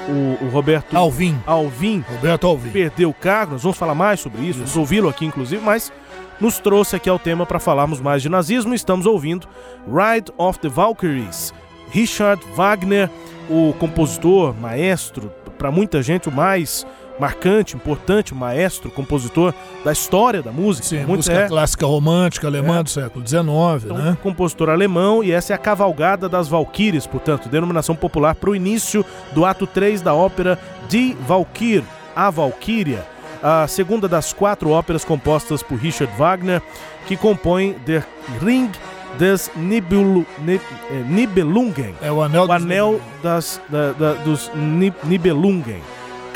o, 0.08 0.46
o 0.46 0.50
Roberto 0.50 0.96
Alvim. 0.96 1.38
Alvim 1.46 2.04
Roberto 2.10 2.48
Alvim. 2.48 2.70
perdeu 2.70 3.10
o 3.10 3.14
cargo, 3.14 3.54
nós 3.54 3.64
vamos 3.64 3.78
falar 3.78 3.96
mais 3.96 4.20
sobre 4.20 4.42
isso, 4.44 4.60
vamos 4.60 4.78
ouvi-lo 4.78 5.10
aqui 5.10 5.26
inclusive, 5.26 5.62
mas 5.64 5.92
nos 6.40 6.60
trouxe 6.60 6.96
aqui 6.96 7.10
ao 7.10 7.20
tema 7.20 7.46
para 7.46 7.60
falarmos 7.60 8.00
mais 8.00 8.22
de 8.22 8.30
nazismo. 8.30 8.74
Estamos 8.74 9.06
ouvindo 9.06 9.48
Ride 9.88 10.32
of 10.38 10.60
the 10.60 10.70
Valkyries, 10.70 11.54
Richard 11.92 12.44
Wagner, 12.56 13.10
o 13.50 13.74
compositor, 13.80 14.54
maestro, 14.54 15.32
para 15.58 15.72
muita 15.72 16.02
gente 16.02 16.30
o 16.30 16.32
mais 16.32 16.86
marcante, 17.20 17.76
importante, 17.76 18.34
maestro, 18.36 18.90
compositor 18.92 19.54
da 19.84 19.92
história 19.92 20.42
da 20.42 20.52
música. 20.52 20.88
Sim, 20.88 20.98
Muito 21.00 21.18
música 21.18 21.36
é, 21.38 21.48
clássica 21.48 21.86
romântica 21.86 22.48
alemã 22.48 22.80
É. 22.80 22.84
do 22.84 22.90
século 22.90 23.26
XIX, 23.28 23.46
então, 23.86 23.98
né? 23.98 24.18
compositor 24.22 24.70
alemão, 24.70 25.24
e 25.24 25.32
essa 25.32 25.54
é 25.54 25.56
a 25.56 25.58
Cavalgada 25.58 26.30
das 26.30 26.48
Valquírias, 26.48 27.08
portanto, 27.08 27.50
denominação 27.50 27.96
popular 27.96 28.36
para 28.36 28.50
o 28.50 28.56
início 28.56 29.04
do 29.34 29.46
ato 29.46 29.66
3 29.66 30.02
da 30.02 30.14
ópera 30.14 30.60
Die 30.90 31.18
Valkyr, 31.28 31.84
A 32.16 32.30
Valquíria, 32.30 33.06
a 33.42 33.68
segunda 33.68 34.08
das 34.08 34.34
quatro 34.34 34.70
óperas 34.72 35.06
compostas 35.06 35.62
por 35.62 35.78
Richard 35.78 36.12
Wagner, 36.18 36.62
que 37.08 37.16
compõem 37.16 37.76
Der 37.86 38.06
Ring 38.42 38.70
des 39.18 39.50
Nib, 39.56 39.86
eh, 39.94 40.60
Nibelungen, 41.08 41.96
É 42.02 42.12
o 42.12 42.22
Anel 42.22 42.44
o 42.44 42.48
dos 42.48 42.56
Anel 42.56 43.02
das, 43.24 43.62
da- 43.70 43.92
da- 43.94 44.14
dos 44.14 44.52
Ni- 44.54 44.94
Nibelungen. 45.04 45.82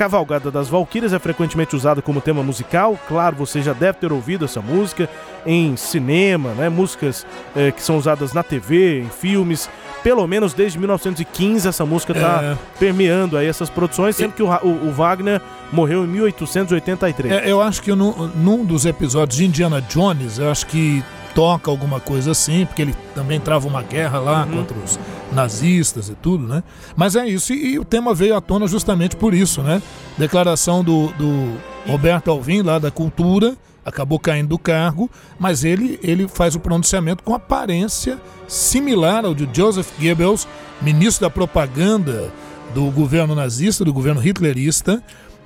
Cavalgada 0.02 0.50
das 0.50 0.68
Valquírias 0.68 1.14
é 1.14 1.20
frequentemente 1.20 1.76
usada 1.76 2.02
como 2.02 2.20
tema 2.20 2.42
musical. 2.42 3.00
Claro, 3.08 3.36
você 3.36 3.62
já 3.62 3.72
deve 3.72 4.00
ter 4.00 4.12
ouvido 4.12 4.46
essa 4.46 4.60
música 4.60 5.08
em 5.46 5.76
cinema, 5.78 6.56
né? 6.56 6.70
Músicas 6.70 7.24
é, 7.56 7.70
que 7.70 7.84
são 7.84 7.98
usadas 7.98 8.34
na 8.34 8.42
TV, 8.42 9.02
em 9.02 9.10
filmes. 9.10 9.70
Pelo 10.02 10.26
menos 10.26 10.54
desde 10.54 10.80
1915 10.80 11.68
essa 11.68 11.86
música 11.86 12.14
está 12.14 12.42
é. 12.42 12.58
permeando 12.80 13.38
aí 13.38 13.46
essas 13.46 13.70
produções, 13.70 14.16
sendo 14.16 14.34
que 14.34 14.42
o, 14.42 14.48
o, 14.48 14.88
o 14.88 14.92
Wagner 14.92 15.40
morreu 15.72 16.04
em 16.04 16.08
1883. 16.08 17.34
É, 17.34 17.52
eu 17.52 17.62
acho 17.62 17.84
que 17.84 17.94
no, 17.94 18.28
num 18.30 18.66
dos 18.66 18.88
episódios 18.88 19.38
de 19.38 19.46
Indiana 19.46 19.84
Jones, 19.84 20.40
eu 20.40 20.50
acho 20.50 20.66
que 20.66 21.04
toca 21.34 21.70
alguma 21.70 22.00
coisa 22.00 22.32
assim, 22.32 22.65
porque 22.65 22.82
ele 22.82 22.96
também 23.15 23.39
trava 23.39 23.67
uma 23.67 23.82
guerra 23.82 24.20
lá 24.20 24.46
uhum. 24.46 24.58
contra 24.58 24.78
os 24.78 25.00
nazistas 25.32 26.10
e 26.10 26.15
tudo, 26.15 26.48
né? 26.48 26.63
Mas 26.96 27.15
é 27.15 27.28
isso, 27.28 27.54
e, 27.54 27.74
e, 27.74 27.80
o 27.80 27.86
tema 27.86 28.13
veio 28.13 28.36
à 28.36 28.41
tona 28.41 28.67
justamente 28.67 29.15
por 29.15 29.34
isso, 29.34 29.62
né? 29.62 29.82
Declaração 30.17 30.84
do, 30.84 31.08
do 31.13 31.58
Roberto 31.88 32.30
Alvim, 32.30 32.62
lá 32.62 32.78
da 32.80 32.91
Cultura, 32.91 33.56
acabou 33.86 34.20
caindo 34.20 34.50
do 34.50 34.60
cargo, 34.60 35.10
mas 35.39 35.63
ele, 35.63 36.00
ele 36.04 36.28
faz 36.28 36.56
o 36.56 36.60
pronunciamento 36.60 37.24
com 37.24 37.34
aparência 37.34 38.20
similar 38.48 39.26
ao 39.26 39.34
de 39.34 39.48
Joseph 39.52 39.89
Goebbels, 40.00 40.48
ministro 40.82 41.26
da 41.26 41.30
propaganda 41.30 42.32
do 42.74 42.89
governo 42.91 43.36
nazista, 43.36 43.84
do 43.84 43.94
governo 43.94 44.26
hitlerista, 44.26 45.04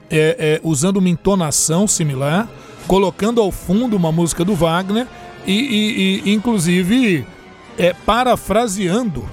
é, 0.10 0.60
é, 0.60 0.62
usando 0.64 0.98
uma 0.98 1.10
entonação 1.10 1.88
similar, 1.88 2.48
colocando 2.88 3.42
ao 3.42 3.52
fundo 3.52 3.96
uma 3.96 4.12
música 4.12 4.46
do 4.46 4.54
Wagner 4.54 5.08
e, 5.46 6.22
e, 6.26 6.30
e 6.30 6.34
inclusive 6.34 7.26
é, 7.78 7.94
parafraseando 8.06 9.26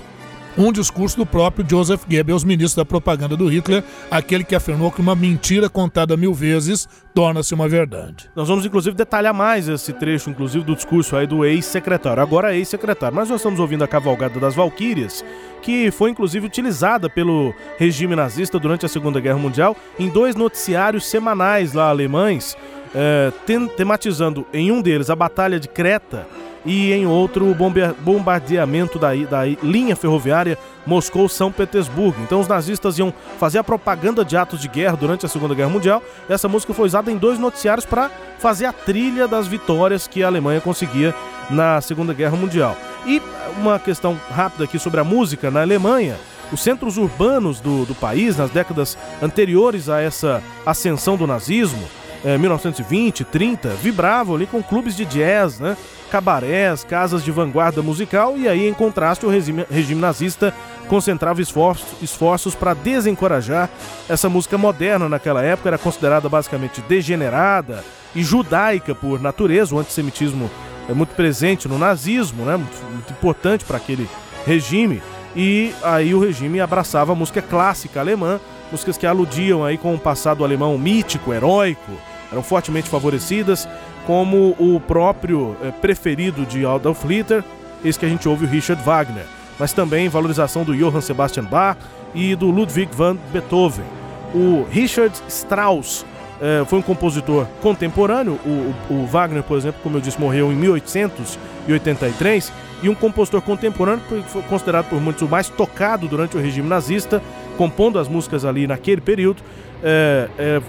um 0.57 0.71
discurso 0.71 1.17
do 1.17 1.25
próprio 1.25 1.65
Joseph 1.69 2.03
Goebbels, 2.09 2.45
ministro 2.45 2.83
da 2.83 2.85
propaganda 2.85 3.37
do 3.37 3.47
Hitler, 3.47 3.83
aquele 4.11 4.45
que 4.45 4.55
afirmou 4.55 4.91
que 4.91 5.01
uma 5.01 5.15
mentira 5.15 5.69
contada 5.69 6.17
mil 6.17 6.35
vezes 6.35 6.89
torna-se 7.15 7.55
uma 7.55 7.69
verdade. 7.69 8.31
Nós 8.37 8.49
vamos 8.49 8.67
inclusive 8.67 8.95
detalhar 8.95 9.33
mais 9.33 9.69
esse 9.69 9.93
trecho, 9.93 10.31
inclusive 10.31 10.65
do 10.65 10.75
discurso 10.75 11.17
aí 11.17 11.27
do 11.27 11.45
ex-secretário, 11.45 12.23
agora 12.23 12.55
ex-secretário. 12.55 13.17
Mas 13.17 13.29
nós 13.29 13.41
estamos 13.41 13.61
ouvindo 13.61 13.83
a 13.83 13.89
cavalgada 13.89 14.39
das 14.39 14.55
Valquírias, 14.55 15.25
que 15.63 15.91
foi 15.91 16.11
inclusive 16.11 16.47
utilizada 16.47 17.09
pelo 17.09 17.55
regime 17.79 18.15
nazista 18.15 18.59
durante 18.59 18.85
a 18.85 18.89
Segunda 18.89 19.21
Guerra 19.21 19.39
Mundial 19.39 19.77
em 19.99 20.09
dois 20.09 20.37
noticiários 20.37 21.07
semanais 21.07 21.73
lá 21.73 21.89
alemães, 21.89 22.57
é, 22.95 23.33
tematizando 23.77 24.47
em 24.53 24.71
um 24.71 24.81
deles 24.81 25.11
a 25.11 25.17
Batalha 25.17 25.59
de 25.59 25.69
Creta 25.69 26.27
e 26.65 26.93
em 26.93 27.07
outro 27.07 27.51
o 27.51 27.55
bombardeamento 27.55 28.99
da, 28.99 29.15
da 29.15 29.45
linha 29.63 29.97
ferroviária 29.97 30.59
Moscou-São 30.87 31.51
Petersburgo. 31.51 32.21
Então 32.23 32.41
os 32.41 32.49
nazistas 32.49 32.99
iam 32.99 33.13
fazer 33.39 33.59
a 33.59 33.65
propaganda 33.65 34.25
de 34.25 34.37
atos 34.37 34.61
de 34.61 34.69
guerra 34.69 34.97
durante 34.97 35.27
a 35.27 35.29
Segunda 35.29 35.55
Guerra 35.55 35.71
Mundial. 35.71 36.03
Essa 36.29 36.49
música 36.49 36.73
foi 36.75 36.87
usada 36.87 37.11
em 37.11 37.17
dois 37.17 37.39
noticiários 37.39 37.87
para 37.87 38.11
fazer 38.39 38.67
a 38.67 38.73
trilha 38.73 39.27
das 39.27 39.47
vitórias 39.47 40.07
que 40.07 40.23
a 40.23 40.27
Alemanha 40.27 40.61
conseguia 40.61 41.15
na 41.51 41.81
Segunda 41.81 42.13
Guerra 42.13 42.37
Mundial. 42.37 42.77
E 43.07 43.21
uma 43.59 43.79
questão 43.79 44.19
rápida 44.31 44.65
aqui 44.65 44.79
sobre 44.79 45.01
a 45.01 45.05
música 45.05 45.51
na 45.51 45.63
Alemanha. 45.63 46.17
Os 46.53 46.63
centros 46.63 46.99
urbanos 46.99 47.61
do, 47.61 47.87
do 47.87 47.95
país, 47.95 48.37
nas 48.37 48.51
décadas 48.51 48.99
anteriores 49.23 49.89
a 49.89 50.01
essa 50.01 50.43
ascensão 50.67 51.17
do 51.17 51.27
nazismo, 51.27 51.83
1920, 52.25 53.23
eh, 53.23 53.27
30, 53.31 53.69
vibravam 53.71 54.37
ali 54.37 54.47
com 54.47 54.63
clubes 54.63 54.97
de 54.97 55.05
jazz, 55.05 55.59
né? 55.59 55.77
cabarés, 56.13 56.85
casas 56.85 57.25
de 57.25 57.31
vanguarda 57.31 57.81
musical 57.81 58.37
e 58.37 58.47
aí, 58.47 58.69
em 58.69 58.75
contraste, 58.75 59.25
o 59.25 59.31
regime, 59.31 59.65
regime 59.71 59.99
nazista 59.99 60.53
concentrava 60.87 61.41
esforços, 61.41 61.87
esforços 62.03 62.55
para 62.55 62.75
desencorajar 62.75 63.71
essa 64.07 64.29
música 64.29 64.59
moderna 64.59 65.09
naquela 65.09 65.43
época, 65.43 65.71
era 65.71 65.79
considerada 65.79 66.29
basicamente 66.29 66.83
degenerada 66.83 67.83
e 68.15 68.23
judaica 68.23 68.95
por 68.95 69.23
natureza, 69.23 69.75
o 69.75 69.79
antissemitismo 69.79 70.51
é 70.87 70.93
muito 70.93 71.15
presente 71.15 71.67
no 71.67 71.79
nazismo, 71.79 72.45
né? 72.45 72.57
muito, 72.57 72.77
muito 72.93 73.11
importante 73.11 73.65
para 73.65 73.79
aquele 73.79 74.07
regime, 74.45 75.03
e 75.35 75.73
aí 75.83 76.15
o 76.15 76.21
regime 76.21 76.61
abraçava 76.61 77.13
a 77.13 77.15
música 77.15 77.41
clássica 77.41 78.01
alemã, 78.01 78.39
músicas 78.71 78.99
que 78.99 79.07
aludiam 79.07 79.65
aí 79.65 79.79
com 79.79 79.95
o 79.95 79.99
passado 79.99 80.45
alemão 80.45 80.77
mítico, 80.77 81.33
heróico, 81.33 81.93
eram 82.33 82.43
fortemente 82.43 82.89
favorecidas, 82.89 83.69
como 84.07 84.57
o 84.59 84.81
próprio 84.81 85.57
é, 85.63 85.71
preferido 85.71 86.45
de 86.45 86.67
Adolf 86.67 87.05
Hitler, 87.05 87.45
esse 87.85 87.99
que 87.99 88.07
a 88.07 88.09
gente 88.09 88.29
ouve 88.29 88.47
o 88.47 88.49
Richard 88.49 88.83
Wagner, 88.83 89.27
mas 89.59 89.73
também 89.73 90.09
valorização 90.09 90.65
do 90.65 90.75
Johann 90.75 91.01
Sebastian 91.01 91.45
Bach 91.45 91.77
e 92.15 92.35
do 92.35 92.51
Ludwig 92.51 92.91
van 92.95 93.17
Beethoven. 93.33 93.85
O 94.35 94.67
Richard 94.71 95.15
Strauss 95.29 96.05
é, 96.41 96.65
foi 96.65 96.79
um 96.79 96.83
compositor 96.83 97.47
contemporâneo, 97.61 98.33
o, 98.45 98.75
o, 98.91 99.07
Wagner, 99.07 99.45
por 99.45 99.57
exemplo, 99.57 99.81
como 99.83 99.99
eu 99.99 100.01
disse, 100.01 100.21
morreu 100.21 100.51
em 100.51 100.57
1883, 100.57 102.53
e 102.83 102.89
um 102.89 102.95
compositor 102.97 103.41
contemporâneo 103.43 104.03
foi 104.27 104.43
considerado 104.43 104.89
por 104.89 105.01
muitos 105.01 105.23
o 105.23 105.29
mais 105.29 105.49
tocado 105.49 106.09
durante 106.09 106.37
o 106.37 106.41
regime 106.41 106.69
nazista, 106.69 107.23
compondo 107.63 107.97
as 108.01 108.09
músicas 108.09 108.45
ali 108.45 108.67
naquele 108.67 109.01
período, 109.01 109.41
é, 109.85 110.29
é, 110.37 110.63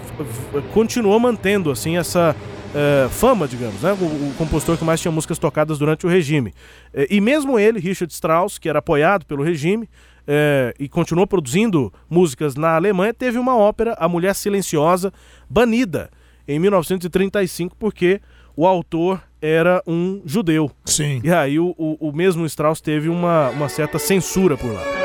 continuou 0.72 1.18
mantendo 1.18 1.72
assim 1.72 1.96
essa 1.96 2.36
é, 2.72 3.08
fama, 3.08 3.48
digamos, 3.48 3.82
né? 3.82 3.92
O, 4.00 4.04
o, 4.04 4.34
compositor 4.38 4.78
que 4.78 4.84
mais 4.84 5.00
tinha 5.00 5.10
músicas 5.10 5.36
tocadas 5.36 5.76
durante 5.76 6.06
o 6.06 6.08
regime. 6.08 6.54
É, 6.92 7.08
e 7.10 7.20
mesmo 7.20 7.58
ele, 7.58 7.80
Richard 7.80 8.12
Strauss, 8.12 8.58
que 8.58 8.68
era 8.68 8.78
apoiado 8.78 9.26
pelo 9.26 9.42
regime 9.42 9.88
é, 10.24 10.72
e 10.78 10.88
continuou 10.88 11.26
produzindo 11.26 11.92
músicas 12.08 12.54
na 12.54 12.76
Alemanha, 12.76 13.12
teve 13.12 13.38
uma 13.38 13.56
ópera, 13.56 13.96
A 13.98 14.08
Mulher 14.08 14.32
Silenciosa, 14.32 15.12
banida 15.50 16.10
em 16.46 16.60
1935 16.60 17.74
porque 17.76 18.20
o 18.56 18.68
autor 18.68 19.20
era 19.42 19.82
um 19.84 20.22
judeu. 20.24 20.70
Sim. 20.84 21.20
E 21.24 21.32
aí 21.32 21.58
o, 21.58 21.74
o, 21.76 22.08
o 22.08 22.12
mesmo 22.12 22.46
Strauss 22.46 22.80
teve 22.80 23.08
uma, 23.08 23.50
uma 23.50 23.68
certa 23.68 23.98
censura 23.98 24.56
por 24.56 24.72
lá. 24.72 25.04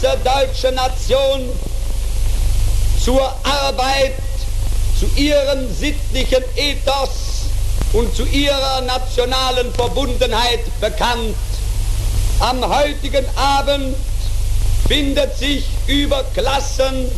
Ganze 0.00 0.18
deutsche 0.24 0.72
Nation 0.72 1.48
zur 3.02 3.32
Arbeit, 3.44 4.14
zu 4.98 5.06
ihrem 5.20 5.72
sittlichen 5.74 6.42
Ethos 6.56 7.10
und 7.92 8.14
zu 8.14 8.24
ihrer 8.26 8.82
nationalen 8.82 9.72
Verbundenheit 9.72 10.60
bekannt. 10.80 11.36
Am 12.40 12.62
heutigen 12.68 13.24
Abend 13.36 13.96
findet 14.88 15.36
sich 15.38 15.64
über 15.86 16.24
Klassen, 16.34 17.10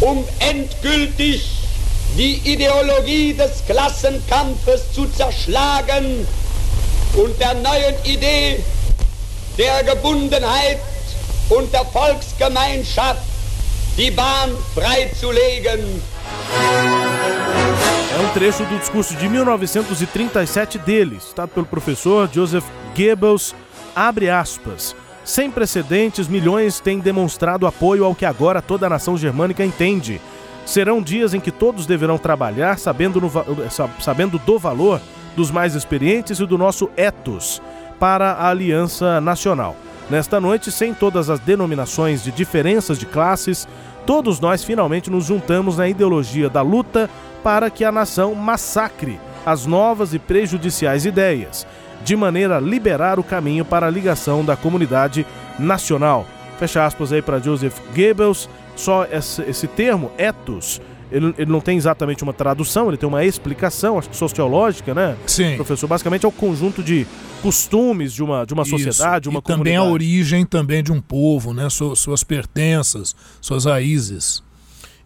um 0.00 0.24
endgültig 0.40 1.42
die 2.16 2.34
Ideologie 2.44 3.32
des 3.32 3.64
Klassenkampfes 3.66 4.92
zu 4.94 5.06
zerschlagen 5.06 6.26
und 7.14 7.40
der 7.40 7.54
neuen 7.54 7.94
Idee 8.04 8.62
der 9.56 9.84
Gebundenheit 9.84 10.78
und 11.56 11.70
der 11.72 11.84
Volksgemeinschaft 11.84 13.20
die 13.96 14.10
Bahn 14.10 14.50
freizulegen. 14.74 16.00
É 18.14 18.18
um 18.20 18.32
trecho 18.32 18.64
do 18.64 18.78
discurso 18.78 19.14
de 19.16 19.28
1937 19.28 20.78
dele, 20.78 21.18
citado 21.20 21.52
pelo 21.52 21.66
professor 21.66 22.28
Joseph 22.32 22.64
Goebbels, 22.96 23.54
abre 23.94 24.30
aspas. 24.30 24.96
Sem 25.24 25.50
precedentes, 25.50 26.26
milhões 26.26 26.80
têm 26.80 26.98
demonstrado 26.98 27.66
apoio 27.66 28.04
ao 28.04 28.14
que 28.14 28.24
agora 28.24 28.62
toda 28.62 28.86
a 28.86 28.90
nação 28.90 29.16
germânica 29.16 29.64
entende. 29.64 30.20
Serão 30.64 31.02
dias 31.02 31.34
em 31.34 31.40
que 31.40 31.50
todos 31.50 31.86
deverão 31.86 32.18
trabalhar 32.18 32.78
sabendo, 32.78 33.20
no, 33.20 33.30
sabendo 34.00 34.38
do 34.38 34.58
valor 34.58 35.00
dos 35.36 35.50
mais 35.50 35.74
experientes 35.74 36.40
e 36.40 36.46
do 36.46 36.58
nosso 36.58 36.90
ethos 36.96 37.60
para 37.98 38.32
a 38.32 38.48
aliança 38.48 39.20
nacional. 39.20 39.76
Nesta 40.10 40.40
noite, 40.40 40.70
sem 40.70 40.92
todas 40.92 41.30
as 41.30 41.40
denominações 41.40 42.22
de 42.22 42.30
diferenças 42.30 42.98
de 42.98 43.06
classes, 43.06 43.66
todos 44.04 44.40
nós 44.40 44.62
finalmente 44.62 45.10
nos 45.10 45.24
juntamos 45.24 45.78
na 45.78 45.88
ideologia 45.88 46.50
da 46.50 46.62
luta 46.62 47.08
para 47.42 47.70
que 47.70 47.84
a 47.84 47.92
nação 47.92 48.34
massacre 48.34 49.18
as 49.44 49.66
novas 49.66 50.14
e 50.14 50.18
prejudiciais 50.18 51.04
ideias, 51.04 51.66
de 52.04 52.16
maneira 52.16 52.56
a 52.56 52.60
liberar 52.60 53.18
o 53.18 53.24
caminho 53.24 53.64
para 53.64 53.86
a 53.86 53.90
ligação 53.90 54.44
da 54.44 54.56
comunidade 54.56 55.26
nacional. 55.58 56.26
Fecha 56.58 56.84
aspas 56.84 57.12
aí 57.12 57.22
para 57.22 57.40
Joseph 57.40 57.78
Goebbels. 57.94 58.48
Só 58.76 59.04
esse, 59.04 59.66
termo, 59.66 60.10
ethos, 60.16 60.80
ele, 61.12 61.34
ele, 61.38 61.52
não 61.52 61.60
tem 61.60 61.76
exatamente 61.76 62.22
uma 62.22 62.32
tradução, 62.32 62.88
ele 62.88 62.96
tem 62.96 63.08
uma 63.08 63.24
explicação, 63.24 63.98
acho 63.98 64.08
que 64.08 64.16
sociológica, 64.16 64.94
né? 64.94 65.16
Sim. 65.26 65.56
Professor, 65.56 65.86
basicamente 65.86 66.24
é 66.24 66.28
o 66.28 66.32
conjunto 66.32 66.82
de 66.82 67.06
costumes 67.42 68.12
de 68.12 68.22
uma, 68.22 68.46
de 68.46 68.54
uma 68.54 68.64
sociedade, 68.64 69.24
de 69.24 69.28
uma 69.28 69.40
e 69.40 69.42
comunidade. 69.42 69.76
também 69.76 69.76
a 69.76 69.84
origem 69.84 70.46
também 70.46 70.82
de 70.82 70.90
um 70.90 71.00
povo, 71.00 71.52
né? 71.52 71.68
Suas, 71.68 71.98
suas 71.98 72.24
pertenças, 72.24 73.14
suas 73.40 73.66
raízes. 73.66 74.42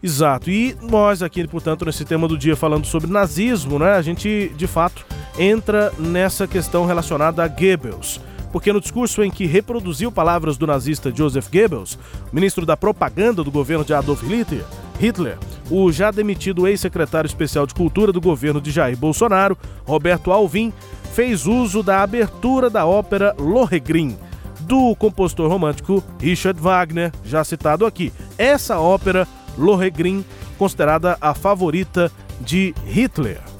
Exato. 0.01 0.49
E 0.49 0.75
nós 0.81 1.21
aqui, 1.21 1.45
portanto, 1.47 1.83
nesse 1.85 2.05
tema 2.05 2.27
do 2.27 2.37
dia 2.37 2.55
falando 2.55 2.85
sobre 2.85 3.09
nazismo, 3.09 3.79
né? 3.79 3.93
A 3.93 4.01
gente, 4.01 4.51
de 4.55 4.67
fato, 4.67 5.05
entra 5.37 5.91
nessa 5.97 6.47
questão 6.47 6.85
relacionada 6.85 7.43
a 7.43 7.47
Goebbels. 7.47 8.21
Porque 8.51 8.73
no 8.73 8.81
discurso 8.81 9.23
em 9.23 9.31
que 9.31 9.45
reproduziu 9.45 10.11
palavras 10.11 10.57
do 10.57 10.67
nazista 10.67 11.13
Joseph 11.13 11.49
Goebbels, 11.51 11.97
ministro 12.31 12.65
da 12.65 12.77
propaganda 12.77 13.43
do 13.43 13.51
governo 13.51 13.83
de 13.83 13.93
Adolf 13.93 14.23
Hitler, 14.23 14.63
Hitler, 14.99 15.37
o 15.69 15.91
já 15.91 16.11
demitido 16.11 16.67
ex-secretário 16.67 17.27
especial 17.27 17.67
de 17.67 17.73
Cultura 17.73 18.11
do 18.11 18.21
governo 18.21 18.59
de 18.59 18.71
Jair 18.71 18.97
Bolsonaro, 18.97 19.57
Roberto 19.85 20.31
Alvim, 20.31 20.73
fez 21.13 21.45
uso 21.45 21.83
da 21.83 22.01
abertura 22.01 22.69
da 22.69 22.85
ópera 22.85 23.35
Lohengrin, 23.37 24.17
do 24.61 24.95
compositor 24.95 25.49
romântico 25.49 26.03
Richard 26.19 26.59
Wagner, 26.59 27.11
já 27.23 27.43
citado 27.43 27.85
aqui. 27.85 28.11
Essa 28.37 28.79
ópera, 28.79 29.27
Lohengrin, 29.57 30.25
considerada 30.57 31.17
a 31.21 31.33
favorita 31.33 32.11
de 32.41 32.73
Hitler. 32.85 33.56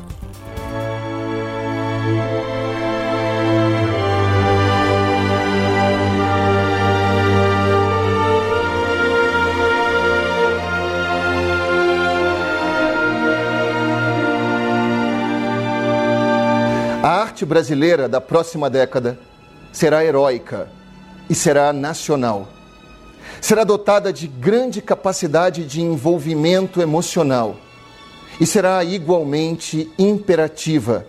Arte 17.37 17.45
brasileira 17.45 18.09
da 18.09 18.19
próxima 18.19 18.67
década 18.67 19.19
será 19.71 20.03
heróica 20.03 20.71
e 21.29 21.35
será 21.35 21.71
nacional. 21.71 22.47
Será 23.39 23.63
dotada 23.63 24.11
de 24.11 24.25
grande 24.27 24.81
capacidade 24.81 25.63
de 25.63 25.79
envolvimento 25.79 26.81
emocional 26.81 27.55
e 28.41 28.45
será 28.47 28.83
igualmente 28.83 29.87
imperativa, 29.99 31.05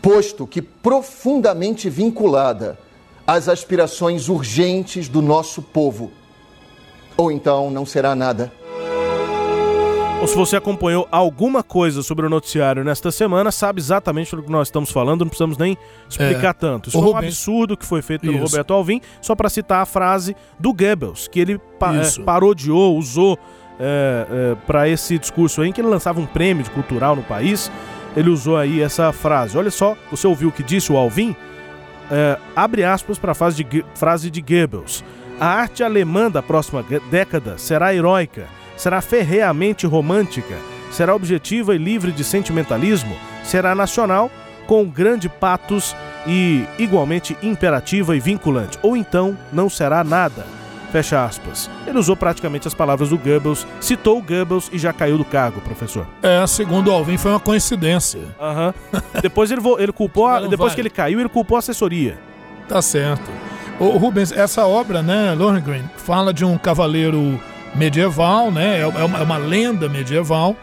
posto 0.00 0.48
que 0.48 0.60
profundamente 0.60 1.88
vinculada 1.88 2.76
às 3.24 3.48
aspirações 3.48 4.28
urgentes 4.28 5.08
do 5.08 5.22
nosso 5.22 5.62
povo. 5.62 6.10
Ou 7.16 7.30
então 7.30 7.70
não 7.70 7.86
será 7.86 8.16
nada. 8.16 8.52
Ou 10.22 10.28
se 10.28 10.36
você 10.36 10.54
acompanhou 10.56 11.08
alguma 11.10 11.64
coisa 11.64 12.00
sobre 12.00 12.24
o 12.24 12.30
noticiário 12.30 12.84
nesta 12.84 13.10
semana, 13.10 13.50
sabe 13.50 13.80
exatamente 13.80 14.34
do 14.36 14.42
que 14.42 14.50
nós 14.52 14.68
estamos 14.68 14.90
falando, 14.92 15.22
não 15.22 15.26
precisamos 15.28 15.58
nem 15.58 15.76
explicar 16.08 16.50
É. 16.50 16.52
tanto. 16.52 16.88
Isso 16.90 16.98
O 16.98 17.02
foi 17.02 17.10
um 17.10 17.14
Rubens- 17.14 17.32
absurdo 17.34 17.76
que 17.76 17.84
foi 17.84 18.02
feito 18.02 18.20
pelo 18.20 18.34
Isso. 18.34 18.44
Roberto 18.44 18.72
Alvim, 18.72 19.00
só 19.20 19.34
para 19.34 19.48
citar 19.48 19.82
a 19.82 19.86
frase 19.86 20.36
do 20.60 20.72
Goebbels, 20.72 21.26
que 21.26 21.40
ele 21.40 21.58
pa 21.78 21.94
Isso. 21.96 22.20
é, 22.20 22.24
parodiou, 22.24 22.96
usou 22.96 23.36
é, 23.80 24.54
para 24.64 24.88
esse 24.88 25.18
discurso 25.18 25.60
aí, 25.60 25.70
em 25.70 25.72
que 25.72 25.80
ele 25.80 25.88
lançava 25.88 26.20
um 26.20 26.26
prêmio 26.26 26.62
de 26.62 26.70
cultural 26.70 27.16
no 27.16 27.22
país. 27.24 27.68
Ele 28.16 28.30
usou 28.30 28.56
aí 28.56 28.80
essa 28.80 29.10
frase. 29.12 29.58
Olha 29.58 29.72
só, 29.72 29.96
você 30.08 30.24
ouviu 30.28 30.50
o 30.50 30.52
que 30.52 30.62
disse 30.62 30.92
o 30.92 30.96
Alvim? 30.96 31.34
É, 32.10 32.38
abre 32.54 32.84
aspas 32.84 33.18
para 33.18 33.32
a 33.32 33.34
frase 33.34 33.64
de, 33.64 33.84
frase 33.96 34.30
de 34.30 34.40
Goebbels. 34.40 35.02
A 35.40 35.46
arte 35.46 35.82
alemã 35.82 36.30
da 36.30 36.42
próxima 36.42 36.84
década 37.10 37.58
será 37.58 37.92
heróica, 37.92 38.46
será 38.76 39.00
ferreamente 39.00 39.86
romântica, 39.86 40.56
será 40.90 41.14
objetiva 41.14 41.74
e 41.74 41.78
livre 41.78 42.12
de 42.12 42.24
sentimentalismo, 42.24 43.16
será 43.44 43.74
nacional, 43.74 44.30
com 44.66 44.84
grande 44.86 45.28
patos 45.28 45.94
e 46.26 46.64
igualmente 46.78 47.36
imperativa 47.42 48.16
e 48.16 48.20
vinculante, 48.20 48.78
ou 48.82 48.96
então 48.96 49.36
não 49.52 49.68
será 49.68 50.04
nada. 50.04 50.44
Fecha 50.92 51.24
aspas. 51.24 51.70
Ele 51.86 51.98
usou 51.98 52.14
praticamente 52.14 52.68
as 52.68 52.74
palavras 52.74 53.08
do 53.08 53.16
Goebbels, 53.16 53.66
citou 53.80 54.18
o 54.18 54.22
Goebbels 54.22 54.68
e 54.70 54.78
já 54.78 54.92
caiu 54.92 55.16
do 55.16 55.24
cargo, 55.24 55.58
professor. 55.62 56.06
É, 56.22 56.46
segundo 56.46 56.88
o 56.88 56.92
Alvin, 56.92 57.16
foi 57.16 57.30
uma 57.30 57.40
coincidência. 57.40 58.20
Aham. 58.38 58.74
depois 59.22 59.50
ele, 59.50 59.62
ele 59.78 59.90
culpou, 59.92 60.26
a- 60.26 60.40
depois 60.40 60.58
vai. 60.72 60.74
que 60.74 60.80
ele 60.82 60.90
caiu, 60.90 61.18
ele 61.18 61.30
culpou 61.30 61.56
a 61.56 61.60
assessoria. 61.60 62.18
Tá 62.68 62.82
certo. 62.82 63.30
Ô, 63.80 63.96
Rubens, 63.96 64.32
essa 64.32 64.66
obra, 64.66 65.02
né, 65.02 65.32
Lohengrin, 65.34 65.82
fala 65.96 66.32
de 66.32 66.44
um 66.44 66.58
cavaleiro 66.58 67.40
medieval, 67.74 68.50
né? 68.50 68.78
É 68.78 68.80
é 68.82 68.86
uma, 68.86 69.18
é 69.18 69.22
uma 69.22 69.36
lenda 69.36 69.88
medieval. 69.88 70.56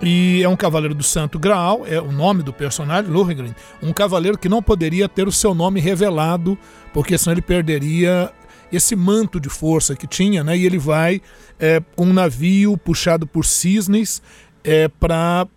E 0.00 0.42
é 0.44 0.48
um 0.48 0.54
cavaleiro 0.54 0.94
do 0.94 1.02
Santo 1.02 1.40
Graal, 1.40 1.82
é 1.84 2.00
o 2.00 2.12
nome 2.12 2.44
do 2.44 2.52
personagem, 2.52 3.10
Lohengrin. 3.10 3.52
Um 3.82 3.92
cavaleiro 3.92 4.38
que 4.38 4.48
não 4.48 4.62
poderia 4.62 5.08
ter 5.08 5.26
o 5.26 5.32
seu 5.32 5.52
nome 5.56 5.80
revelado, 5.80 6.56
porque 6.94 7.18
senão 7.18 7.32
ele 7.34 7.42
perderia 7.42 8.30
esse 8.70 8.94
manto 8.94 9.40
de 9.40 9.48
força 9.48 9.96
que 9.96 10.06
tinha, 10.06 10.44
né? 10.44 10.56
E 10.56 10.64
ele 10.64 10.78
vai 10.78 11.20
é, 11.58 11.82
com 11.96 12.04
um 12.04 12.12
navio 12.12 12.76
puxado 12.78 13.26
por 13.26 13.44
cisnes 13.44 14.22
é, 14.62 14.86
para 14.86 15.48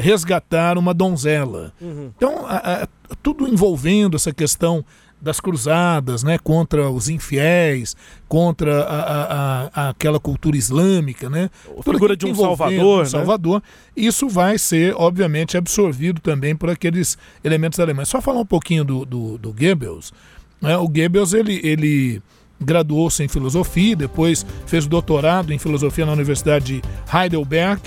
resgatar 0.00 0.78
uma 0.78 0.92
donzela. 0.94 1.72
Então, 2.16 2.46
a- 2.46 2.84
a- 2.84 2.88
tudo 3.22 3.46
envolvendo 3.48 4.14
essa 4.16 4.32
questão 4.32 4.82
das 5.24 5.40
cruzadas, 5.40 6.22
né, 6.22 6.38
contra 6.38 6.88
os 6.90 7.08
infiéis, 7.08 7.96
contra 8.28 8.82
a, 8.82 9.00
a- 9.00 9.70
a- 9.74 9.88
aquela 9.90 10.20
cultura 10.20 10.56
islâmica, 10.56 11.28
né? 11.30 11.50
Tudo 11.82 11.92
figura 11.94 12.16
de 12.16 12.26
um 12.26 12.34
salvador, 12.34 12.98
um 12.98 13.02
né? 13.02 13.04
salvador. 13.06 13.62
Isso 13.96 14.28
vai 14.28 14.58
ser, 14.58 14.94
obviamente, 14.96 15.56
absorvido 15.56 16.20
também 16.20 16.54
por 16.54 16.70
aqueles 16.70 17.16
elementos 17.42 17.80
alemães. 17.80 18.08
Só 18.08 18.20
falar 18.20 18.40
um 18.40 18.46
pouquinho 18.46 18.84
do, 18.84 19.04
do, 19.04 19.38
do 19.38 19.52
Goebbels. 19.52 20.12
né? 20.60 20.76
O 20.76 20.86
Goebbels, 20.86 21.32
ele, 21.32 21.60
ele 21.64 22.22
graduou-se 22.60 23.22
em 23.22 23.28
filosofia, 23.28 23.96
depois 23.96 24.46
fez 24.66 24.86
doutorado 24.86 25.52
em 25.52 25.58
filosofia 25.58 26.06
na 26.06 26.12
Universidade 26.12 26.80
de 26.80 26.82
Heidelberg. 27.16 27.80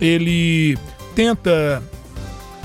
Ele 0.00 0.76
tenta 1.14 1.82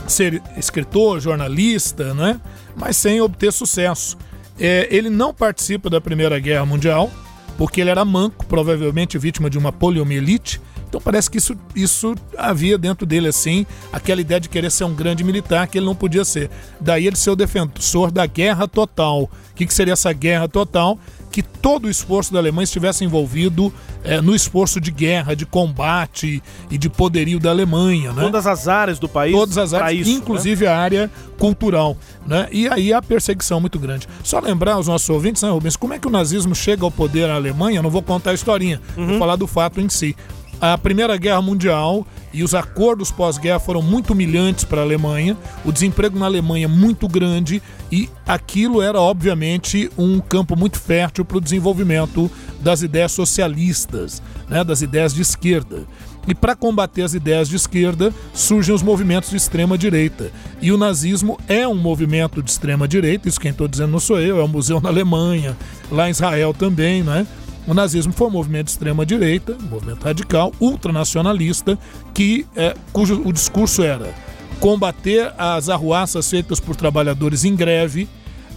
ser 0.07 0.41
escritor, 0.57 1.19
jornalista, 1.19 2.13
né? 2.13 2.39
Mas 2.77 2.95
sem 2.95 3.19
obter 3.19 3.51
sucesso. 3.51 4.17
É, 4.59 4.87
ele 4.89 5.09
não 5.09 5.33
participa 5.33 5.89
da 5.89 5.99
Primeira 5.99 6.39
Guerra 6.39 6.65
Mundial, 6.65 7.11
porque 7.57 7.81
ele 7.81 7.89
era 7.89 8.05
manco, 8.05 8.45
provavelmente 8.45 9.17
vítima 9.17 9.49
de 9.49 9.57
uma 9.57 9.71
poliomielite. 9.71 10.61
Então 10.87 11.01
parece 11.01 11.29
que 11.29 11.37
isso, 11.37 11.57
isso 11.75 12.15
havia 12.37 12.77
dentro 12.77 13.05
dele 13.05 13.27
assim, 13.27 13.65
aquela 13.91 14.21
ideia 14.21 14.39
de 14.39 14.47
querer 14.47 14.71
ser 14.71 14.85
um 14.85 14.93
grande 14.93 15.23
militar 15.23 15.67
que 15.67 15.77
ele 15.77 15.85
não 15.85 15.95
podia 15.95 16.23
ser. 16.23 16.49
Daí 16.79 17.05
ele 17.05 17.17
ser 17.17 17.31
o 17.31 17.35
defensor 17.35 18.09
da 18.09 18.25
guerra 18.25 18.67
total. 18.67 19.23
O 19.23 19.29
que, 19.55 19.65
que 19.65 19.73
seria 19.73 19.93
essa 19.93 20.13
guerra 20.13 20.47
total? 20.47 20.97
Que 21.31 21.41
todo 21.43 21.85
o 21.85 21.89
esforço 21.89 22.33
da 22.33 22.39
Alemanha 22.39 22.63
estivesse 22.63 23.03
envolvido 23.05 23.71
é, 24.03 24.19
no 24.21 24.33
esforço 24.33 24.79
de 24.81 24.89
guerra, 24.91 25.35
de 25.35 25.45
combate 25.45 26.41
e 26.71 26.77
de 26.77 26.89
poderio 26.89 27.39
da 27.39 27.49
Alemanha. 27.49 28.11
Né? 28.13 28.23
Todas 28.23 28.47
as 28.47 28.67
áreas 28.67 28.97
do 28.97 29.07
país. 29.07 29.33
Todas 29.33 29.57
as 29.57 29.73
áreas, 29.73 30.01
isso, 30.07 30.11
né? 30.11 30.17
inclusive 30.17 30.65
a 30.65 30.77
área 30.77 31.11
cultural. 31.37 31.95
Né? 32.25 32.47
E 32.51 32.67
aí 32.67 32.91
a 32.91 33.01
perseguição 33.01 33.59
muito 33.59 33.77
grande. 33.77 34.07
Só 34.23 34.39
lembrar 34.39 34.73
aos 34.73 34.87
nossos 34.87 35.09
ouvintes, 35.09 35.43
né, 35.43 35.49
Rubens, 35.49 35.75
como 35.75 35.93
é 35.93 35.99
que 35.99 36.07
o 36.07 36.11
nazismo 36.11 36.55
chega 36.55 36.83
ao 36.83 36.91
poder 36.91 37.27
na 37.27 37.35
Alemanha? 37.35 37.79
Eu 37.79 37.83
não 37.83 37.89
vou 37.89 38.01
contar 38.01 38.31
a 38.31 38.33
historinha, 38.33 38.81
Uhum. 38.95 39.07
vou 39.07 39.19
falar 39.19 39.35
do 39.35 39.45
fato 39.47 39.79
em 39.79 39.89
si. 39.89 40.15
A 40.59 40.75
Primeira 40.75 41.15
Guerra 41.17 41.41
Mundial 41.41 42.05
e 42.33 42.43
os 42.43 42.55
acordos 42.55 43.11
pós-guerra 43.11 43.59
foram 43.59 43.81
muito 43.81 44.13
humilhantes 44.13 44.63
para 44.63 44.81
a 44.81 44.83
Alemanha, 44.83 45.37
o 45.63 45.71
desemprego 45.71 46.17
na 46.17 46.25
Alemanha 46.25 46.67
muito 46.67 47.07
grande 47.07 47.61
e 47.91 48.09
aquilo 48.25 48.81
era, 48.81 48.99
obviamente, 48.99 49.89
um 49.95 50.19
campo 50.19 50.55
muito 50.55 50.79
fértil 50.79 51.23
para 51.23 51.37
o 51.37 51.41
desenvolvimento 51.41 52.29
das 52.59 52.81
ideias 52.81 53.11
socialistas, 53.11 54.21
né, 54.49 54.63
das 54.63 54.81
ideias 54.81 55.13
de 55.13 55.21
esquerda. 55.21 55.85
E 56.27 56.33
para 56.35 56.55
combater 56.55 57.03
as 57.03 57.13
ideias 57.13 57.47
de 57.47 57.55
esquerda, 57.55 58.13
surgem 58.33 58.73
os 58.73 58.81
movimentos 58.81 59.29
de 59.29 59.37
extrema 59.37 59.77
direita. 59.77 60.29
E 60.61 60.71
o 60.71 60.77
nazismo 60.77 61.39
é 61.47 61.67
um 61.67 61.75
movimento 61.75 62.41
de 62.43 62.49
extrema 62.49 62.87
direita, 62.87 63.29
isso 63.29 63.39
quem 63.39 63.51
estou 63.51 63.67
dizendo 63.67 63.91
não 63.91 63.99
sou 63.99 64.19
eu, 64.19 64.39
é 64.39 64.43
o 64.43 64.47
museu 64.47 64.81
na 64.81 64.89
Alemanha, 64.89 65.55
lá 65.89 66.07
em 66.07 66.11
Israel 66.11 66.53
também, 66.53 67.03
né? 67.03 67.25
O 67.67 67.73
nazismo 67.73 68.13
foi 68.13 68.27
um 68.27 68.31
movimento 68.31 68.65
de 68.65 68.71
extrema 68.71 69.05
direita, 69.05 69.57
um 69.61 69.67
movimento 69.67 70.03
radical, 70.03 70.53
ultranacionalista, 70.59 71.77
que, 72.13 72.47
é, 72.55 72.73
cujo 72.93 73.21
o 73.25 73.33
discurso 73.33 73.83
era 73.83 74.13
combater 74.59 75.33
as 75.37 75.69
arruaças 75.69 76.29
feitas 76.29 76.59
por 76.59 76.75
trabalhadores 76.75 77.43
em 77.43 77.55
greve, 77.55 78.07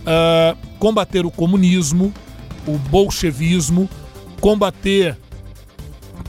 ah, 0.07 0.57
combater 0.79 1.27
o 1.27 1.31
comunismo, 1.31 2.13
o 2.67 2.79
bolchevismo, 2.79 3.89
combater 4.41 5.19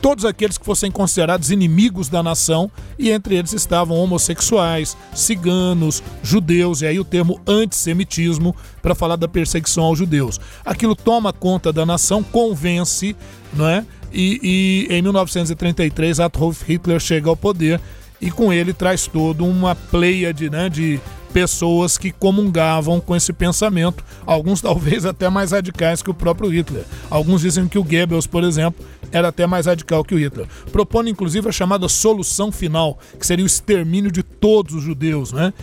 todos 0.02 0.26
aqueles 0.26 0.58
que 0.58 0.66
fossem 0.66 0.90
considerados 0.90 1.52
inimigos 1.52 2.10
da 2.10 2.24
nação, 2.24 2.72
e 2.98 3.12
entre 3.12 3.36
eles 3.36 3.54
estavam 3.54 3.98
homossexuais, 3.98 4.98
ciganos, 5.14 6.02
judeus, 6.24 6.82
e 6.82 6.88
aí 6.88 7.00
o 7.00 7.06
termo 7.06 7.40
antissemitismo 7.48 8.56
para 8.82 8.96
falar 8.96 9.16
da 9.16 9.28
perseguição 9.28 9.84
aos 9.84 10.00
judeus. 10.00 10.40
Aquilo 10.66 10.96
toma 10.96 11.32
conta 11.32 11.72
da 11.72 11.86
nação, 11.86 12.24
convence, 12.24 13.16
não 13.54 13.68
é? 13.68 13.86
E, 14.12 14.88
e 14.90 14.94
em 14.94 15.02
1933 15.02 16.20
Adolf 16.20 16.64
Hitler 16.68 17.00
chega 17.00 17.30
ao 17.30 17.38
poder 17.38 17.80
e 18.22 18.30
com 18.30 18.54
ele 18.54 18.74
traz 18.74 19.08
toda 19.08 19.44
uma 19.44 19.76
pleia 19.76 20.34
de, 20.34 20.50
né, 20.50 20.70
de 20.70 21.00
pessoas 21.34 21.98
que 21.98 22.12
comungavam 22.12 23.00
com 23.00 23.16
esse 23.16 23.34
pensamento, 23.34 24.04
alguns 24.26 24.60
talvez 24.62 25.06
até 25.06 25.30
mais 25.30 25.52
radicais 25.52 26.04
que 26.04 26.10
o 26.10 26.14
próprio 26.14 26.50
Hitler. 26.50 26.84
Alguns 27.10 27.42
dizem 27.42 27.68
que 27.68 27.80
o 27.80 27.84
Goebbels, 27.84 28.28
por 28.28 28.44
exemplo, 28.44 28.86
era 29.12 29.30
até 29.30 29.48
mais 29.48 29.66
radical 29.66 30.04
que 30.04 30.14
o 30.14 30.20
Hitler. 30.20 30.48
Propõe 30.72 31.10
inclusive 31.10 31.50
a 31.50 31.52
chamada 31.52 31.90
solução 31.90 32.52
final, 32.52 33.00
que 33.20 33.26
seria 33.26 33.44
o 33.44 33.48
extermínio 33.48 34.12
de 34.12 34.24
todos 34.24 34.76
os 34.76 34.84
judeus, 34.84 35.32
né? 35.32 35.54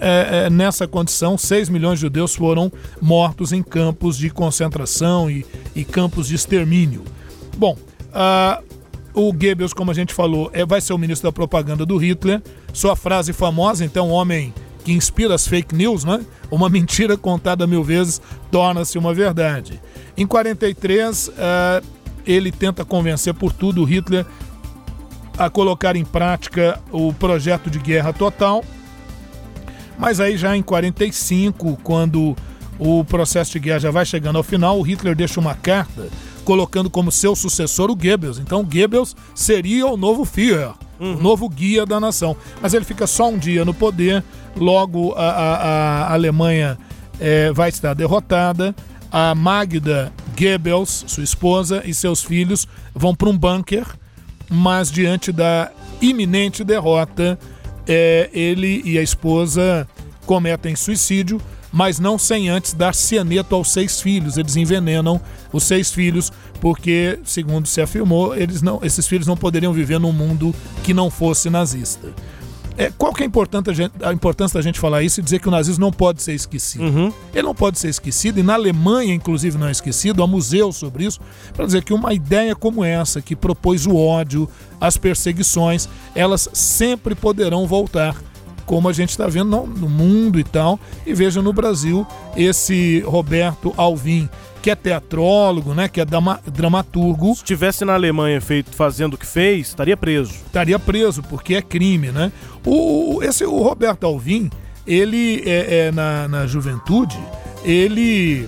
é, 0.00 0.44
é, 0.46 0.50
nessa 0.50 0.86
condição, 0.86 1.36
6 1.36 1.68
milhões 1.68 1.98
de 1.98 2.02
judeus 2.02 2.34
foram 2.34 2.72
mortos 3.00 3.52
em 3.52 3.62
campos 3.62 4.16
de 4.16 4.30
concentração 4.30 5.30
e, 5.30 5.44
e 5.74 5.84
campos 5.84 6.28
de 6.28 6.34
extermínio. 6.34 7.04
Bom, 7.56 7.76
uh, 8.08 8.64
o 9.14 9.32
Goebbels, 9.32 9.72
como 9.72 9.90
a 9.90 9.94
gente 9.94 10.14
falou, 10.14 10.50
é, 10.52 10.64
vai 10.64 10.80
ser 10.80 10.92
o 10.92 10.98
ministro 10.98 11.28
da 11.28 11.32
propaganda 11.32 11.84
do 11.84 11.96
Hitler. 11.96 12.42
Sua 12.72 12.94
frase 12.94 13.32
famosa, 13.32 13.84
então, 13.84 14.10
homem 14.10 14.52
que 14.84 14.92
inspira 14.92 15.34
as 15.34 15.46
fake 15.46 15.74
news, 15.74 16.04
né? 16.04 16.24
Uma 16.50 16.68
mentira 16.70 17.16
contada 17.16 17.66
mil 17.66 17.82
vezes 17.82 18.20
torna-se 18.50 18.96
uma 18.96 19.12
verdade. 19.12 19.80
Em 20.16 20.26
43, 20.26 21.28
uh, 21.28 21.32
eh, 21.36 21.82
ele 22.26 22.50
tenta 22.52 22.84
convencer 22.84 23.34
por 23.34 23.52
tudo 23.52 23.82
o 23.82 23.84
Hitler 23.84 24.24
a 25.36 25.48
colocar 25.48 25.94
em 25.94 26.04
prática 26.04 26.80
o 26.90 27.12
projeto 27.12 27.70
de 27.70 27.78
guerra 27.78 28.12
total. 28.12 28.64
Mas 29.98 30.20
aí 30.20 30.36
já 30.36 30.56
em 30.56 30.62
45, 30.62 31.78
quando 31.82 32.36
o 32.78 33.04
processo 33.04 33.52
de 33.52 33.58
guerra 33.58 33.80
já 33.80 33.90
vai 33.90 34.06
chegando 34.06 34.36
ao 34.36 34.42
final, 34.42 34.78
o 34.78 34.82
Hitler 34.82 35.14
deixa 35.14 35.40
uma 35.40 35.54
carta 35.54 36.08
colocando 36.48 36.88
como 36.88 37.12
seu 37.12 37.36
sucessor 37.36 37.90
o 37.90 37.94
Goebbels. 37.94 38.38
Então 38.38 38.64
Goebbels 38.64 39.14
seria 39.34 39.86
o 39.86 39.98
novo 39.98 40.24
Führer, 40.24 40.72
uhum. 40.98 41.16
o 41.16 41.22
novo 41.22 41.46
guia 41.46 41.84
da 41.84 42.00
nação. 42.00 42.34
Mas 42.62 42.72
ele 42.72 42.86
fica 42.86 43.06
só 43.06 43.28
um 43.28 43.36
dia 43.36 43.66
no 43.66 43.74
poder, 43.74 44.24
logo 44.56 45.12
a, 45.12 45.28
a, 45.28 45.54
a 46.06 46.12
Alemanha 46.14 46.78
é, 47.20 47.52
vai 47.52 47.68
estar 47.68 47.92
derrotada. 47.92 48.74
A 49.12 49.34
Magda 49.34 50.10
Goebbels, 50.38 51.04
sua 51.06 51.22
esposa, 51.22 51.82
e 51.84 51.92
seus 51.92 52.22
filhos 52.22 52.66
vão 52.94 53.14
para 53.14 53.28
um 53.28 53.36
bunker 53.36 53.86
mas 54.50 54.90
diante 54.90 55.30
da 55.30 55.70
iminente 56.00 56.64
derrota, 56.64 57.38
é, 57.86 58.30
ele 58.32 58.80
e 58.82 58.98
a 58.98 59.02
esposa 59.02 59.86
cometem 60.24 60.74
suicídio, 60.74 61.38
mas 61.72 61.98
não 61.98 62.18
sem 62.18 62.48
antes 62.48 62.72
dar 62.72 62.94
cianeto 62.94 63.54
aos 63.54 63.72
seis 63.72 64.00
filhos. 64.00 64.36
Eles 64.36 64.56
envenenam 64.56 65.20
os 65.52 65.64
seis 65.64 65.90
filhos 65.90 66.32
porque, 66.60 67.18
segundo 67.24 67.66
se 67.66 67.80
afirmou, 67.80 68.34
eles 68.34 68.62
não, 68.62 68.80
esses 68.82 69.06
filhos 69.06 69.26
não 69.26 69.36
poderiam 69.36 69.72
viver 69.72 69.98
num 69.98 70.12
mundo 70.12 70.54
que 70.82 70.92
não 70.92 71.10
fosse 71.10 71.48
nazista. 71.48 72.12
É, 72.78 72.92
qual 72.96 73.12
que 73.12 73.24
é 73.24 73.26
a, 73.26 73.72
gente, 73.72 73.92
a, 74.04 74.12
importância 74.12 74.56
da 74.56 74.62
gente 74.62 74.78
falar 74.78 75.02
isso 75.02 75.18
e 75.18 75.22
dizer 75.22 75.40
que 75.40 75.48
o 75.48 75.50
nazismo 75.50 75.84
não 75.84 75.90
pode 75.90 76.22
ser 76.22 76.32
esquecido? 76.32 76.84
Uhum. 76.84 77.12
Ele 77.34 77.42
não 77.42 77.54
pode 77.54 77.76
ser 77.76 77.88
esquecido, 77.88 78.38
e 78.38 78.42
na 78.42 78.54
Alemanha, 78.54 79.12
inclusive, 79.12 79.58
não 79.58 79.66
é 79.66 79.72
esquecido, 79.72 80.22
há 80.22 80.28
museus 80.28 80.76
sobre 80.76 81.04
isso, 81.04 81.18
para 81.54 81.66
dizer 81.66 81.82
que 81.82 81.92
uma 81.92 82.14
ideia 82.14 82.54
como 82.54 82.84
essa, 82.84 83.20
que 83.20 83.34
propôs 83.34 83.84
o 83.84 83.96
ódio, 83.96 84.48
as 84.80 84.96
perseguições, 84.96 85.88
elas 86.14 86.48
sempre 86.52 87.16
poderão 87.16 87.66
voltar 87.66 88.14
como 88.68 88.86
a 88.86 88.92
gente 88.92 89.08
está 89.08 89.26
vendo 89.26 89.66
no 89.66 89.88
mundo 89.88 90.38
e 90.38 90.44
tal. 90.44 90.78
E 91.06 91.14
veja 91.14 91.40
no 91.40 91.54
Brasil 91.54 92.06
esse 92.36 93.00
Roberto 93.00 93.72
Alvim, 93.78 94.28
que 94.60 94.70
é 94.70 94.74
teatrólogo, 94.74 95.72
né, 95.72 95.88
que 95.88 96.02
é 96.02 96.04
dramaturgo. 96.04 97.28
Se 97.34 97.40
estivesse 97.40 97.82
na 97.86 97.94
Alemanha 97.94 98.38
feito, 98.42 98.70
fazendo 98.76 99.14
o 99.14 99.16
que 99.16 99.24
fez, 99.24 99.68
estaria 99.68 99.96
preso. 99.96 100.34
Estaria 100.46 100.78
preso, 100.78 101.22
porque 101.22 101.54
é 101.54 101.62
crime, 101.62 102.12
né? 102.12 102.30
O, 102.64 103.20
esse, 103.22 103.42
o 103.42 103.62
Roberto 103.62 104.04
Alvim, 104.04 104.50
ele 104.86 105.42
é, 105.46 105.86
é 105.86 105.90
na, 105.90 106.28
na 106.28 106.46
juventude, 106.46 107.18
ele 107.64 108.46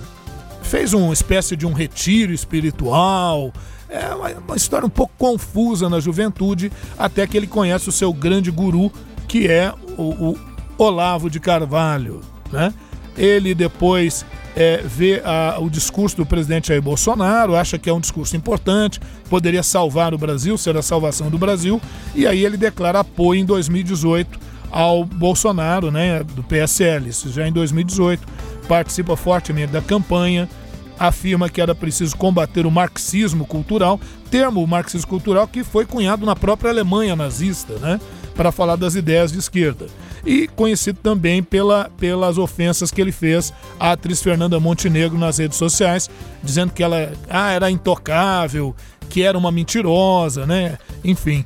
fez 0.61 0.93
uma 0.93 1.11
espécie 1.11 1.55
de 1.55 1.65
um 1.65 1.73
retiro 1.73 2.31
espiritual, 2.31 3.51
é 3.89 4.13
uma, 4.13 4.29
uma, 4.29 4.55
história 4.55 4.85
um 4.85 4.89
pouco 4.89 5.13
confusa 5.17 5.89
na 5.89 5.99
juventude, 5.99 6.71
até 6.95 7.25
que 7.25 7.35
ele 7.35 7.47
conhece 7.47 7.89
o 7.89 7.91
seu 7.91 8.13
grande 8.13 8.51
guru, 8.51 8.91
que 9.27 9.47
é 9.47 9.73
o, 10.01 10.31
o 10.31 10.37
Olavo 10.77 11.29
de 11.29 11.39
Carvalho. 11.39 12.21
Né? 12.51 12.73
Ele 13.17 13.53
depois 13.53 14.25
é, 14.55 14.81
vê 14.83 15.21
a, 15.23 15.57
o 15.59 15.69
discurso 15.69 16.17
do 16.17 16.25
presidente 16.25 16.69
Jair 16.69 16.81
Bolsonaro, 16.81 17.55
acha 17.55 17.77
que 17.77 17.89
é 17.89 17.93
um 17.93 17.99
discurso 17.99 18.35
importante, 18.35 18.99
poderia 19.29 19.63
salvar 19.63 20.13
o 20.13 20.17
Brasil, 20.17 20.57
ser 20.57 20.75
a 20.75 20.81
salvação 20.81 21.29
do 21.29 21.37
Brasil, 21.37 21.81
e 22.13 22.27
aí 22.27 22.43
ele 22.43 22.57
declara 22.57 22.99
apoio 22.99 23.39
em 23.39 23.45
2018 23.45 24.39
ao 24.71 25.03
Bolsonaro, 25.03 25.91
né, 25.91 26.23
do 26.23 26.43
PSL, 26.43 27.09
isso 27.09 27.29
já 27.31 27.47
em 27.47 27.51
2018, 27.51 28.25
participa 28.67 29.15
fortemente 29.15 29.71
da 29.71 29.81
campanha, 29.81 30.49
afirma 30.97 31.49
que 31.49 31.59
era 31.59 31.73
preciso 31.73 32.15
combater 32.15 32.65
o 32.65 32.71
marxismo 32.71 33.45
cultural, 33.45 33.99
termo 34.29 34.65
marxismo 34.65 35.09
cultural 35.09 35.47
que 35.47 35.63
foi 35.63 35.85
cunhado 35.85 36.25
na 36.25 36.35
própria 36.35 36.69
Alemanha 36.71 37.15
nazista, 37.15 37.73
né, 37.79 37.99
para 38.35 38.51
falar 38.51 38.75
das 38.75 38.95
ideias 38.95 39.31
de 39.31 39.39
esquerda 39.39 39.87
e 40.25 40.47
conhecido 40.47 40.99
também 41.01 41.41
pela, 41.41 41.89
pelas 41.97 42.37
ofensas 42.37 42.91
que 42.91 43.01
ele 43.01 43.11
fez 43.11 43.53
à 43.79 43.91
atriz 43.91 44.21
Fernanda 44.21 44.59
Montenegro 44.59 45.17
nas 45.17 45.37
redes 45.37 45.57
sociais, 45.57 46.09
dizendo 46.43 46.71
que 46.73 46.83
ela 46.83 47.11
ah, 47.29 47.51
era 47.51 47.71
intocável, 47.71 48.75
que 49.09 49.23
era 49.23 49.37
uma 49.37 49.51
mentirosa, 49.51 50.45
né? 50.45 50.77
Enfim. 51.03 51.45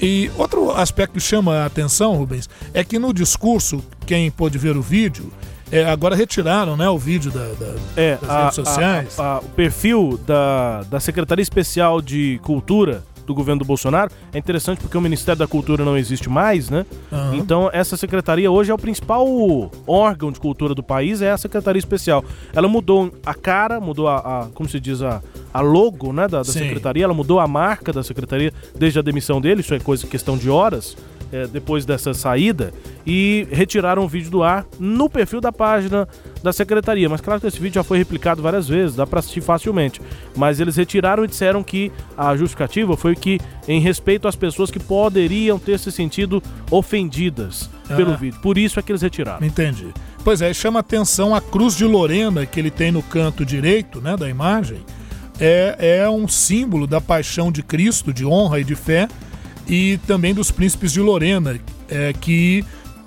E 0.00 0.30
outro 0.36 0.70
aspecto 0.70 1.14
que 1.14 1.20
chama 1.20 1.62
a 1.62 1.66
atenção, 1.66 2.16
Rubens, 2.16 2.48
é 2.72 2.84
que 2.84 2.98
no 2.98 3.12
discurso, 3.12 3.82
quem 4.06 4.30
pôde 4.30 4.56
ver 4.56 4.76
o 4.76 4.82
vídeo, 4.82 5.32
é, 5.72 5.84
agora 5.84 6.14
retiraram 6.14 6.76
né, 6.76 6.88
o 6.88 6.96
vídeo 6.96 7.30
da, 7.30 7.44
da 7.54 7.74
é, 7.96 8.16
das 8.16 8.30
a, 8.30 8.40
redes 8.42 8.54
sociais. 8.54 9.18
A, 9.18 9.34
a, 9.34 9.38
o 9.38 9.48
perfil 9.50 10.18
da, 10.26 10.82
da 10.84 11.00
Secretaria 11.00 11.42
Especial 11.42 12.00
de 12.00 12.40
Cultura 12.42 13.04
do 13.28 13.34
governo 13.34 13.60
do 13.60 13.64
Bolsonaro. 13.64 14.10
É 14.32 14.38
interessante 14.38 14.80
porque 14.80 14.96
o 14.96 15.00
Ministério 15.00 15.38
da 15.38 15.46
Cultura 15.46 15.84
não 15.84 15.96
existe 15.96 16.28
mais, 16.28 16.68
né? 16.68 16.84
Uhum. 17.12 17.34
Então, 17.34 17.70
essa 17.72 17.96
secretaria 17.96 18.50
hoje 18.50 18.70
é 18.70 18.74
o 18.74 18.78
principal 18.78 19.26
órgão 19.86 20.32
de 20.32 20.40
cultura 20.40 20.74
do 20.74 20.82
país, 20.82 21.22
é 21.22 21.30
a 21.30 21.38
Secretaria 21.38 21.78
Especial. 21.78 22.24
Ela 22.52 22.66
mudou 22.66 23.12
a 23.24 23.34
cara, 23.34 23.78
mudou 23.78 24.08
a, 24.08 24.16
a 24.16 24.46
como 24.54 24.68
se 24.68 24.80
diz, 24.80 25.02
a, 25.02 25.22
a 25.52 25.60
logo 25.60 26.12
né, 26.12 26.26
da, 26.26 26.38
da 26.38 26.44
secretaria, 26.44 27.04
ela 27.04 27.14
mudou 27.14 27.38
a 27.38 27.46
marca 27.46 27.92
da 27.92 28.02
secretaria 28.02 28.52
desde 28.76 28.98
a 28.98 29.02
demissão 29.02 29.40
dele, 29.40 29.60
isso 29.60 29.74
é 29.74 29.78
coisa 29.78 30.06
questão 30.06 30.36
de 30.36 30.48
horas 30.48 30.96
é, 31.32 31.46
depois 31.46 31.84
dessa 31.84 32.14
saída 32.14 32.72
e 33.06 33.46
retiraram 33.50 34.04
o 34.04 34.08
vídeo 34.08 34.30
do 34.30 34.42
ar 34.42 34.66
no 34.78 35.08
perfil 35.08 35.40
da 35.40 35.52
página 35.52 36.08
da 36.42 36.52
secretaria. 36.52 37.08
Mas 37.08 37.20
claro 37.20 37.40
que 37.40 37.46
esse 37.46 37.58
vídeo 37.58 37.76
já 37.76 37.84
foi 37.84 37.98
replicado 37.98 38.42
várias 38.42 38.68
vezes, 38.68 38.96
dá 38.96 39.06
para 39.06 39.20
assistir 39.20 39.40
facilmente. 39.40 40.00
Mas 40.36 40.60
eles 40.60 40.76
retiraram 40.76 41.24
e 41.24 41.28
disseram 41.28 41.62
que 41.62 41.90
a 42.16 42.36
justificativa 42.36 42.96
foi 42.96 43.14
que, 43.14 43.40
em 43.66 43.80
respeito 43.80 44.28
às 44.28 44.36
pessoas 44.36 44.70
que 44.70 44.78
poderiam 44.78 45.58
ter 45.58 45.78
se 45.78 45.90
sentido 45.90 46.42
ofendidas 46.70 47.70
ah. 47.88 47.96
pelo 47.96 48.16
vídeo. 48.16 48.40
Por 48.40 48.58
isso 48.58 48.78
é 48.78 48.82
que 48.82 48.92
eles 48.92 49.02
retiraram. 49.02 49.46
Entendi. 49.46 49.88
Pois 50.24 50.42
é, 50.42 50.52
chama 50.52 50.80
atenção 50.80 51.34
a 51.34 51.40
cruz 51.40 51.76
de 51.76 51.84
Lorena 51.84 52.44
que 52.44 52.60
ele 52.60 52.70
tem 52.70 52.92
no 52.92 53.02
canto 53.02 53.44
direito 53.44 54.00
né, 54.00 54.16
da 54.16 54.28
imagem. 54.28 54.80
É, 55.40 56.00
é 56.00 56.10
um 56.10 56.26
símbolo 56.26 56.86
da 56.86 57.00
paixão 57.00 57.52
de 57.52 57.62
Cristo, 57.62 58.12
de 58.12 58.26
honra 58.26 58.60
e 58.60 58.64
de 58.64 58.74
fé 58.74 59.08
e 59.68 59.98
também 60.06 60.32
dos 60.32 60.50
príncipes 60.50 60.92
de 60.92 61.00
Lorena, 61.00 61.58
é, 61.88 62.12
que 62.12 62.64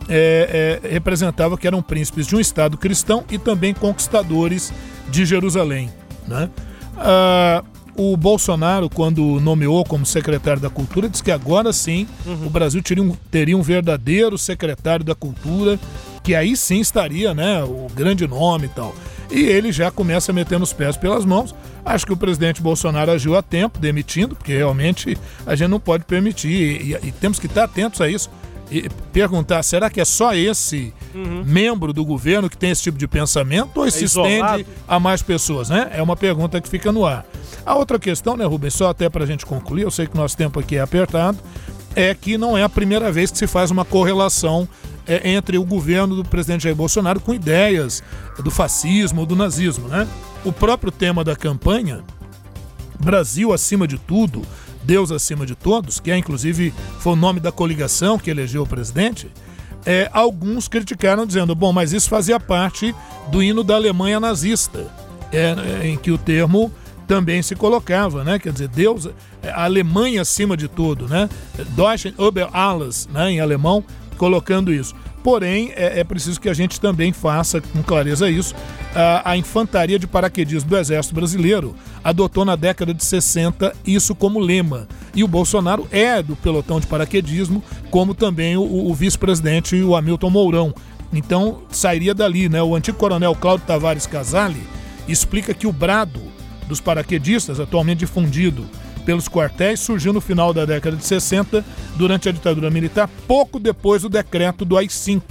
é, 0.07 0.79
é, 0.83 0.89
representava 0.89 1.57
que 1.57 1.65
eram 1.65 1.81
príncipes 1.81 2.27
de 2.27 2.35
um 2.35 2.39
Estado 2.39 2.77
cristão 2.77 3.23
e 3.29 3.37
também 3.37 3.73
conquistadores 3.73 4.71
de 5.09 5.25
Jerusalém. 5.25 5.89
Né? 6.27 6.49
Ah, 6.97 7.63
o 7.95 8.15
Bolsonaro, 8.15 8.89
quando 8.89 9.39
nomeou 9.39 9.83
como 9.83 10.05
secretário 10.05 10.61
da 10.61 10.69
Cultura, 10.69 11.09
disse 11.09 11.23
que 11.23 11.31
agora 11.31 11.73
sim 11.73 12.07
uhum. 12.25 12.47
o 12.47 12.49
Brasil 12.49 12.81
teria 12.81 13.03
um, 13.03 13.15
teria 13.29 13.57
um 13.57 13.61
verdadeiro 13.61 14.37
secretário 14.37 15.03
da 15.03 15.13
Cultura, 15.13 15.79
que 16.23 16.33
aí 16.33 16.55
sim 16.55 16.79
estaria 16.79 17.33
né, 17.33 17.63
o 17.63 17.87
grande 17.93 18.27
nome 18.27 18.65
e 18.65 18.69
tal. 18.69 18.95
E 19.31 19.43
ele 19.43 19.71
já 19.71 19.89
começa 19.89 20.33
metendo 20.33 20.63
os 20.63 20.73
pés 20.73 20.97
pelas 20.97 21.23
mãos. 21.23 21.55
Acho 21.85 22.05
que 22.05 22.13
o 22.13 22.17
presidente 22.17 22.61
Bolsonaro 22.61 23.11
agiu 23.11 23.35
a 23.37 23.41
tempo, 23.41 23.79
demitindo, 23.79 24.35
porque 24.35 24.55
realmente 24.55 25.17
a 25.45 25.55
gente 25.55 25.69
não 25.69 25.79
pode 25.79 26.03
permitir. 26.03 26.49
E, 26.49 26.93
e, 26.93 27.07
e 27.07 27.11
temos 27.13 27.39
que 27.39 27.45
estar 27.45 27.63
atentos 27.63 28.01
a 28.01 28.09
isso. 28.09 28.29
E 28.69 28.89
perguntar: 29.11 29.63
será 29.63 29.89
que 29.89 30.01
é 30.01 30.05
só 30.05 30.33
esse 30.33 30.93
uhum. 31.15 31.43
membro 31.45 31.93
do 31.93 32.03
governo 32.05 32.49
que 32.49 32.57
tem 32.57 32.71
esse 32.71 32.83
tipo 32.83 32.97
de 32.97 33.07
pensamento 33.07 33.77
ou 33.77 33.85
é 33.85 33.91
se 33.91 34.05
estende 34.05 34.65
a 34.87 34.99
mais 34.99 35.21
pessoas? 35.21 35.69
Né? 35.69 35.89
É 35.93 36.01
uma 36.01 36.15
pergunta 36.15 36.59
que 36.59 36.67
fica 36.67 36.91
no 36.91 37.05
ar. 37.05 37.25
A 37.65 37.75
outra 37.75 37.99
questão, 37.99 38.35
né, 38.35 38.45
Rubens, 38.45 38.73
só 38.73 38.89
até 38.89 39.09
para 39.09 39.23
a 39.23 39.27
gente 39.27 39.45
concluir, 39.45 39.83
eu 39.83 39.91
sei 39.91 40.07
que 40.07 40.15
o 40.15 40.17
nosso 40.17 40.35
tempo 40.35 40.59
aqui 40.59 40.77
é 40.77 40.81
apertado, 40.81 41.37
é 41.95 42.13
que 42.15 42.37
não 42.37 42.57
é 42.57 42.63
a 42.63 42.69
primeira 42.69 43.11
vez 43.11 43.29
que 43.29 43.37
se 43.37 43.47
faz 43.47 43.71
uma 43.71 43.85
correlação 43.85 44.67
é, 45.07 45.31
entre 45.31 45.57
o 45.57 45.63
governo 45.63 46.15
do 46.15 46.23
presidente 46.23 46.63
Jair 46.63 46.75
Bolsonaro 46.75 47.19
com 47.19 47.33
ideias 47.33 48.03
do 48.43 48.51
fascismo 48.51 49.21
ou 49.21 49.25
do 49.25 49.35
nazismo. 49.35 49.87
Né? 49.87 50.07
O 50.43 50.51
próprio 50.51 50.91
tema 50.91 51.23
da 51.23 51.35
campanha, 51.35 52.01
Brasil 52.99 53.51
acima 53.53 53.87
de 53.87 53.97
tudo, 53.97 54.41
Deus 54.83 55.11
acima 55.11 55.45
de 55.45 55.55
todos, 55.55 55.99
que 55.99 56.11
é 56.11 56.17
inclusive 56.17 56.73
foi 56.99 57.13
o 57.13 57.15
nome 57.15 57.39
da 57.39 57.51
coligação 57.51 58.17
que 58.17 58.29
elegeu 58.29 58.63
o 58.63 58.67
presidente, 58.67 59.29
é, 59.85 60.09
alguns 60.13 60.67
criticaram 60.67 61.25
dizendo, 61.25 61.55
bom, 61.55 61.73
mas 61.73 61.91
isso 61.91 62.09
fazia 62.09 62.39
parte 62.39 62.93
do 63.31 63.41
hino 63.41 63.63
da 63.63 63.75
Alemanha 63.75 64.19
nazista, 64.19 64.91
é, 65.31 65.55
é 65.83 65.87
em 65.87 65.97
que 65.97 66.11
o 66.11 66.17
termo 66.17 66.71
também 67.07 67.41
se 67.41 67.55
colocava, 67.55 68.23
né? 68.23 68.39
Quer 68.39 68.53
dizer, 68.53 68.69
Deus, 68.69 69.09
a 69.43 69.65
Alemanha 69.65 70.21
acima 70.21 70.55
de 70.55 70.69
tudo, 70.69 71.09
né? 71.09 71.29
Deutschland 71.75 72.15
über 72.17 72.47
alles, 72.53 73.07
né? 73.11 73.31
Em 73.31 73.41
alemão, 73.41 73.83
colocando 74.21 74.71
isso. 74.71 74.93
Porém, 75.23 75.71
é, 75.75 75.99
é, 75.99 76.03
preciso 76.03 76.39
que 76.39 76.47
a 76.47 76.53
gente 76.53 76.79
também 76.79 77.11
faça 77.11 77.59
com 77.59 77.81
clareza 77.81 78.29
isso. 78.29 78.53
A, 78.93 79.31
a, 79.31 79.37
infantaria 79.37 79.97
de 79.97 80.05
paraquedismo 80.05 80.69
do 80.69 80.77
Exército 80.77 81.15
Brasileiro 81.15 81.75
adotou 82.03 82.45
na 82.45 82.55
década 82.55 82.93
de 82.93 83.03
60 83.03 83.75
isso 83.83 84.13
como 84.13 84.39
lema. 84.39 84.87
E 85.15 85.23
o 85.23 85.27
Bolsonaro 85.27 85.87
é 85.89 86.21
do 86.21 86.35
pelotão 86.35 86.79
de 86.79 86.85
paraquedismo, 86.85 87.63
como 87.89 88.13
também 88.13 88.55
o, 88.55 88.61
o 88.61 88.93
vice-presidente, 88.93 89.81
o 89.81 89.95
Hamilton 89.95 90.29
Mourão. 90.29 90.75
Então, 91.11 91.63
sairia 91.71 92.13
dali, 92.13 92.47
né? 92.47 92.61
O 92.61 92.75
antigo 92.75 92.99
coronel 92.99 93.33
Cláudio 93.33 93.65
Tavares 93.65 94.05
Casale 94.05 94.61
explica 95.07 95.51
que 95.51 95.65
o 95.65 95.73
brado 95.73 96.21
dos 96.67 96.79
paraquedistas, 96.79 97.59
atualmente 97.59 97.99
difundido 97.99 98.67
pelos 99.01 99.27
quartéis 99.27 99.79
surgiu 99.79 100.13
no 100.13 100.21
final 100.21 100.53
da 100.53 100.65
década 100.65 100.95
de 100.95 101.05
60, 101.05 101.63
durante 101.95 102.29
a 102.29 102.31
ditadura 102.31 102.69
militar, 102.69 103.09
pouco 103.27 103.59
depois 103.59 104.01
do 104.01 104.09
decreto 104.09 104.63
do 104.63 104.77
AI-5. 104.77 105.21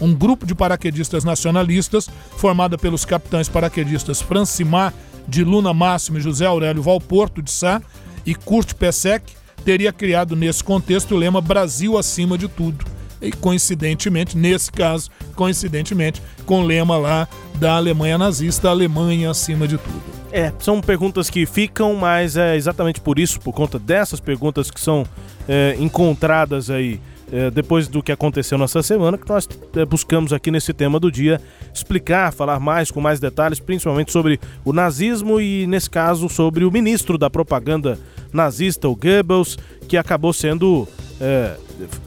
Um 0.00 0.14
grupo 0.14 0.44
de 0.44 0.54
paraquedistas 0.54 1.24
nacionalistas, 1.24 2.08
formada 2.36 2.76
pelos 2.76 3.04
capitães 3.04 3.48
paraquedistas 3.48 4.20
Francimar 4.20 4.92
de 5.28 5.44
Luna 5.44 5.72
Máximo 5.72 6.18
e 6.18 6.20
José 6.20 6.44
Aurélio 6.44 6.82
Valporto 6.82 7.40
de 7.40 7.50
Sá 7.50 7.80
e 8.26 8.34
Kurt 8.34 8.74
Pesek, 8.74 9.32
teria 9.64 9.92
criado 9.92 10.34
nesse 10.34 10.62
contexto 10.64 11.14
o 11.14 11.18
lema 11.18 11.40
Brasil 11.40 11.96
acima 11.96 12.36
de 12.36 12.48
tudo. 12.48 12.84
E 13.20 13.30
coincidentemente, 13.30 14.36
nesse 14.36 14.72
caso, 14.72 15.08
coincidentemente, 15.36 16.20
com 16.44 16.62
o 16.62 16.66
lema 16.66 16.98
lá 16.98 17.28
da 17.54 17.76
Alemanha 17.76 18.18
nazista, 18.18 18.68
Alemanha 18.68 19.30
acima 19.30 19.68
de 19.68 19.78
tudo. 19.78 20.21
É, 20.32 20.50
são 20.58 20.80
perguntas 20.80 21.28
que 21.28 21.44
ficam, 21.44 21.94
mas 21.94 22.38
é 22.38 22.56
exatamente 22.56 23.00
por 23.00 23.18
isso, 23.18 23.38
por 23.38 23.52
conta 23.52 23.78
dessas 23.78 24.18
perguntas 24.18 24.70
que 24.70 24.80
são 24.80 25.04
é, 25.46 25.76
encontradas 25.78 26.70
aí 26.70 26.98
é, 27.30 27.50
depois 27.50 27.86
do 27.86 28.02
que 28.02 28.12
aconteceu 28.12 28.56
nessa 28.56 28.82
semana, 28.82 29.18
que 29.18 29.28
nós 29.28 29.48
é, 29.76 29.84
buscamos 29.84 30.32
aqui 30.32 30.50
nesse 30.50 30.72
tema 30.72 30.98
do 30.98 31.10
dia 31.10 31.40
explicar, 31.72 32.32
falar 32.32 32.60
mais 32.60 32.90
com 32.90 33.00
mais 33.00 33.20
detalhes, 33.20 33.60
principalmente 33.60 34.12
sobre 34.12 34.40
o 34.64 34.72
nazismo 34.72 35.40
e, 35.40 35.66
nesse 35.66 35.88
caso, 35.88 36.28
sobre 36.28 36.64
o 36.64 36.70
ministro 36.70 37.18
da 37.18 37.28
propaganda 37.28 37.98
nazista, 38.32 38.88
o 38.88 38.96
Goebbels, 38.96 39.58
que 39.86 39.96
acabou 39.96 40.32
sendo 40.32 40.86
é, 41.20 41.56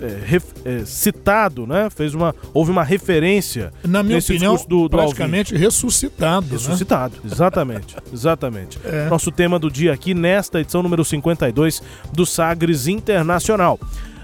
é, 0.02 0.42
é, 0.66 0.86
citado, 0.86 1.66
né? 1.66 1.90
Fez 1.90 2.14
uma, 2.14 2.36
houve 2.54 2.72
uma 2.72 2.84
referência 2.84 3.72
na 3.84 4.04
minha 4.04 4.20
opinião, 4.20 4.56
do, 4.68 4.84
do 4.84 4.90
praticamente 4.90 5.54
Alvin. 5.54 5.66
ressuscitado. 5.66 6.48
Ressuscitado, 6.52 7.16
né? 7.24 7.32
exatamente, 7.32 7.96
exatamente. 8.12 8.80
É. 8.84 9.10
Nosso 9.10 9.32
tema 9.32 9.60
do 9.60 9.70
dia 9.70 9.94
aqui 9.94 10.14
nesta 10.14 10.60
edição 10.60 10.82
número 10.84 11.04
52 11.04 11.82
do 12.14 12.26
Sagres 12.26 12.88
Internacional. 12.88 13.80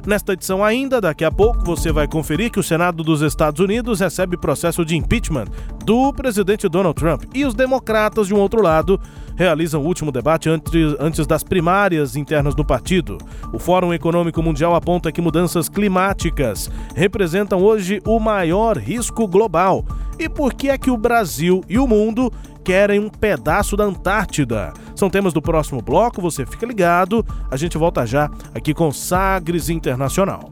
Nesta 0.06 0.34
edição 0.34 0.64
ainda, 0.64 1.00
daqui 1.00 1.24
a 1.24 1.32
pouco, 1.32 1.64
você 1.64 1.92
vai 1.92 2.08
conferir 2.08 2.50
que 2.50 2.60
o 2.60 2.64
Senado 2.64 3.04
dos 3.04 3.22
Estados 3.22 3.60
Unidos 3.60 4.00
recebe 4.00 4.36
processo 4.36 4.84
de 4.84 4.96
impeachment 4.98 5.46
do 5.86 6.12
presidente 6.12 6.68
Donald 6.68 6.96
Trump 6.96 7.24
e 7.36 7.46
os 7.46 7.54
democratas, 7.54 8.26
de 8.26 8.34
um 8.34 8.40
outro 8.40 8.64
lado, 8.64 9.00
realizam 9.42 9.82
o 9.82 9.86
último 9.86 10.12
debate 10.12 10.48
antes, 10.48 10.96
antes 11.00 11.26
das 11.26 11.44
primárias 11.44 12.16
internas 12.16 12.54
do 12.54 12.64
partido. 12.64 13.18
O 13.52 13.58
Fórum 13.58 13.92
Econômico 13.92 14.42
Mundial 14.44 14.76
aponta 14.76 15.12
que 15.12 15.20
mudanças 15.20 15.68
climáticas 15.68 16.70
representam 16.96 17.60
hoje 17.60 18.00
o 18.06 18.20
maior 18.20 18.78
risco 18.78 19.28
global. 19.28 19.84
E 20.20 20.30
por 20.30 20.54
que 20.54 20.70
é 20.70 20.78
que 20.78 20.92
o 20.92 20.98
Brasil 20.98 21.64
e 21.68 21.80
o 21.80 21.88
mundo 21.88 22.32
querem 22.64 23.00
um 23.00 23.10
pedaço 23.10 23.76
da 23.76 23.84
Antártida? 23.84 24.74
São 24.96 25.10
temas 25.10 25.34
do 25.34 25.42
próximo 25.42 25.82
bloco, 25.82 26.22
você 26.22 26.46
fica 26.46 26.68
ligado. 26.68 27.26
A 27.50 27.58
gente 27.58 27.80
volta 27.80 28.06
já 28.06 28.30
aqui 28.54 28.76
com 28.76 28.92
Sagres 28.92 29.70
Internacional. 29.70 30.52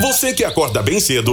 Você 0.00 0.34
que 0.34 0.44
acorda 0.44 0.82
bem 0.82 1.00
cedo 1.00 1.32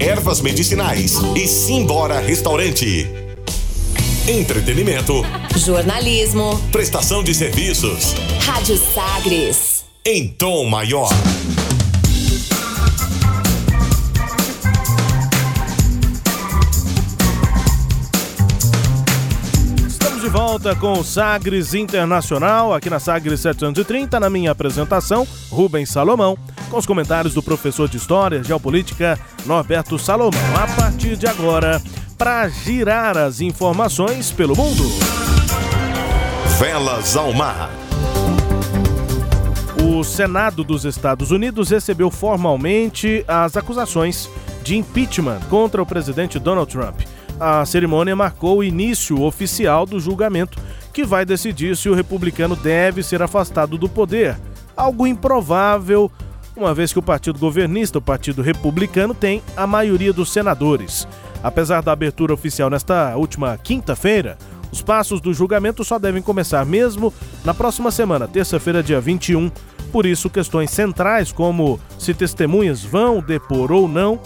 ervas 0.01 0.41
medicinais 0.41 1.13
e 1.35 1.47
Simbora 1.47 2.19
Restaurante. 2.19 3.07
Entretenimento. 4.27 5.23
Jornalismo. 5.55 6.59
Prestação 6.71 7.23
de 7.23 7.35
serviços. 7.35 8.15
Rádio 8.39 8.77
Sagres. 8.77 9.85
Em 10.03 10.27
tom 10.27 10.65
maior. 10.65 11.07
Estamos 19.87 20.21
de 20.23 20.29
volta 20.29 20.75
com 20.75 20.93
o 20.93 21.03
Sagres 21.03 21.75
Internacional, 21.75 22.73
aqui 22.73 22.89
na 22.89 22.99
Sagres 22.99 23.41
730, 23.41 24.19
na 24.19 24.31
minha 24.31 24.49
apresentação, 24.49 25.27
Rubens 25.51 25.89
Salomão 25.89 26.35
com 26.71 26.77
os 26.77 26.85
comentários 26.85 27.33
do 27.33 27.43
professor 27.43 27.89
de 27.89 27.97
História, 27.97 28.41
Geopolítica, 28.41 29.19
Norberto 29.45 29.99
Salomão. 29.99 30.39
A 30.55 30.65
partir 30.73 31.17
de 31.17 31.27
agora, 31.27 31.81
para 32.17 32.47
girar 32.47 33.17
as 33.17 33.41
informações 33.41 34.31
pelo 34.31 34.55
mundo. 34.55 34.83
Velas 36.57 37.17
ao 37.17 37.33
mar. 37.33 37.69
O 39.83 40.01
Senado 40.01 40.63
dos 40.63 40.85
Estados 40.85 41.29
Unidos 41.29 41.69
recebeu 41.69 42.09
formalmente 42.09 43.25
as 43.27 43.57
acusações 43.57 44.29
de 44.63 44.77
impeachment 44.77 45.41
contra 45.49 45.81
o 45.81 45.85
presidente 45.85 46.39
Donald 46.39 46.71
Trump. 46.71 47.01
A 47.37 47.65
cerimônia 47.65 48.15
marcou 48.15 48.59
o 48.59 48.63
início 48.63 49.21
oficial 49.21 49.85
do 49.85 49.99
julgamento 49.99 50.57
que 50.93 51.03
vai 51.03 51.25
decidir 51.25 51.75
se 51.75 51.89
o 51.89 51.93
republicano 51.93 52.55
deve 52.55 53.03
ser 53.03 53.21
afastado 53.21 53.77
do 53.77 53.89
poder. 53.89 54.39
Algo 54.77 55.05
improvável 55.05 56.09
uma 56.55 56.73
vez 56.73 56.91
que 56.91 56.99
o 56.99 57.03
partido 57.03 57.39
governista, 57.39 57.97
o 57.97 58.01
Partido 58.01 58.41
Republicano, 58.41 59.13
tem 59.13 59.41
a 59.55 59.65
maioria 59.65 60.13
dos 60.13 60.31
senadores. 60.31 61.07
Apesar 61.43 61.81
da 61.81 61.91
abertura 61.91 62.33
oficial 62.33 62.69
nesta 62.69 63.15
última 63.15 63.57
quinta-feira, 63.57 64.37
os 64.71 64.81
passos 64.81 65.19
do 65.19 65.33
julgamento 65.33 65.83
só 65.83 65.99
devem 65.99 66.21
começar 66.21 66.65
mesmo 66.65 67.13
na 67.43 67.53
próxima 67.53 67.91
semana, 67.91 68.27
terça-feira, 68.27 68.81
dia 68.81 69.01
21. 69.01 69.51
Por 69.91 70.05
isso, 70.05 70.29
questões 70.29 70.71
centrais 70.71 71.31
como 71.31 71.79
se 71.97 72.13
testemunhas 72.13 72.83
vão 72.83 73.19
depor 73.19 73.71
ou 73.71 73.87
não 73.87 74.19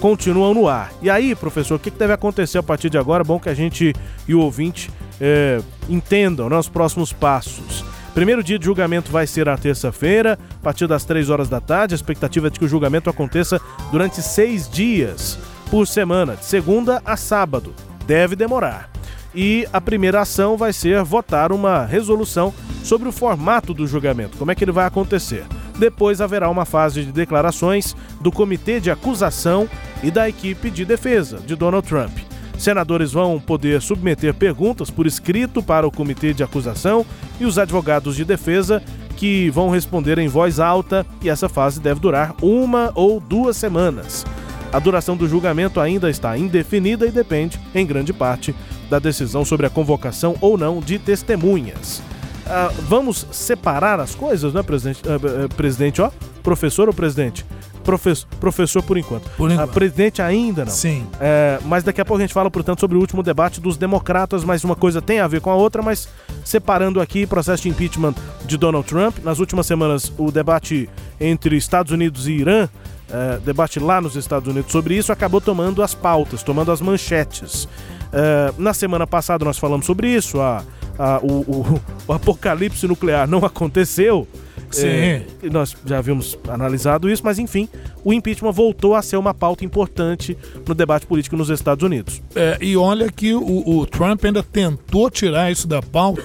continuam 0.00 0.52
no 0.52 0.68
ar. 0.68 0.92
E 1.00 1.08
aí, 1.08 1.34
professor, 1.34 1.76
o 1.76 1.78
que 1.78 1.90
deve 1.90 2.12
acontecer 2.12 2.58
a 2.58 2.62
partir 2.62 2.90
de 2.90 2.98
agora? 2.98 3.24
Bom 3.24 3.40
que 3.40 3.48
a 3.48 3.54
gente 3.54 3.94
e 4.28 4.34
o 4.34 4.40
ouvinte 4.40 4.90
é, 5.20 5.60
entendam 5.88 6.50
né, 6.50 6.58
os 6.58 6.68
próximos 6.68 7.12
passos. 7.12 7.84
Primeiro 8.16 8.42
dia 8.42 8.58
de 8.58 8.64
julgamento 8.64 9.12
vai 9.12 9.26
ser 9.26 9.46
a 9.46 9.58
terça-feira, 9.58 10.38
a 10.54 10.62
partir 10.62 10.86
das 10.86 11.04
3 11.04 11.28
horas 11.28 11.50
da 11.50 11.60
tarde. 11.60 11.92
A 11.92 11.96
expectativa 11.96 12.46
é 12.46 12.50
de 12.50 12.58
que 12.58 12.64
o 12.64 12.68
julgamento 12.68 13.10
aconteça 13.10 13.60
durante 13.92 14.22
seis 14.22 14.66
dias 14.66 15.38
por 15.70 15.86
semana, 15.86 16.34
de 16.34 16.46
segunda 16.46 17.02
a 17.04 17.14
sábado. 17.14 17.74
Deve 18.06 18.34
demorar. 18.34 18.88
E 19.34 19.68
a 19.70 19.82
primeira 19.82 20.22
ação 20.22 20.56
vai 20.56 20.72
ser 20.72 21.04
votar 21.04 21.52
uma 21.52 21.84
resolução 21.84 22.54
sobre 22.82 23.06
o 23.06 23.12
formato 23.12 23.74
do 23.74 23.86
julgamento, 23.86 24.38
como 24.38 24.50
é 24.50 24.54
que 24.54 24.64
ele 24.64 24.72
vai 24.72 24.86
acontecer. 24.86 25.44
Depois 25.78 26.22
haverá 26.22 26.48
uma 26.48 26.64
fase 26.64 27.04
de 27.04 27.12
declarações 27.12 27.94
do 28.22 28.32
comitê 28.32 28.80
de 28.80 28.90
acusação 28.90 29.68
e 30.02 30.10
da 30.10 30.26
equipe 30.26 30.70
de 30.70 30.86
defesa 30.86 31.36
de 31.36 31.54
Donald 31.54 31.86
Trump. 31.86 32.16
Senadores 32.58 33.12
vão 33.12 33.38
poder 33.38 33.82
submeter 33.82 34.34
perguntas 34.34 34.90
por 34.90 35.06
escrito 35.06 35.62
para 35.62 35.86
o 35.86 35.90
comitê 35.90 36.32
de 36.32 36.42
acusação 36.42 37.04
e 37.38 37.44
os 37.44 37.58
advogados 37.58 38.16
de 38.16 38.24
defesa 38.24 38.82
que 39.16 39.50
vão 39.50 39.70
responder 39.70 40.18
em 40.18 40.28
voz 40.28 40.60
alta 40.60 41.06
e 41.22 41.28
essa 41.28 41.48
fase 41.48 41.80
deve 41.80 42.00
durar 42.00 42.34
uma 42.42 42.92
ou 42.94 43.20
duas 43.20 43.56
semanas. 43.56 44.24
A 44.72 44.78
duração 44.78 45.16
do 45.16 45.28
julgamento 45.28 45.80
ainda 45.80 46.10
está 46.10 46.36
indefinida 46.36 47.06
e 47.06 47.10
depende, 47.10 47.58
em 47.74 47.86
grande 47.86 48.12
parte, 48.12 48.54
da 48.90 48.98
decisão 48.98 49.44
sobre 49.44 49.66
a 49.66 49.70
convocação 49.70 50.36
ou 50.40 50.58
não 50.58 50.80
de 50.80 50.98
testemunhas. 50.98 52.02
Ah, 52.46 52.70
vamos 52.88 53.26
separar 53.32 53.98
as 54.00 54.14
coisas, 54.14 54.52
né, 54.52 54.62
presidente? 54.62 55.02
Ah, 55.06 55.48
presidente, 55.54 56.02
ó, 56.02 56.10
professor 56.42 56.88
ou 56.88 56.94
presidente? 56.94 57.44
Professor, 57.86 58.28
professor 58.40 58.82
por 58.82 58.98
enquanto. 58.98 59.30
Por 59.36 59.50
enquanto. 59.50 59.70
Ah, 59.70 59.72
presidente 59.72 60.20
ainda 60.20 60.64
não. 60.64 60.72
Sim. 60.72 61.06
É, 61.20 61.58
mas 61.64 61.84
daqui 61.84 62.00
a 62.00 62.04
pouco 62.04 62.18
a 62.18 62.24
gente 62.24 62.34
fala, 62.34 62.50
portanto, 62.50 62.80
sobre 62.80 62.96
o 62.96 63.00
último 63.00 63.22
debate 63.22 63.60
dos 63.60 63.76
democratas, 63.76 64.44
mas 64.44 64.64
uma 64.64 64.74
coisa 64.74 65.00
tem 65.00 65.20
a 65.20 65.28
ver 65.28 65.40
com 65.40 65.50
a 65.50 65.54
outra, 65.54 65.80
mas 65.80 66.08
separando 66.44 67.00
aqui 67.00 67.26
processo 67.26 67.62
de 67.62 67.68
impeachment 67.68 68.14
de 68.44 68.56
Donald 68.56 68.86
Trump. 68.86 69.18
Nas 69.22 69.38
últimas 69.38 69.66
semanas, 69.66 70.12
o 70.18 70.32
debate 70.32 70.90
entre 71.20 71.56
Estados 71.56 71.92
Unidos 71.92 72.26
e 72.26 72.32
Irã, 72.32 72.68
é, 73.08 73.38
debate 73.38 73.78
lá 73.78 74.00
nos 74.00 74.16
Estados 74.16 74.48
Unidos 74.48 74.72
sobre 74.72 74.96
isso, 74.96 75.12
acabou 75.12 75.40
tomando 75.40 75.82
as 75.82 75.94
pautas, 75.94 76.42
tomando 76.42 76.72
as 76.72 76.80
manchetes. 76.80 77.68
É, 78.12 78.52
na 78.58 78.74
semana 78.74 79.06
passada 79.06 79.44
nós 79.44 79.58
falamos 79.58 79.86
sobre 79.86 80.08
isso, 80.08 80.40
a, 80.40 80.64
a, 80.98 81.18
o, 81.22 81.42
o, 81.42 81.80
o 82.08 82.12
apocalipse 82.12 82.86
nuclear 82.86 83.28
não 83.28 83.44
aconteceu. 83.44 84.26
Sim. 84.70 84.86
É, 84.86 85.22
nós 85.50 85.76
já 85.84 85.98
havíamos 85.98 86.38
analisado 86.48 87.08
isso, 87.08 87.22
mas 87.24 87.38
enfim, 87.38 87.68
o 88.04 88.12
impeachment 88.12 88.52
voltou 88.52 88.94
a 88.94 89.02
ser 89.02 89.16
uma 89.16 89.34
pauta 89.34 89.64
importante 89.64 90.36
no 90.66 90.74
debate 90.74 91.06
político 91.06 91.36
nos 91.36 91.50
Estados 91.50 91.84
Unidos. 91.84 92.22
É, 92.34 92.58
e 92.60 92.76
olha 92.76 93.10
que 93.10 93.34
o, 93.34 93.68
o 93.68 93.86
Trump 93.86 94.24
ainda 94.24 94.42
tentou 94.42 95.10
tirar 95.10 95.50
isso 95.50 95.66
da 95.66 95.80
pauta 95.82 96.22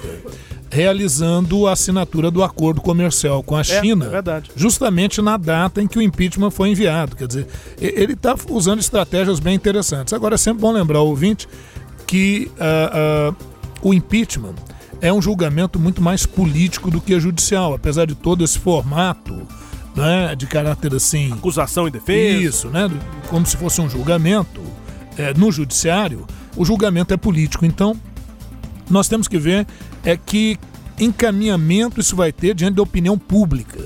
realizando 0.72 1.68
a 1.68 1.74
assinatura 1.74 2.32
do 2.32 2.42
acordo 2.42 2.80
comercial 2.80 3.44
com 3.44 3.58
a 3.58 3.64
China, 3.64 4.10
é 4.16 4.42
justamente 4.56 5.22
na 5.22 5.36
data 5.36 5.82
em 5.82 5.88
que 5.88 6.00
o 6.00 6.02
impeachment 6.02 6.50
foi 6.50 6.70
enviado. 6.70 7.16
Quer 7.16 7.28
dizer, 7.28 7.48
ele 7.78 8.14
está 8.14 8.36
usando 8.50 8.80
estratégias 8.80 9.40
bem 9.42 9.54
interessantes. 9.54 10.14
Agora, 10.14 10.36
é 10.36 10.38
sempre 10.38 10.62
bom 10.62 10.72
lembrar 10.72 11.00
ao 11.00 11.08
ouvinte 11.08 11.48
que 12.08 12.50
ah, 12.58 13.34
ah, 13.34 13.46
o 13.82 13.94
impeachment 13.94 14.56
é 15.02 15.12
um 15.12 15.22
julgamento 15.22 15.80
muito 15.80 16.02
mais 16.02 16.26
político 16.26 16.92
do 16.92 17.02
que 17.02 17.20
judicial, 17.20 17.74
apesar 17.74 18.06
de 18.06 18.16
todo 18.16 18.44
esse 18.44 18.60
formato 18.60 19.36
né, 19.96 20.36
de 20.36 20.46
caráter 20.46 20.94
assim. 20.94 21.34
Acusação 21.34 21.88
e 21.88 21.92
defesa. 21.92 22.44
Isso, 22.44 22.70
né? 22.70 22.90
Como 23.28 23.46
se 23.46 23.58
fosse 23.58 23.82
um 23.82 23.90
julgamento 23.90 24.62
é, 25.18 25.34
no 25.34 25.52
judiciário, 25.52 26.26
o 26.56 26.64
julgamento 26.64 27.14
é 27.14 27.18
político. 27.18 27.66
Então, 27.66 27.98
nós 28.90 29.08
temos 29.08 29.28
que 29.28 29.40
ver 29.40 29.66
é 30.04 30.16
que 30.16 30.58
encaminhamento 31.00 32.00
isso 32.00 32.16
vai 32.16 32.32
ter 32.32 32.54
diante 32.54 32.76
da 32.76 32.84
opinião 32.84 33.18
pública. 33.18 33.80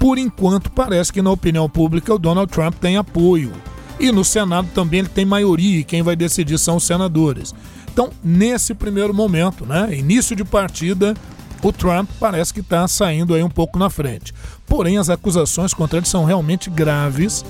Por 0.00 0.18
enquanto, 0.18 0.70
parece 0.70 1.12
que 1.12 1.22
na 1.22 1.30
opinião 1.30 1.68
pública 1.68 2.12
o 2.12 2.18
Donald 2.18 2.50
Trump 2.52 2.74
tem 2.74 2.96
apoio. 2.96 3.52
E 3.98 4.12
no 4.12 4.24
Senado 4.24 4.68
também 4.74 5.00
ele 5.00 5.08
tem 5.08 5.24
maioria 5.24 5.78
e 5.78 5.84
quem 5.84 6.02
vai 6.02 6.14
decidir 6.14 6.58
são 6.58 6.76
os 6.76 6.84
senadores. 6.84 7.54
Então, 7.96 8.10
nesse 8.22 8.74
primeiro 8.74 9.14
momento, 9.14 9.64
né, 9.64 9.88
início 9.90 10.36
de 10.36 10.44
partida, 10.44 11.14
o 11.62 11.72
Trump 11.72 12.10
parece 12.20 12.52
que 12.52 12.60
está 12.60 12.86
saindo 12.86 13.32
aí 13.32 13.42
um 13.42 13.48
pouco 13.48 13.78
na 13.78 13.88
frente. 13.88 14.34
Porém, 14.66 14.98
as 14.98 15.08
acusações 15.08 15.72
contra 15.72 15.98
ele 15.98 16.06
são 16.06 16.26
realmente 16.26 16.68
graves 16.68 17.42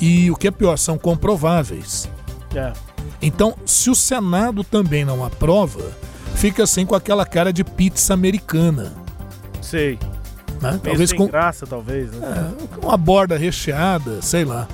e 0.00 0.30
o 0.30 0.36
que 0.36 0.46
é 0.46 0.50
pior, 0.52 0.78
são 0.78 0.96
comprováveis. 0.96 2.08
É. 2.54 2.72
Então, 3.20 3.56
se 3.66 3.90
o 3.90 3.94
Senado 3.96 4.62
também 4.62 5.04
não 5.04 5.24
aprova, 5.24 5.90
fica 6.36 6.62
assim 6.62 6.86
com 6.86 6.94
aquela 6.94 7.26
cara 7.26 7.52
de 7.52 7.64
pizza 7.64 8.14
americana. 8.14 8.94
Sei. 9.60 9.98
Né? 10.62 10.78
Talvez 10.80 11.12
com 11.12 11.26
graça, 11.26 11.66
talvez. 11.66 12.12
Né? 12.12 12.52
uma 12.80 12.96
borda 12.96 13.36
recheada, 13.36 14.22
sei 14.22 14.44
lá. 14.44 14.68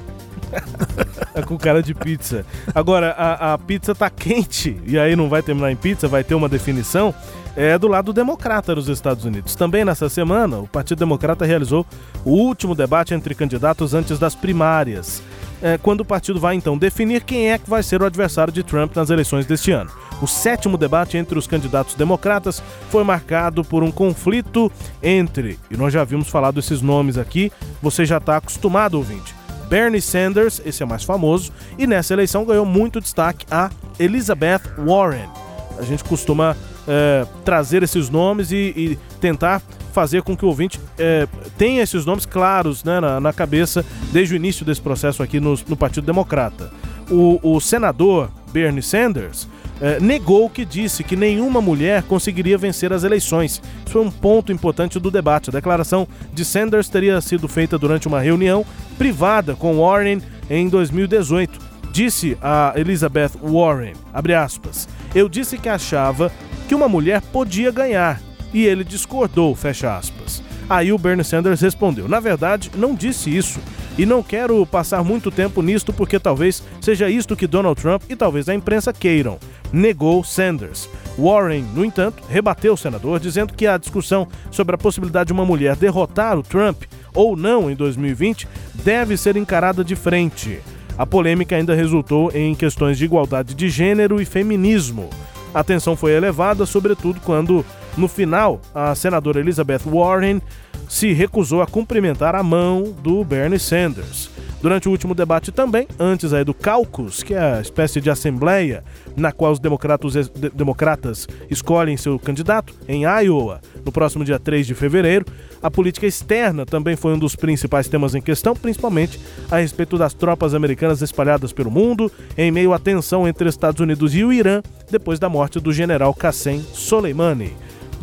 É 1.35 1.43
com 1.43 1.59
cara 1.59 1.83
de 1.83 1.95
pizza. 1.95 2.47
Agora, 2.75 3.11
a, 3.11 3.55
a 3.55 3.59
pizza 3.59 3.95
tá 3.95 4.09
quente, 4.09 4.81
e 4.87 4.99
aí 4.99 5.17
não 5.17 5.29
vai 5.29 5.43
terminar 5.43 5.73
em 5.73 5.77
pizza, 5.77 6.07
vai 6.07 6.23
ter 6.23 6.35
uma 6.35 6.49
definição. 6.49 7.13
É 7.57 7.79
do 7.79 7.87
lado 7.87 8.13
democrata 8.13 8.75
nos 8.75 8.89
Estados 8.89 9.25
Unidos. 9.25 9.55
Também 9.55 9.85
nessa 9.85 10.09
semana, 10.09 10.59
o 10.59 10.67
Partido 10.67 10.99
Democrata 10.99 11.45
realizou 11.45 11.87
o 12.25 12.31
último 12.31 12.75
debate 12.75 13.15
entre 13.15 13.35
candidatos 13.35 13.95
antes 13.95 14.19
das 14.19 14.35
primárias. 14.35 15.23
É, 15.63 15.79
quando 15.79 16.01
o 16.01 16.05
partido 16.05 16.39
vai 16.39 16.57
então 16.57 16.77
definir 16.77 17.23
quem 17.23 17.51
é 17.51 17.59
que 17.59 17.71
vai 17.71 17.83
ser 17.83 18.03
o 18.03 18.05
adversário 18.05 18.53
de 18.53 18.63
Trump 18.63 18.95
nas 18.95 19.09
eleições 19.09 19.47
deste 19.47 19.71
ano. 19.71 19.91
O 20.21 20.27
sétimo 20.27 20.77
debate 20.77 21.17
entre 21.17 21.39
os 21.39 21.47
candidatos 21.47 21.95
democratas 21.95 22.63
foi 22.91 23.03
marcado 23.05 23.65
por 23.65 23.83
um 23.83 23.91
conflito 23.91 24.71
entre, 25.03 25.59
e 25.71 25.77
nós 25.77 25.93
já 25.93 26.03
havíamos 26.03 26.29
falado 26.29 26.61
esses 26.61 26.83
nomes 26.83 27.17
aqui, 27.17 27.53
você 27.81 28.05
já 28.05 28.19
está 28.19 28.37
acostumado, 28.37 28.95
ouvinte. 28.95 29.35
Bernie 29.75 30.01
Sanders, 30.01 30.63
esse 30.65 30.85
é 30.85 30.87
o 30.87 30.89
mais 30.89 31.03
famoso, 31.03 31.51
e 31.77 31.85
nessa 31.85 32.13
eleição 32.13 32.45
ganhou 32.45 32.65
muito 32.65 33.01
destaque 33.01 33.45
a 33.51 33.71
Elizabeth 33.99 34.61
Warren. 34.79 35.29
A 35.77 35.83
gente 35.83 36.05
costuma 36.05 36.57
é, 36.87 37.27
trazer 37.45 37.83
esses 37.83 38.09
nomes 38.09 38.53
e, 38.53 38.73
e 38.77 38.99
tentar 39.21 39.61
fazer 39.93 40.23
com 40.23 40.37
que 40.37 40.45
o 40.45 40.49
ouvinte 40.49 40.79
é, 40.97 41.27
tenha 41.59 41.83
esses 41.83 42.07
nomes 42.07 42.25
claros 42.25 42.85
né, 42.85 43.01
na, 43.01 43.19
na 43.19 43.33
cabeça 43.33 43.85
desde 44.13 44.35
o 44.35 44.37
início 44.37 44.65
desse 44.65 44.81
processo 44.81 45.25
aqui 45.25 45.41
no, 45.41 45.59
no 45.67 45.77
Partido 45.77 46.07
Democrata. 46.07 46.71
O, 47.11 47.41
o 47.43 47.61
senador 47.61 48.31
Bernie 48.53 48.81
Sanders 48.81 49.49
é, 49.81 49.99
negou 50.01 50.49
que 50.49 50.65
disse 50.65 51.03
que 51.03 51.17
nenhuma 51.17 51.61
mulher 51.61 52.03
conseguiria 52.05 52.57
vencer 52.57 52.93
as 52.93 53.05
eleições. 53.05 53.61
Isso 53.85 53.93
foi 53.93 54.03
um 54.03 54.11
ponto 54.11 54.53
importante 54.53 54.99
do 54.99 55.11
debate. 55.11 55.51
A 55.51 55.53
declaração 55.53 56.07
de 56.33 56.45
Sanders 56.45 56.89
teria 56.89 57.21
sido 57.21 57.49
feita 57.49 57.79
durante 57.79 58.09
uma 58.09 58.21
reunião 58.21 58.65
privada 58.97 59.55
com 59.55 59.79
Warren 59.81 60.21
em 60.49 60.69
2018. 60.69 61.59
Disse 61.93 62.37
a 62.43 62.73
Elizabeth 62.77 63.33
Warren, 63.43 63.93
abre 64.13 64.35
aspas, 64.35 64.89
eu 65.15 65.29
disse 65.29 65.57
que 65.57 65.69
achava 65.69 66.33
que 66.69 66.75
uma 66.75 66.89
mulher 66.89 67.21
podia 67.21 67.71
ganhar 67.71 68.21
e 68.53 68.65
ele 68.65 68.85
discordou, 68.85 69.55
fecha 69.55 69.97
aspas. 69.97 70.43
Aí 70.69 70.93
o 70.93 70.99
Bernie 70.99 71.25
Sanders 71.25 71.61
respondeu: 71.61 72.09
Na 72.09 72.21
verdade, 72.21 72.71
não 72.75 72.95
disse 72.95 73.35
isso. 73.35 73.61
E 73.97 74.05
não 74.05 74.23
quero 74.23 74.67
passar 74.67 75.05
muito 75.05 75.31
tempo 75.31 75.63
nisto 75.63 75.93
porque 75.93 76.19
talvez 76.19 76.63
seja 76.81 77.09
isto 77.09 77.37
que 77.37 77.47
Donald 77.47 77.81
Trump 77.81 78.03
e 78.09 78.17
talvez 78.17 78.49
a 78.49 78.55
imprensa 78.55 78.93
queiram. 78.93 79.39
Negou 79.73 80.25
Sanders. 80.25 80.89
Warren, 81.17 81.65
no 81.75 81.85
entanto, 81.85 82.23
rebateu 82.29 82.75
o 82.75 82.77
senador, 82.77 83.21
dizendo 83.21 83.55
que 83.55 83.67
a 83.69 83.79
discussão 83.79 84.27
sobre 84.51 84.75
a 84.75 84.79
possibilidade 84.79 85.29
de 85.29 85.33
uma 85.33 85.47
mulher 85.47 85.77
derrotar 85.77 86.37
o 86.37 86.43
Trump 86.43 86.83
ou 87.15 87.37
não 87.37 87.71
em 87.71 87.77
2020 87.77 88.49
deve 88.83 89.17
ser 89.17 89.37
encarada 89.37 89.85
de 89.85 89.95
frente. 89.95 90.61
A 90.99 91.07
polêmica 91.07 91.55
ainda 91.55 91.75
resultou 91.75 92.33
em 92.35 92.55
questões 92.55 92.99
de 92.99 93.05
igualdade 93.05 93.55
de 93.55 93.69
gênero 93.69 94.21
e 94.21 94.25
feminismo. 94.25 95.09
A 95.53 95.63
tensão 95.63 95.97
foi 95.97 96.13
elevada, 96.13 96.67
sobretudo 96.67 97.21
quando, 97.21 97.65
no 97.97 98.09
final, 98.09 98.61
a 98.75 98.93
senadora 98.97 99.39
Elizabeth 99.39 99.83
Warren 99.87 100.41
se 100.89 101.13
recusou 101.13 101.63
a 101.63 101.67
cumprimentar 101.67 102.35
a 102.35 102.43
mão 102.43 102.95
do 103.03 103.23
Bernie 103.25 103.59
Sanders. 103.59 104.31
Durante 104.63 104.89
o 104.89 104.91
último 104.93 105.15
debate 105.15 105.53
também, 105.53 105.87
antes 105.99 106.33
aí 106.33 106.43
do 106.43 106.55
caucus, 106.55 107.23
que 107.23 107.35
é 107.35 107.39
a 107.57 107.61
espécie 107.61 108.01
de 108.01 108.09
assembleia 108.09 108.83
na 109.15 109.31
qual 109.31 109.53
os 109.53 109.59
democratas, 109.59 110.15
de- 110.31 110.49
democratas 110.49 111.29
escolhem 111.51 111.99
seu 111.99 112.19
candidato, 112.19 112.73
em 112.89 113.03
Iowa, 113.05 113.61
no 113.85 113.93
próximo 113.93 114.25
dia 114.25 114.39
3 114.39 114.67
de 114.67 114.75
fevereiro, 114.75 115.27
a 115.63 115.71
política 115.71 116.07
externa 116.07 116.65
também 116.65 116.97
foi 116.97 117.13
um 117.13 117.19
dos 117.19 117.37
principais 117.37 117.89
temas 117.89 118.15
em 118.15 118.23
questão, 118.23 118.57
principalmente 118.57 119.21
a 119.51 119.59
respeito 119.59 119.99
das 119.99 120.15
tropas 120.15 120.55
americanas 120.55 121.03
espalhadas 121.03 121.53
pelo 121.53 121.71
mundo, 121.71 122.11
em 122.37 122.51
meio 122.51 122.73
à 122.73 122.79
tensão 122.79 123.29
entre 123.29 123.47
Estados 123.51 123.81
Unidos 123.83 124.15
e 124.15 124.25
o 124.25 124.33
Irã, 124.33 124.63
depois 124.91 125.19
da 125.19 125.29
morte 125.29 125.61
do 125.61 125.75
general 125.75 126.15
Qassem 126.15 126.65
Soleimani. 126.73 127.53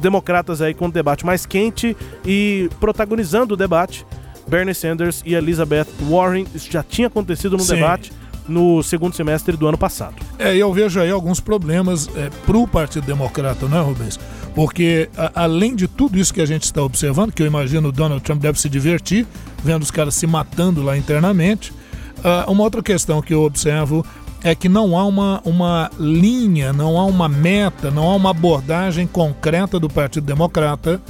Democratas 0.01 0.61
aí 0.61 0.73
com 0.73 0.87
o 0.87 0.91
debate 0.91 1.25
mais 1.25 1.45
quente 1.45 1.95
e 2.25 2.69
protagonizando 2.79 3.53
o 3.53 3.57
debate, 3.57 4.05
Bernie 4.47 4.73
Sanders 4.75 5.21
e 5.25 5.33
Elizabeth 5.35 5.87
Warren. 6.09 6.45
Isso 6.53 6.69
já 6.71 6.83
tinha 6.83 7.07
acontecido 7.07 7.55
no 7.55 7.63
Sim. 7.63 7.75
debate 7.75 8.11
no 8.47 8.81
segundo 8.83 9.15
semestre 9.15 9.55
do 9.55 9.67
ano 9.67 9.77
passado. 9.77 10.15
É, 10.39 10.55
eu 10.57 10.73
vejo 10.73 10.99
aí 10.99 11.11
alguns 11.11 11.39
problemas 11.39 12.09
é, 12.15 12.29
para 12.45 12.57
o 12.57 12.67
Partido 12.67 13.05
Democrata, 13.05 13.67
né, 13.67 13.79
Rubens? 13.79 14.19
Porque, 14.55 15.07
a- 15.15 15.31
além 15.43 15.75
de 15.75 15.87
tudo 15.87 16.17
isso 16.17 16.33
que 16.33 16.41
a 16.41 16.45
gente 16.45 16.63
está 16.63 16.81
observando, 16.81 17.31
que 17.31 17.41
eu 17.41 17.47
imagino 17.47 17.87
o 17.89 17.91
Donald 17.91 18.21
Trump 18.21 18.41
deve 18.41 18.59
se 18.59 18.67
divertir, 18.67 19.25
vendo 19.63 19.83
os 19.83 19.91
caras 19.91 20.15
se 20.15 20.25
matando 20.27 20.81
lá 20.83 20.97
internamente, 20.97 21.71
ah, 22.23 22.45
uma 22.47 22.63
outra 22.63 22.81
questão 22.83 23.21
que 23.21 23.33
eu 23.33 23.43
observo 23.43 24.05
é 24.43 24.55
que 24.55 24.67
não 24.67 24.97
há 24.97 25.05
uma, 25.05 25.41
uma 25.45 25.91
linha, 25.99 26.73
não 26.73 26.97
há 26.97 27.05
uma 27.05 27.29
meta, 27.29 27.91
não 27.91 28.09
há 28.09 28.15
uma 28.15 28.31
abordagem 28.31 29.05
concreta 29.05 29.79
do 29.79 29.89
Partido 29.89 30.25
Democrata 30.25 31.01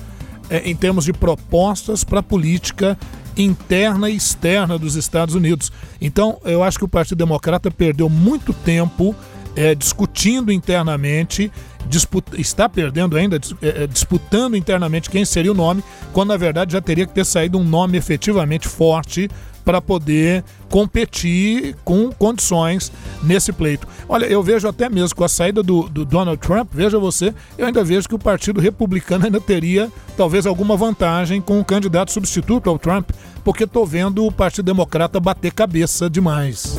é, 0.50 0.70
em 0.70 0.76
termos 0.76 1.06
de 1.06 1.14
propostas 1.14 2.04
para 2.04 2.20
a 2.20 2.24
política 2.24 2.98
interna 3.38 4.10
e 4.10 4.16
externa 4.16 4.78
dos 4.78 4.96
Estados 4.96 5.34
Unidos. 5.34 5.72
Então, 6.02 6.40
eu 6.44 6.62
acho 6.62 6.78
que 6.78 6.84
o 6.84 6.90
Partido 6.90 7.18
Democrata 7.20 7.72
perdeu 7.72 8.10
muito 8.10 8.54
tempo 8.54 9.16
é, 9.56 9.74
discutindo 9.74 10.52
internamente, 10.52 11.52
disputa, 11.88 12.40
está 12.40 12.68
perdendo 12.68 13.16
ainda, 13.16 13.40
é, 13.62 13.88
disputando 13.88 14.56
internamente 14.56 15.10
quem 15.10 15.26
seria 15.26 15.52
o 15.52 15.56
nome, 15.56 15.84
quando 16.14 16.30
na 16.30 16.38
verdade 16.38 16.74
já 16.74 16.82
teria 16.82 17.06
que 17.06 17.14
ter 17.14 17.26
saído 17.26 17.58
um 17.58 17.64
nome 17.64 17.98
efetivamente 17.98 18.68
forte 18.68 19.30
para 19.64 19.82
poder 19.82 20.44
competir 20.70 21.76
com 21.84 22.12
condições 22.12 22.92
nesse 23.24 23.52
pleito. 23.52 23.88
Olha, 24.08 24.26
eu 24.26 24.42
vejo 24.42 24.68
até 24.68 24.90
mesmo 24.90 25.16
com 25.16 25.24
a 25.24 25.30
saída 25.30 25.62
do, 25.62 25.84
do, 25.90 26.06
Donald 26.06 26.40
Trump, 26.40 26.70
veja 26.74 26.98
você, 26.98 27.34
eu 27.58 27.66
ainda 27.66 27.84
vejo 27.84 28.08
que 28.08 28.16
o 28.16 28.20
Partido 28.20 28.60
Republicano 28.60 29.26
ainda 29.26 29.40
teria 29.40 29.92
talvez 30.16 30.46
alguma 30.46 30.76
vantagem 30.76 31.42
com 31.42 31.60
o 31.60 31.66
candidato 31.66 32.12
substituto 32.12 32.70
ao 32.70 32.80
Trump, 32.80 33.10
porque 33.44 33.64
estou 33.64 33.86
vendo 33.86 34.26
o 34.26 34.32
Partido 34.32 34.66
Democrata 34.66 35.20
bater 35.20 35.52
cabeça 35.52 36.10
demais. 36.10 36.78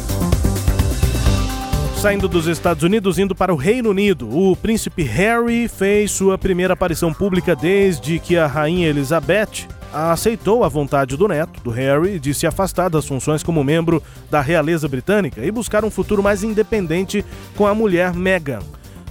Saindo 2.03 2.27
dos 2.27 2.49
Estados 2.49 2.83
Unidos, 2.83 3.17
indo 3.17 3.33
para 3.33 3.55
o 3.55 3.57
Reino 3.57 3.91
Unido, 3.91 4.29
o 4.29 4.57
príncipe 4.57 5.05
Harry 5.05 5.69
fez 5.69 6.11
sua 6.11 6.37
primeira 6.37 6.75
aparição 6.75 7.15
pública 7.15 7.55
desde 7.55 8.19
que 8.19 8.37
a 8.37 8.49
rainha 8.49 8.89
Elizabeth 8.89 9.69
aceitou 9.93 10.65
a 10.65 10.69
vontade 10.69 11.17
do 11.17 11.29
neto, 11.29 11.61
do 11.63 11.71
Harry, 11.71 12.19
de 12.19 12.33
se 12.33 12.47
afastar 12.47 12.89
das 12.89 13.07
funções 13.07 13.43
como 13.43 13.63
membro 13.63 14.03
da 14.31 14.41
realeza 14.41 14.89
britânica 14.89 15.45
e 15.45 15.51
buscar 15.51 15.85
um 15.85 15.91
futuro 15.91 16.23
mais 16.23 16.43
independente 16.43 17.25
com 17.57 17.67
a 17.67 17.75
mulher 17.75 18.15
Meghan. 18.15 18.61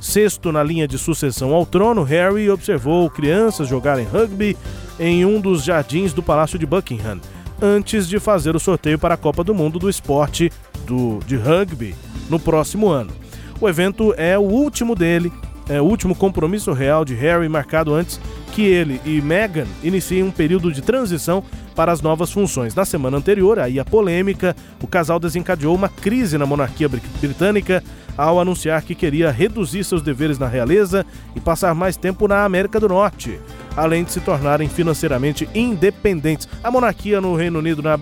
Sexto 0.02 0.52
na 0.52 0.64
linha 0.64 0.88
de 0.88 0.98
sucessão 0.98 1.54
ao 1.54 1.66
trono, 1.66 2.04
Harry 2.04 2.50
observou 2.50 3.10
crianças 3.10 3.68
jogarem 3.68 4.06
rugby 4.06 4.58
em 5.00 5.24
um 5.24 5.40
dos 5.40 5.64
jardins 5.64 6.12
do 6.12 6.24
Palácio 6.24 6.58
de 6.58 6.66
Buckingham, 6.66 7.22
antes 7.62 8.08
de 8.08 8.20
fazer 8.20 8.56
o 8.56 8.60
sorteio 8.60 8.98
para 8.98 9.14
a 9.14 9.18
Copa 9.18 9.44
do 9.44 9.54
Mundo 9.54 9.78
do 9.78 9.90
Esporte 9.90 10.52
do, 10.88 11.20
de 11.28 11.36
Rugby 11.36 11.96
no 12.30 12.40
próximo 12.40 12.90
ano. 12.90 13.12
O 13.60 13.70
evento 13.70 14.12
é 14.18 14.38
o 14.40 14.42
último 14.42 14.96
dele, 14.96 15.32
é 15.70 15.82
o 15.82 15.86
último 15.86 16.16
compromisso 16.16 16.74
real 16.74 17.06
de 17.06 17.14
Harry 17.16 17.48
marcado 17.48 17.94
antes 17.94 18.20
que 18.52 18.64
ele 18.64 19.00
e 19.06 19.22
Meghan 19.22 19.66
iniciem 19.82 20.24
um 20.24 20.32
período 20.32 20.72
de 20.72 20.82
transição 20.82 21.44
para 21.76 21.92
as 21.92 22.02
novas 22.02 22.32
funções. 22.32 22.76
Na 22.76 22.84
semana 22.84 23.18
anterior, 23.18 23.60
aí 23.60 23.80
a 23.80 23.86
polêmica, 23.86 24.56
o 24.82 24.88
casal 24.88 25.20
desencadeou 25.20 25.74
uma 25.74 25.88
crise 25.88 26.38
na 26.38 26.46
monarquia 26.46 26.90
britânica 26.90 27.82
ao 28.18 28.40
anunciar 28.40 28.82
que 28.84 28.94
queria 28.94 29.32
reduzir 29.32 29.84
seus 29.84 30.02
deveres 30.02 30.38
na 30.38 30.48
realeza 30.48 31.06
e 31.36 31.40
passar 31.40 31.74
mais 31.74 31.96
tempo 31.96 32.28
na 32.28 32.44
América 32.44 32.80
do 32.80 32.90
Norte, 32.90 33.40
além 33.76 34.04
de 34.04 34.12
se 34.12 34.20
tornarem 34.20 34.68
financeiramente 34.68 35.48
independentes. 35.56 36.48
A 36.62 36.70
monarquia 36.70 37.22
no 37.22 37.36
Reino 37.36 37.60
Unido, 37.60 37.82
na, 37.82 37.98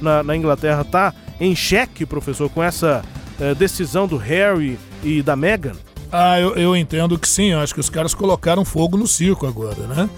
na, 0.00 0.22
na 0.22 0.36
Inglaterra, 0.36 0.82
está 0.82 1.12
em 1.40 1.54
xeque, 1.56 2.06
professor, 2.06 2.48
com 2.48 2.62
essa 2.62 3.04
eh, 3.40 3.54
decisão 3.54 4.06
do 4.06 4.16
Harry 4.16 4.78
e 5.02 5.22
da 5.22 5.34
Meghan? 5.34 5.74
Ah, 6.10 6.40
eu, 6.40 6.54
eu 6.54 6.76
entendo 6.76 7.18
que 7.18 7.28
sim. 7.28 7.50
Eu 7.50 7.60
acho 7.60 7.74
que 7.74 7.80
os 7.80 7.90
caras 7.90 8.14
colocaram 8.14 8.64
fogo 8.64 8.96
no 8.96 9.06
circo 9.06 9.46
agora, 9.46 9.86
né? 9.86 10.08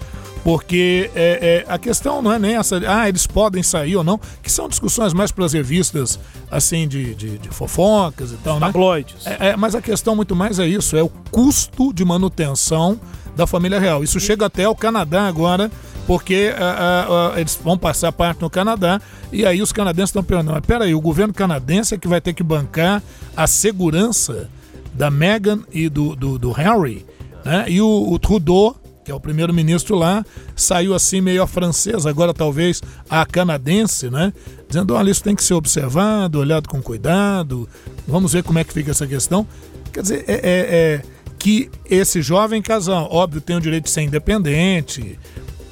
Porque 0.43 1.11
é, 1.13 1.65
é, 1.67 1.71
a 1.71 1.77
questão 1.77 2.21
não 2.21 2.31
é 2.31 2.39
nem 2.39 2.55
essa, 2.55 2.81
ah, 2.87 3.07
eles 3.07 3.27
podem 3.27 3.61
sair 3.61 3.95
ou 3.95 4.03
não, 4.03 4.19
que 4.41 4.51
são 4.51 4.67
discussões 4.67 5.13
mais 5.13 5.31
para 5.31 5.45
as 5.45 5.53
revistas, 5.53 6.19
assim, 6.49 6.87
de, 6.87 7.13
de, 7.13 7.37
de 7.37 7.49
fofocas 7.49 8.31
e 8.31 8.37
tal, 8.37 8.59
né? 8.59 8.65
Tabloides. 8.65 9.27
É, 9.27 9.49
é, 9.49 9.55
mas 9.55 9.75
a 9.75 9.81
questão 9.81 10.15
muito 10.15 10.35
mais 10.35 10.57
é 10.57 10.67
isso, 10.67 10.97
é 10.97 11.03
o 11.03 11.09
custo 11.09 11.93
de 11.93 12.03
manutenção 12.03 12.99
da 13.35 13.45
família 13.45 13.79
real. 13.79 14.03
Isso 14.03 14.19
chega 14.19 14.47
até 14.47 14.67
o 14.67 14.75
Canadá 14.75 15.27
agora, 15.27 15.69
porque 16.07 16.49
uh, 16.49 17.11
uh, 17.11 17.35
uh, 17.35 17.39
eles 17.39 17.57
vão 17.63 17.77
passar 17.77 18.11
parte 18.11 18.41
no 18.41 18.49
Canadá, 18.49 18.99
e 19.31 19.45
aí 19.45 19.61
os 19.61 19.71
canadenses 19.71 20.09
estão 20.09 20.23
perguntando, 20.23 20.53
mas 20.53 20.65
peraí, 20.65 20.95
o 20.95 21.01
governo 21.01 21.33
canadense 21.33 21.93
é 21.93 21.97
que 21.99 22.07
vai 22.07 22.19
ter 22.19 22.33
que 22.33 22.41
bancar 22.41 23.03
a 23.37 23.45
segurança 23.45 24.49
da 24.93 25.09
Meghan 25.09 25.61
e 25.71 25.89
do, 25.89 26.15
do, 26.15 26.37
do 26.37 26.51
Harry, 26.51 27.05
né? 27.45 27.65
E 27.67 27.81
o, 27.81 28.11
o 28.11 28.19
Trudeau, 28.19 28.75
que 29.03 29.11
é 29.11 29.15
o 29.15 29.19
primeiro-ministro 29.19 29.95
lá, 29.95 30.25
saiu 30.55 30.93
assim 30.93 31.21
meio 31.21 31.41
a 31.41 31.47
francesa, 31.47 32.09
agora 32.09 32.33
talvez 32.33 32.81
a 33.09 33.25
canadense, 33.25 34.09
né? 34.09 34.31
Dizendo, 34.67 34.93
olha, 34.93 35.09
isso 35.09 35.23
tem 35.23 35.35
que 35.35 35.43
ser 35.43 35.53
observado, 35.53 36.39
olhado 36.39 36.69
com 36.69 36.81
cuidado, 36.81 37.67
vamos 38.07 38.33
ver 38.33 38.43
como 38.43 38.59
é 38.59 38.63
que 38.63 38.73
fica 38.73 38.91
essa 38.91 39.07
questão. 39.07 39.47
Quer 39.91 40.01
dizer, 40.01 40.25
é, 40.27 40.33
é, 40.33 40.41
é 40.43 41.01
que 41.37 41.71
esse 41.89 42.21
jovem 42.21 42.61
casal, 42.61 43.07
óbvio, 43.11 43.41
tem 43.41 43.55
o 43.55 43.61
direito 43.61 43.85
de 43.85 43.89
ser 43.89 44.01
independente, 44.01 45.17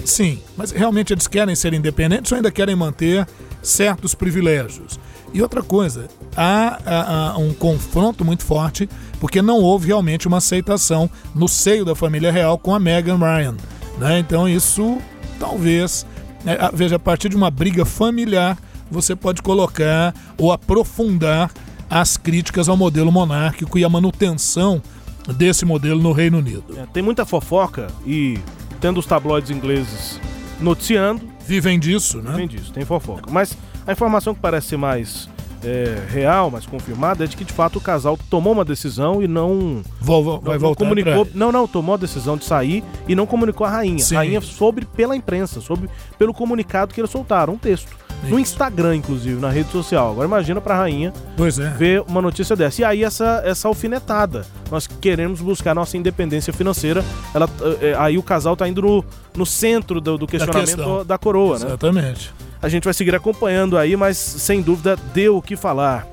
sim, 0.04 0.40
mas 0.58 0.72
realmente 0.72 1.14
eles 1.14 1.28
querem 1.28 1.56
ser 1.56 1.74
independentes 1.74 2.32
ou 2.32 2.36
ainda 2.36 2.52
querem 2.52 2.76
manter 2.76 3.28
certos 3.62 4.16
privilégios? 4.16 5.00
E 5.32 5.42
outra 5.42 5.62
coisa, 5.62 6.08
há, 6.36 6.80
há, 6.84 7.32
há, 7.34 7.38
um 7.38 7.54
confronto 7.54 8.26
muito 8.26 8.44
forte, 8.44 8.90
porque 9.20 9.42
não 9.42 9.58
houve 9.58 9.88
realmente 9.88 10.28
uma 10.28 10.38
aceitação 10.38 11.10
no 11.36 11.48
seio 11.48 11.84
da 11.84 11.96
família 11.96 12.32
real 12.32 12.58
com 12.58 12.74
a 12.74 12.80
Meghan 12.80 13.18
Ryan. 13.18 13.56
Né? 13.98 14.20
Então 14.20 14.48
isso 14.48 14.98
talvez, 15.40 16.06
né, 16.44 16.58
veja, 16.74 16.98
a 16.98 17.00
partir 17.00 17.30
de 17.30 17.36
uma 17.36 17.50
briga 17.50 17.86
familiar, 17.86 18.58
você 18.90 19.16
pode 19.16 19.42
colocar 19.42 20.14
ou 20.38 20.52
aprofundar 20.52 21.52
as 21.90 22.18
críticas 22.18 22.70
ao 22.70 22.78
modelo 22.78 23.12
monárquico 23.12 23.78
e 23.78 23.84
a 23.84 23.90
manutenção 23.90 24.82
desse 25.36 25.66
modelo 25.66 26.02
no 26.02 26.12
Reino 26.12 26.38
Unido. 26.38 26.78
É, 26.78 26.86
tem 26.88 27.02
muita 27.02 27.26
fofoca 27.26 27.88
e 28.06 28.38
tendo 28.80 29.00
os 29.00 29.06
tabloides 29.06 29.50
ingleses 29.50 30.20
noticiando. 30.60 31.22
Vivem 31.46 31.80
disso, 31.80 32.20
né? 32.20 32.32
Vivem 32.32 32.48
disso, 32.48 32.72
tem 32.72 32.86
fofoca. 32.86 33.30
Mas 33.32 33.58
a 33.86 33.92
informação 33.92 34.36
que 34.36 34.40
parece 34.40 34.78
mais 34.78 35.30
é, 35.64 36.04
real, 36.08 36.50
mais 36.50 36.66
confirmada, 36.66 37.24
é 37.24 37.28
de 37.28 37.36
que 37.36 37.44
de 37.44 37.54
fato 37.54 37.78
o 37.78 37.82
casal 37.82 38.18
tomou 38.30 38.54
uma 38.54 38.66
decisão 38.66 39.22
e 39.22 39.28
não. 39.28 39.82
Vou, 40.00 40.24
vou, 40.24 40.40
vai 40.40 40.54
não, 40.54 40.60
voltar 40.60 40.84
comunicou. 40.84 41.28
Não, 41.34 41.52
não, 41.52 41.68
tomou 41.68 41.96
a 41.96 41.98
decisão 41.98 42.38
de 42.38 42.46
sair 42.46 42.84
e 43.08 43.16
não 43.16 43.26
comunicou 43.26 43.66
a 43.66 43.70
rainha. 43.70 44.00
Sim. 44.00 44.16
A 44.16 44.20
rainha 44.20 44.42
soube 44.42 44.86
pela 44.86 45.16
imprensa, 45.16 45.62
soube 45.62 45.90
pelo 46.18 46.34
comunicado 46.34 46.94
que 46.94 47.02
eles 47.02 47.12
soltaram, 47.12 47.54
um 47.54 47.58
texto. 47.58 47.98
Isso. 48.22 48.32
No 48.32 48.40
Instagram, 48.40 48.98
inclusive, 48.98 49.40
na 49.40 49.50
rede 49.50 49.72
social. 49.72 50.12
Agora 50.12 50.28
imagina 50.28 50.60
pra 50.60 50.76
rainha 50.76 51.14
é. 51.38 51.78
ver 51.78 52.04
uma 52.08 52.22
notícia 52.22 52.56
dessa. 52.56 52.82
E 52.82 52.84
aí 52.84 53.04
essa, 53.04 53.42
essa 53.46 53.68
alfinetada. 53.68 54.46
Nós 54.70 54.88
queremos 54.88 55.40
buscar 55.40 55.74
nossa 55.74 55.96
independência 55.98 56.52
financeira. 56.52 57.04
Ela, 57.34 57.50
é, 57.82 57.96
aí 57.98 58.18
o 58.18 58.24
casal 58.24 58.58
tá 58.58 58.68
indo 58.68 58.82
no, 58.82 59.06
no 59.36 59.46
centro 59.46 60.02
do, 60.02 60.18
do 60.18 60.28
questionamento 60.28 60.76
da, 60.76 61.04
da 61.04 61.18
coroa, 61.18 61.56
Exatamente. 61.56 61.96
né? 61.96 62.02
Exatamente. 62.02 62.49
A 62.62 62.68
gente 62.68 62.84
vai 62.84 62.94
seguir 62.94 63.16
acompanhando 63.16 63.78
aí, 63.78 63.96
mas 63.96 64.18
sem 64.18 64.62
dúvida 64.62 64.98
deu 65.14 65.38
o 65.38 65.42
que 65.42 65.56
falar. 65.56 66.08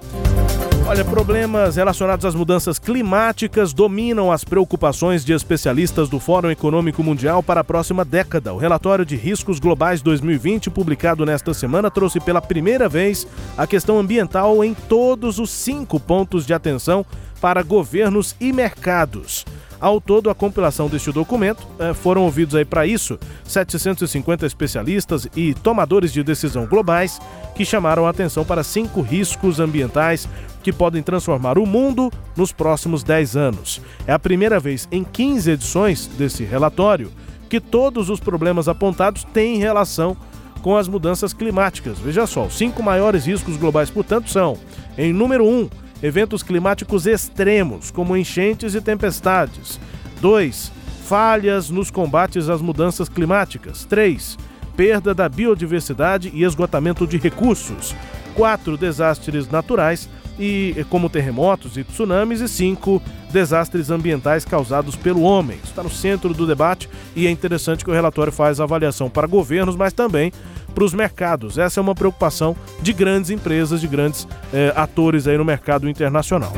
Olha, 0.88 1.04
problemas 1.04 1.74
relacionados 1.74 2.24
às 2.24 2.36
mudanças 2.36 2.78
climáticas 2.78 3.72
dominam 3.72 4.30
as 4.30 4.44
preocupações 4.44 5.24
de 5.24 5.32
especialistas 5.32 6.08
do 6.08 6.20
Fórum 6.20 6.48
Econômico 6.48 7.02
Mundial 7.02 7.42
para 7.42 7.62
a 7.62 7.64
próxima 7.64 8.04
década. 8.04 8.54
O 8.54 8.56
relatório 8.56 9.04
de 9.04 9.16
riscos 9.16 9.58
globais 9.58 10.00
2020, 10.00 10.70
publicado 10.70 11.26
nesta 11.26 11.52
semana, 11.52 11.90
trouxe 11.90 12.20
pela 12.20 12.40
primeira 12.40 12.88
vez 12.88 13.26
a 13.58 13.66
questão 13.66 13.98
ambiental 13.98 14.62
em 14.62 14.74
todos 14.74 15.40
os 15.40 15.50
cinco 15.50 15.98
pontos 15.98 16.46
de 16.46 16.54
atenção 16.54 17.04
para 17.40 17.64
governos 17.64 18.36
e 18.40 18.52
mercados. 18.52 19.44
Ao 19.80 20.00
todo, 20.00 20.30
a 20.30 20.34
compilação 20.34 20.88
deste 20.88 21.12
documento 21.12 21.66
eh, 21.78 21.92
foram 21.92 22.22
ouvidos 22.22 22.54
aí 22.54 22.64
para 22.64 22.86
isso 22.86 23.18
750 23.44 24.46
especialistas 24.46 25.28
e 25.36 25.52
tomadores 25.54 26.12
de 26.12 26.22
decisão 26.22 26.66
globais 26.66 27.20
que 27.54 27.64
chamaram 27.64 28.06
a 28.06 28.10
atenção 28.10 28.44
para 28.44 28.64
cinco 28.64 29.02
riscos 29.02 29.60
ambientais 29.60 30.28
que 30.62 30.72
podem 30.72 31.02
transformar 31.02 31.58
o 31.58 31.66
mundo 31.66 32.10
nos 32.34 32.52
próximos 32.52 33.02
10 33.02 33.36
anos. 33.36 33.80
É 34.06 34.12
a 34.12 34.18
primeira 34.18 34.58
vez 34.58 34.88
em 34.90 35.04
15 35.04 35.50
edições 35.50 36.06
desse 36.06 36.42
relatório 36.42 37.12
que 37.48 37.60
todos 37.60 38.10
os 38.10 38.18
problemas 38.18 38.68
apontados 38.68 39.24
têm 39.24 39.58
relação 39.58 40.16
com 40.62 40.76
as 40.76 40.88
mudanças 40.88 41.32
climáticas. 41.32 41.98
Veja 41.98 42.26
só, 42.26 42.46
os 42.46 42.56
cinco 42.56 42.82
maiores 42.82 43.26
riscos 43.26 43.56
globais, 43.56 43.90
portanto, 43.90 44.30
são: 44.30 44.58
em 44.98 45.12
número 45.12 45.44
1, 45.44 45.48
um, 45.48 45.70
eventos 46.02 46.42
climáticos 46.42 47.06
extremos, 47.06 47.90
como 47.90 48.16
enchentes 48.16 48.74
e 48.74 48.80
tempestades. 48.80 49.80
2. 50.20 50.72
Falhas 51.04 51.70
nos 51.70 51.90
combates 51.90 52.48
às 52.48 52.60
mudanças 52.60 53.08
climáticas. 53.08 53.84
3. 53.84 54.36
Perda 54.76 55.14
da 55.14 55.28
biodiversidade 55.28 56.30
e 56.34 56.44
esgotamento 56.44 57.06
de 57.06 57.16
recursos. 57.16 57.94
4. 58.34 58.76
Desastres 58.76 59.48
naturais 59.48 60.08
e 60.38 60.84
como 60.90 61.08
terremotos 61.08 61.76
e 61.76 61.84
tsunamis 61.84 62.40
e 62.40 62.48
cinco 62.48 63.02
desastres 63.32 63.90
ambientais 63.90 64.44
causados 64.44 64.94
pelo 64.94 65.22
homem. 65.22 65.58
Está 65.64 65.82
no 65.82 65.90
centro 65.90 66.34
do 66.34 66.46
debate 66.46 66.88
e 67.14 67.26
é 67.26 67.30
interessante 67.30 67.84
que 67.84 67.90
o 67.90 67.94
relatório 67.94 68.32
faz 68.32 68.60
avaliação 68.60 69.08
para 69.08 69.26
governos, 69.26 69.76
mas 69.76 69.92
também 69.92 70.32
para 70.76 70.84
os 70.84 70.92
mercados. 70.92 71.56
Essa 71.56 71.80
é 71.80 71.82
uma 71.82 71.94
preocupação 71.94 72.54
de 72.82 72.92
grandes 72.92 73.30
empresas, 73.30 73.80
de 73.80 73.88
grandes 73.88 74.28
eh, 74.52 74.74
atores 74.76 75.26
aí 75.26 75.38
no 75.38 75.44
mercado 75.44 75.88
internacional. 75.88 76.52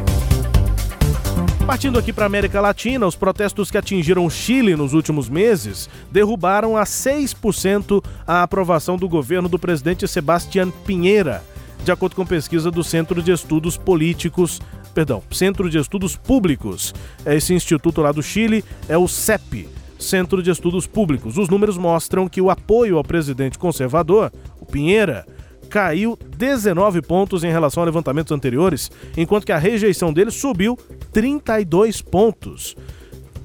Partindo 1.64 2.00
aqui 2.00 2.12
para 2.12 2.24
a 2.24 2.26
América 2.26 2.60
Latina, 2.60 3.06
os 3.06 3.14
protestos 3.14 3.70
que 3.70 3.78
atingiram 3.78 4.26
o 4.26 4.30
Chile 4.30 4.74
nos 4.74 4.92
últimos 4.92 5.28
meses 5.28 5.88
derrubaram 6.10 6.76
a 6.76 6.82
6% 6.82 8.02
a 8.26 8.42
aprovação 8.42 8.96
do 8.96 9.08
governo 9.08 9.48
do 9.48 9.58
presidente 9.58 10.08
Sebastián 10.08 10.72
Pinheira, 10.84 11.44
de 11.84 11.92
acordo 11.92 12.16
com 12.16 12.26
pesquisa 12.26 12.72
do 12.72 12.82
Centro 12.82 13.22
de 13.22 13.30
Estudos 13.30 13.76
Políticos 13.76 14.60
perdão, 14.98 15.22
Centro 15.30 15.70
de 15.70 15.78
Estudos 15.78 16.16
Públicos. 16.16 16.92
É 17.24 17.36
esse 17.36 17.54
instituto 17.54 18.00
lá 18.00 18.10
do 18.10 18.20
Chile 18.20 18.64
é 18.88 18.98
o 18.98 19.06
CEP, 19.06 19.68
Centro 19.98 20.42
de 20.42 20.50
Estudos 20.50 20.86
Públicos. 20.86 21.36
Os 21.36 21.48
números 21.48 21.76
mostram 21.76 22.28
que 22.28 22.40
o 22.40 22.50
apoio 22.50 22.96
ao 22.96 23.04
presidente 23.04 23.58
conservador, 23.58 24.32
o 24.60 24.66
Pinheira, 24.66 25.26
caiu 25.68 26.18
19 26.36 27.02
pontos 27.02 27.44
em 27.44 27.50
relação 27.50 27.82
a 27.82 27.86
levantamentos 27.86 28.32
anteriores, 28.32 28.90
enquanto 29.16 29.44
que 29.44 29.52
a 29.52 29.58
rejeição 29.58 30.12
dele 30.12 30.30
subiu 30.30 30.78
32 31.12 32.00
pontos. 32.00 32.76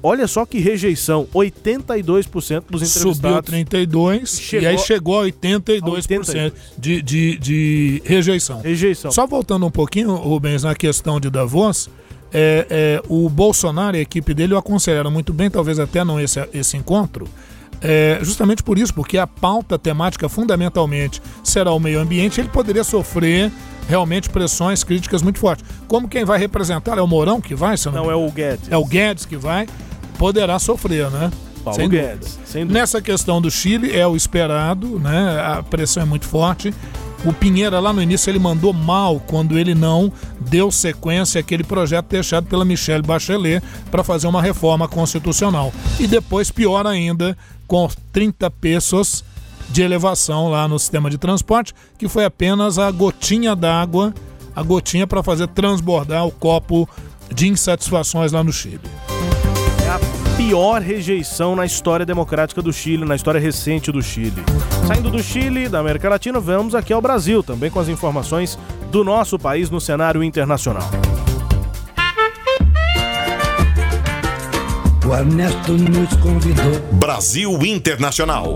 Olha 0.06 0.28
só 0.28 0.44
que 0.44 0.58
rejeição, 0.58 1.26
82% 1.34 2.64
dos 2.68 2.82
entrevistados. 2.82 3.16
Subiu 3.16 3.42
32 3.42 4.38
chegou... 4.38 4.62
e 4.62 4.66
aí 4.66 4.78
chegou 4.78 5.20
a 5.20 5.24
82%, 5.24 5.80
82%. 5.80 6.52
De, 6.76 7.00
de, 7.00 7.38
de 7.38 8.02
rejeição. 8.04 8.60
Rejeição. 8.60 9.10
Só 9.10 9.26
voltando 9.26 9.64
um 9.64 9.70
pouquinho, 9.70 10.14
Rubens, 10.14 10.62
na 10.62 10.74
questão 10.74 11.18
de 11.18 11.30
Davos, 11.30 11.88
é, 12.34 12.66
é, 12.68 13.02
o 13.08 13.28
Bolsonaro 13.30 13.96
e 13.96 14.00
a 14.00 14.02
equipe 14.02 14.34
dele 14.34 14.54
o 14.54 14.58
aconselharam 14.58 15.10
muito 15.10 15.32
bem, 15.32 15.48
talvez 15.48 15.78
até 15.78 16.04
não 16.04 16.20
esse, 16.20 16.46
esse 16.52 16.76
encontro, 16.76 17.28
é, 17.80 18.18
justamente 18.22 18.62
por 18.62 18.76
isso, 18.76 18.92
porque 18.92 19.16
a 19.16 19.26
pauta 19.26 19.78
temática 19.78 20.28
fundamentalmente 20.28 21.22
será 21.44 21.72
o 21.72 21.78
meio 21.78 22.00
ambiente, 22.00 22.40
ele 22.40 22.48
poderia 22.48 22.82
sofrer 22.82 23.52
realmente 23.88 24.28
pressões 24.28 24.82
críticas 24.82 25.22
muito 25.22 25.38
fortes. 25.38 25.64
Como 25.86 26.08
quem 26.08 26.24
vai 26.24 26.38
representar 26.38 26.98
é 26.98 27.02
o 27.02 27.06
Mourão 27.06 27.40
que 27.40 27.54
vai? 27.54 27.76
não, 27.86 27.92
não 27.92 28.10
é 28.10 28.14
o 28.14 28.30
Guedes. 28.30 28.70
É 28.70 28.76
o 28.76 28.84
Guedes 28.84 29.24
que 29.24 29.36
vai 29.36 29.66
poderá 30.18 30.58
sofrer, 30.58 31.10
né? 31.10 31.30
Paulo 31.62 31.80
sem 31.80 31.88
Guedes. 31.88 32.38
Sem 32.44 32.64
Nessa 32.64 33.00
questão 33.00 33.40
do 33.40 33.50
Chile 33.50 33.96
é 33.96 34.06
o 34.06 34.14
esperado, 34.14 34.98
né? 34.98 35.40
A 35.40 35.62
pressão 35.62 36.02
é 36.02 36.06
muito 36.06 36.26
forte. 36.26 36.74
O 37.24 37.32
Pinheira 37.32 37.80
lá 37.80 37.92
no 37.92 38.02
início 38.02 38.30
ele 38.30 38.38
mandou 38.38 38.72
mal 38.72 39.18
quando 39.18 39.58
ele 39.58 39.74
não 39.74 40.12
deu 40.40 40.70
sequência 40.70 41.40
àquele 41.40 41.64
projeto 41.64 42.06
deixado 42.06 42.46
pela 42.46 42.64
Michelle 42.64 43.02
Bachelet 43.02 43.62
para 43.90 44.04
fazer 44.04 44.26
uma 44.26 44.42
reforma 44.42 44.86
constitucional. 44.86 45.72
E 45.98 46.06
depois 46.06 46.50
pior 46.50 46.86
ainda 46.86 47.36
com 47.66 47.88
30 48.12 48.50
pesos 48.50 49.24
de 49.70 49.80
elevação 49.80 50.50
lá 50.50 50.68
no 50.68 50.78
sistema 50.78 51.08
de 51.08 51.16
transporte, 51.16 51.74
que 51.98 52.08
foi 52.08 52.26
apenas 52.26 52.78
a 52.78 52.90
gotinha 52.90 53.56
d'água, 53.56 54.12
a 54.54 54.62
gotinha 54.62 55.06
para 55.06 55.22
fazer 55.22 55.48
transbordar 55.48 56.26
o 56.26 56.30
copo 56.30 56.86
de 57.34 57.48
insatisfações 57.48 58.32
lá 58.32 58.44
no 58.44 58.52
Chile 58.52 58.80
pior 60.36 60.82
rejeição 60.82 61.54
na 61.54 61.64
história 61.64 62.04
democrática 62.04 62.60
do 62.60 62.72
Chile, 62.72 63.04
na 63.04 63.14
história 63.14 63.40
recente 63.40 63.92
do 63.92 64.02
Chile. 64.02 64.42
Saindo 64.86 65.10
do 65.10 65.22
Chile, 65.22 65.68
da 65.68 65.78
América 65.78 66.08
Latina, 66.08 66.40
vamos 66.40 66.74
aqui 66.74 66.92
ao 66.92 67.00
Brasil, 67.00 67.42
também 67.42 67.70
com 67.70 67.78
as 67.78 67.88
informações 67.88 68.58
do 68.90 69.04
nosso 69.04 69.38
país 69.38 69.70
no 69.70 69.80
cenário 69.80 70.22
internacional. 70.22 70.88
O 75.06 75.14
Ernesto 75.14 75.72
nos 75.72 76.16
convidou. 76.16 76.80
Brasil 76.92 77.50
Internacional 77.64 78.54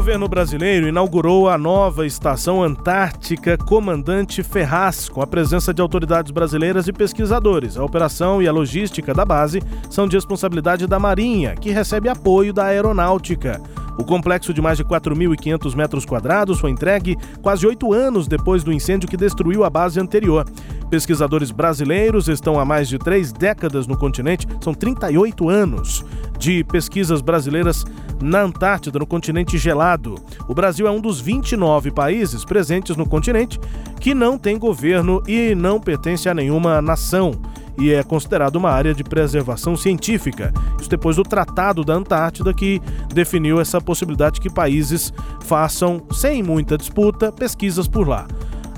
governo 0.00 0.26
brasileiro 0.28 0.88
inaugurou 0.88 1.46
a 1.46 1.58
nova 1.58 2.06
estação 2.06 2.62
antártica 2.62 3.58
Comandante 3.58 4.42
Ferraz, 4.42 5.10
com 5.10 5.20
a 5.20 5.26
presença 5.26 5.74
de 5.74 5.82
autoridades 5.82 6.32
brasileiras 6.32 6.88
e 6.88 6.92
pesquisadores. 6.92 7.76
A 7.76 7.84
operação 7.84 8.40
e 8.40 8.48
a 8.48 8.52
logística 8.52 9.12
da 9.12 9.26
base 9.26 9.62
são 9.90 10.08
de 10.08 10.16
responsabilidade 10.16 10.86
da 10.86 10.98
Marinha, 10.98 11.54
que 11.54 11.68
recebe 11.68 12.08
apoio 12.08 12.50
da 12.50 12.64
Aeronáutica. 12.64 13.60
O 13.98 14.02
complexo 14.02 14.54
de 14.54 14.62
mais 14.62 14.78
de 14.78 14.84
4.500 14.84 15.76
metros 15.76 16.06
quadrados 16.06 16.58
foi 16.58 16.70
entregue 16.70 17.18
quase 17.42 17.66
oito 17.66 17.92
anos 17.92 18.26
depois 18.26 18.64
do 18.64 18.72
incêndio 18.72 19.06
que 19.06 19.18
destruiu 19.18 19.64
a 19.64 19.68
base 19.68 20.00
anterior. 20.00 20.46
Pesquisadores 20.90 21.52
brasileiros 21.52 22.26
estão 22.26 22.58
há 22.58 22.64
mais 22.64 22.88
de 22.88 22.98
três 22.98 23.32
décadas 23.32 23.86
no 23.86 23.96
continente, 23.96 24.46
são 24.60 24.74
38 24.74 25.48
anos 25.48 26.04
de 26.36 26.64
pesquisas 26.64 27.20
brasileiras 27.20 27.84
na 28.20 28.42
Antártida, 28.42 28.98
no 28.98 29.06
continente 29.06 29.56
gelado. 29.56 30.16
O 30.48 30.54
Brasil 30.54 30.88
é 30.88 30.90
um 30.90 31.00
dos 31.00 31.20
29 31.20 31.92
países 31.92 32.44
presentes 32.44 32.96
no 32.96 33.08
continente 33.08 33.58
que 34.00 34.14
não 34.14 34.36
tem 34.36 34.58
governo 34.58 35.22
e 35.28 35.54
não 35.54 35.80
pertence 35.80 36.28
a 36.28 36.34
nenhuma 36.34 36.82
nação 36.82 37.32
e 37.78 37.92
é 37.92 38.02
considerado 38.02 38.56
uma 38.56 38.70
área 38.70 38.92
de 38.92 39.02
preservação 39.04 39.76
científica. 39.76 40.52
Isso 40.78 40.90
depois 40.90 41.16
do 41.16 41.22
Tratado 41.22 41.84
da 41.84 41.94
Antártida, 41.94 42.52
que 42.52 42.80
definiu 43.14 43.60
essa 43.60 43.80
possibilidade 43.80 44.40
que 44.40 44.50
países 44.50 45.12
façam, 45.40 46.02
sem 46.12 46.42
muita 46.42 46.76
disputa, 46.76 47.32
pesquisas 47.32 47.88
por 47.88 48.06
lá. 48.06 48.26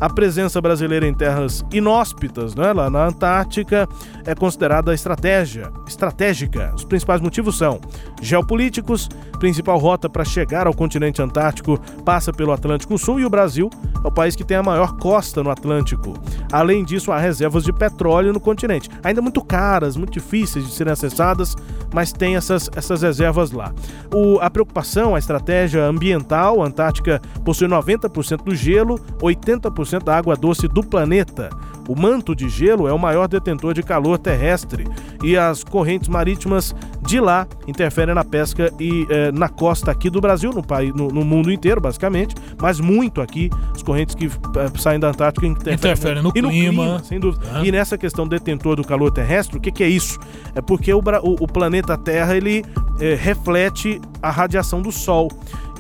A 0.02 0.10
presença 0.10 0.60
brasileira 0.60 1.06
em 1.06 1.14
terras 1.14 1.64
inóspitas, 1.72 2.56
né, 2.56 2.72
lá 2.72 2.90
na 2.90 3.06
Antártica, 3.06 3.88
é 4.26 4.34
considerada 4.34 4.92
estratégia, 4.92 5.70
estratégica. 5.86 6.72
Os 6.74 6.82
principais 6.82 7.20
motivos 7.20 7.56
são 7.56 7.80
geopolíticos, 8.20 9.08
principal 9.38 9.78
rota 9.78 10.08
para 10.08 10.24
chegar 10.24 10.66
ao 10.66 10.74
continente 10.74 11.22
antártico 11.22 11.76
passa 12.04 12.32
pelo 12.32 12.52
Atlântico 12.52 12.96
Sul 12.96 13.18
e 13.18 13.24
o 13.24 13.30
Brasil 13.30 13.70
é 14.04 14.06
o 14.06 14.10
país 14.10 14.36
que 14.36 14.44
tem 14.44 14.56
a 14.56 14.62
maior 14.62 14.96
costa 14.96 15.42
no 15.42 15.50
Atlântico. 15.50 16.14
Além 16.50 16.84
disso, 16.84 17.10
há 17.10 17.18
reservas 17.18 17.64
de 17.64 17.72
petróleo 17.72 18.32
no 18.32 18.40
continente, 18.40 18.88
ainda 19.02 19.22
muito 19.22 19.42
caras, 19.44 19.96
muito 19.96 20.12
difíceis 20.12 20.66
de 20.66 20.72
serem 20.72 20.92
acessadas, 20.92 21.56
mas 21.92 22.12
tem 22.12 22.36
essas, 22.36 22.70
essas 22.74 23.02
reservas 23.02 23.50
lá. 23.50 23.72
O, 24.12 24.38
a 24.40 24.48
preocupação, 24.48 25.14
a 25.14 25.18
estratégia 25.18 25.84
ambiental, 25.86 26.62
a 26.62 26.66
Antártica 26.66 27.20
possui 27.44 27.68
90% 27.68 28.44
do 28.44 28.54
gelo, 28.54 28.98
80% 29.20 29.91
50% 29.92 30.04
da 30.04 30.16
água 30.16 30.36
doce 30.36 30.66
do 30.68 30.82
planeta. 30.82 31.50
O 31.88 32.00
manto 32.00 32.34
de 32.34 32.48
gelo 32.48 32.86
é 32.86 32.92
o 32.92 32.98
maior 32.98 33.26
detentor 33.26 33.74
de 33.74 33.82
calor 33.82 34.16
terrestre 34.16 34.86
e 35.22 35.36
as 35.36 35.64
correntes 35.64 36.08
marítimas 36.08 36.74
de 37.02 37.20
lá 37.20 37.46
interferem 37.66 38.14
na 38.14 38.24
pesca 38.24 38.72
e 38.78 39.04
eh, 39.10 39.32
na 39.32 39.48
costa 39.48 39.90
aqui 39.90 40.08
do 40.08 40.20
Brasil, 40.20 40.52
no, 40.52 40.62
país, 40.62 40.94
no, 40.94 41.08
no, 41.08 41.24
mundo 41.24 41.50
inteiro, 41.50 41.80
basicamente, 41.80 42.36
mas 42.60 42.78
muito 42.78 43.20
aqui, 43.20 43.50
as 43.74 43.82
correntes 43.82 44.14
que 44.14 44.26
eh, 44.26 44.30
saem 44.78 45.00
da 45.00 45.08
Antártica 45.08 45.44
interferem, 45.44 45.74
interferem 45.74 46.22
no, 46.22 46.32
e 46.34 46.42
no 46.42 46.50
clima. 46.50 46.84
clima. 46.84 47.04
Sem 47.04 47.18
dúvida. 47.18 47.44
É. 47.58 47.64
E 47.66 47.72
nessa 47.72 47.98
questão 47.98 48.28
detentor 48.28 48.76
do 48.76 48.84
calor 48.84 49.10
terrestre, 49.10 49.58
o 49.58 49.60
que, 49.60 49.72
que 49.72 49.82
é 49.82 49.88
isso? 49.88 50.20
É 50.54 50.60
porque 50.60 50.94
o, 50.94 51.00
o, 51.00 51.44
o 51.44 51.48
planeta 51.48 51.98
Terra 51.98 52.36
ele 52.36 52.64
eh, 53.00 53.18
reflete 53.20 54.00
a 54.22 54.30
radiação 54.30 54.80
do 54.80 54.92
Sol. 54.92 55.28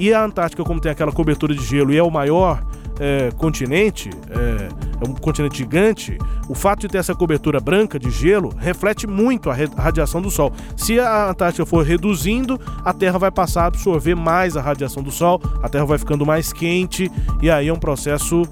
E 0.00 0.12
a 0.12 0.24
Antártica, 0.24 0.64
como 0.64 0.80
tem 0.80 0.90
aquela 0.90 1.12
cobertura 1.12 1.54
de 1.54 1.64
gelo 1.64 1.92
e 1.92 1.96
é 1.96 2.02
o 2.02 2.10
maior 2.10 2.60
é, 3.00 3.30
continente, 3.36 4.10
é, 4.30 4.68
é, 5.04 5.08
um 5.08 5.14
continente 5.14 5.58
gigante, 5.58 6.18
o 6.48 6.54
fato 6.54 6.80
de 6.80 6.88
ter 6.88 6.98
essa 6.98 7.14
cobertura 7.14 7.60
branca 7.60 7.98
de 7.98 8.10
gelo 8.10 8.54
reflete 8.58 9.06
muito 9.06 9.50
a 9.50 9.54
radiação 9.54 10.20
do 10.20 10.30
Sol. 10.30 10.52
Se 10.76 10.98
a 10.98 11.30
Antártica 11.30 11.64
for 11.66 11.84
reduzindo, 11.84 12.60
a 12.84 12.92
Terra 12.92 13.18
vai 13.18 13.30
passar 13.30 13.64
a 13.64 13.66
absorver 13.66 14.14
mais 14.14 14.56
a 14.56 14.60
radiação 14.60 15.02
do 15.02 15.10
Sol, 15.10 15.40
a 15.62 15.68
Terra 15.68 15.84
vai 15.84 15.98
ficando 15.98 16.26
mais 16.26 16.52
quente 16.52 17.10
e 17.40 17.50
aí 17.50 17.68
é 17.68 17.72
um 17.72 17.78
processo 17.78 18.42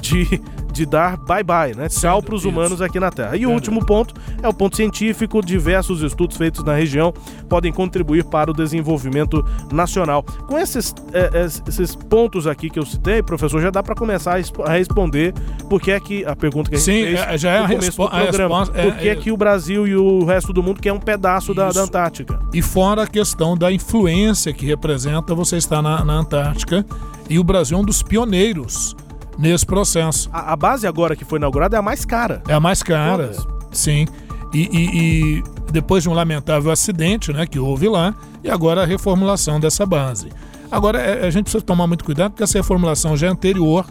de 0.00 0.40
de 0.70 0.86
dar 0.86 1.16
bye-bye, 1.16 1.76
né? 1.76 1.88
Tchau 1.88 2.22
para 2.22 2.34
os 2.34 2.44
humanos 2.44 2.80
aqui 2.80 2.98
na 2.98 3.10
Terra. 3.10 3.36
E 3.36 3.46
o 3.46 3.50
último 3.50 3.84
ponto 3.84 4.14
é 4.42 4.48
o 4.48 4.54
ponto 4.54 4.76
científico. 4.76 5.42
Diversos 5.42 6.02
estudos 6.02 6.36
feitos 6.36 6.64
na 6.64 6.74
região 6.74 7.12
podem 7.48 7.72
contribuir 7.72 8.24
para 8.24 8.50
o 8.50 8.54
desenvolvimento 8.54 9.44
nacional. 9.72 10.22
Com 10.22 10.58
esses, 10.58 10.94
é, 11.12 11.42
é 11.42 11.44
esses 11.44 11.94
pontos 11.94 12.46
aqui 12.46 12.70
que 12.70 12.78
eu 12.78 12.86
citei, 12.86 13.22
professor, 13.22 13.60
já 13.60 13.70
dá 13.70 13.82
para 13.82 13.94
começar 13.94 14.40
a 14.64 14.72
responder 14.72 15.34
por 15.68 15.80
que 15.80 15.90
é 15.90 16.00
que 16.00 16.24
a 16.24 16.34
pergunta 16.34 16.70
que 16.70 16.76
a 16.76 16.78
gente 16.78 16.86
Sim, 16.86 17.04
fez 17.04 17.20
é, 17.20 17.38
já 17.38 17.50
é 17.50 17.58
a, 17.58 17.66
respo 17.66 18.04
a 18.04 18.18
resposta. 18.20 18.78
É, 18.78 18.90
por 18.90 18.98
que 18.98 19.08
é, 19.08 19.16
que 19.16 19.32
o 19.32 19.36
Brasil 19.36 19.86
e 19.86 19.96
o 19.96 20.24
resto 20.24 20.52
do 20.52 20.62
mundo 20.62 20.80
quer 20.80 20.92
um 20.92 21.00
pedaço 21.00 21.52
da, 21.52 21.70
da, 21.70 21.82
Antártica? 21.82 22.40
E 22.52 22.62
fora 22.62 23.02
a 23.02 23.06
questão 23.06 23.56
da 23.56 23.72
influência 23.72 24.52
que 24.52 24.66
representa 24.66 25.34
você 25.34 25.56
estar 25.56 25.82
na, 25.82 26.04
na 26.04 26.14
Antártica. 26.14 26.84
E 27.28 27.38
o 27.38 27.44
Brasil 27.44 27.78
é 27.78 27.80
um 27.80 27.84
dos 27.84 28.02
pioneiros 28.02 28.96
nesse 29.38 29.64
processo. 29.64 30.28
A, 30.32 30.52
a, 30.52 30.56
base 30.56 30.86
agora 30.86 31.16
que 31.16 31.24
foi 31.24 31.38
inaugurada 31.38 31.76
é 31.76 31.78
a 31.78 31.82
mais 31.82 32.04
cara. 32.04 32.42
É 32.48 32.54
a 32.54 32.60
mais 32.60 32.82
cara, 32.82 33.28
Todas. 33.28 33.46
sim. 33.72 34.06
E, 34.52 34.68
e, 34.72 34.98
e, 35.38 35.44
depois 35.70 36.02
de 36.02 36.08
um 36.08 36.12
lamentável 36.12 36.70
acidente 36.72 37.32
né, 37.32 37.46
que 37.46 37.58
houve 37.58 37.88
lá, 37.88 38.14
e 38.42 38.50
agora 38.50 38.82
a 38.82 38.86
reformulação 38.86 39.60
dessa 39.60 39.86
base. 39.86 40.28
Agora, 40.70 41.00
é, 41.00 41.26
a 41.26 41.30
gente 41.30 41.44
precisa 41.44 41.62
tomar 41.62 41.86
muito 41.86 42.04
cuidado, 42.04 42.32
porque 42.32 42.42
essa 42.42 42.58
reformulação 42.58 43.16
já 43.16 43.28
é 43.28 43.30
anterior, 43.30 43.86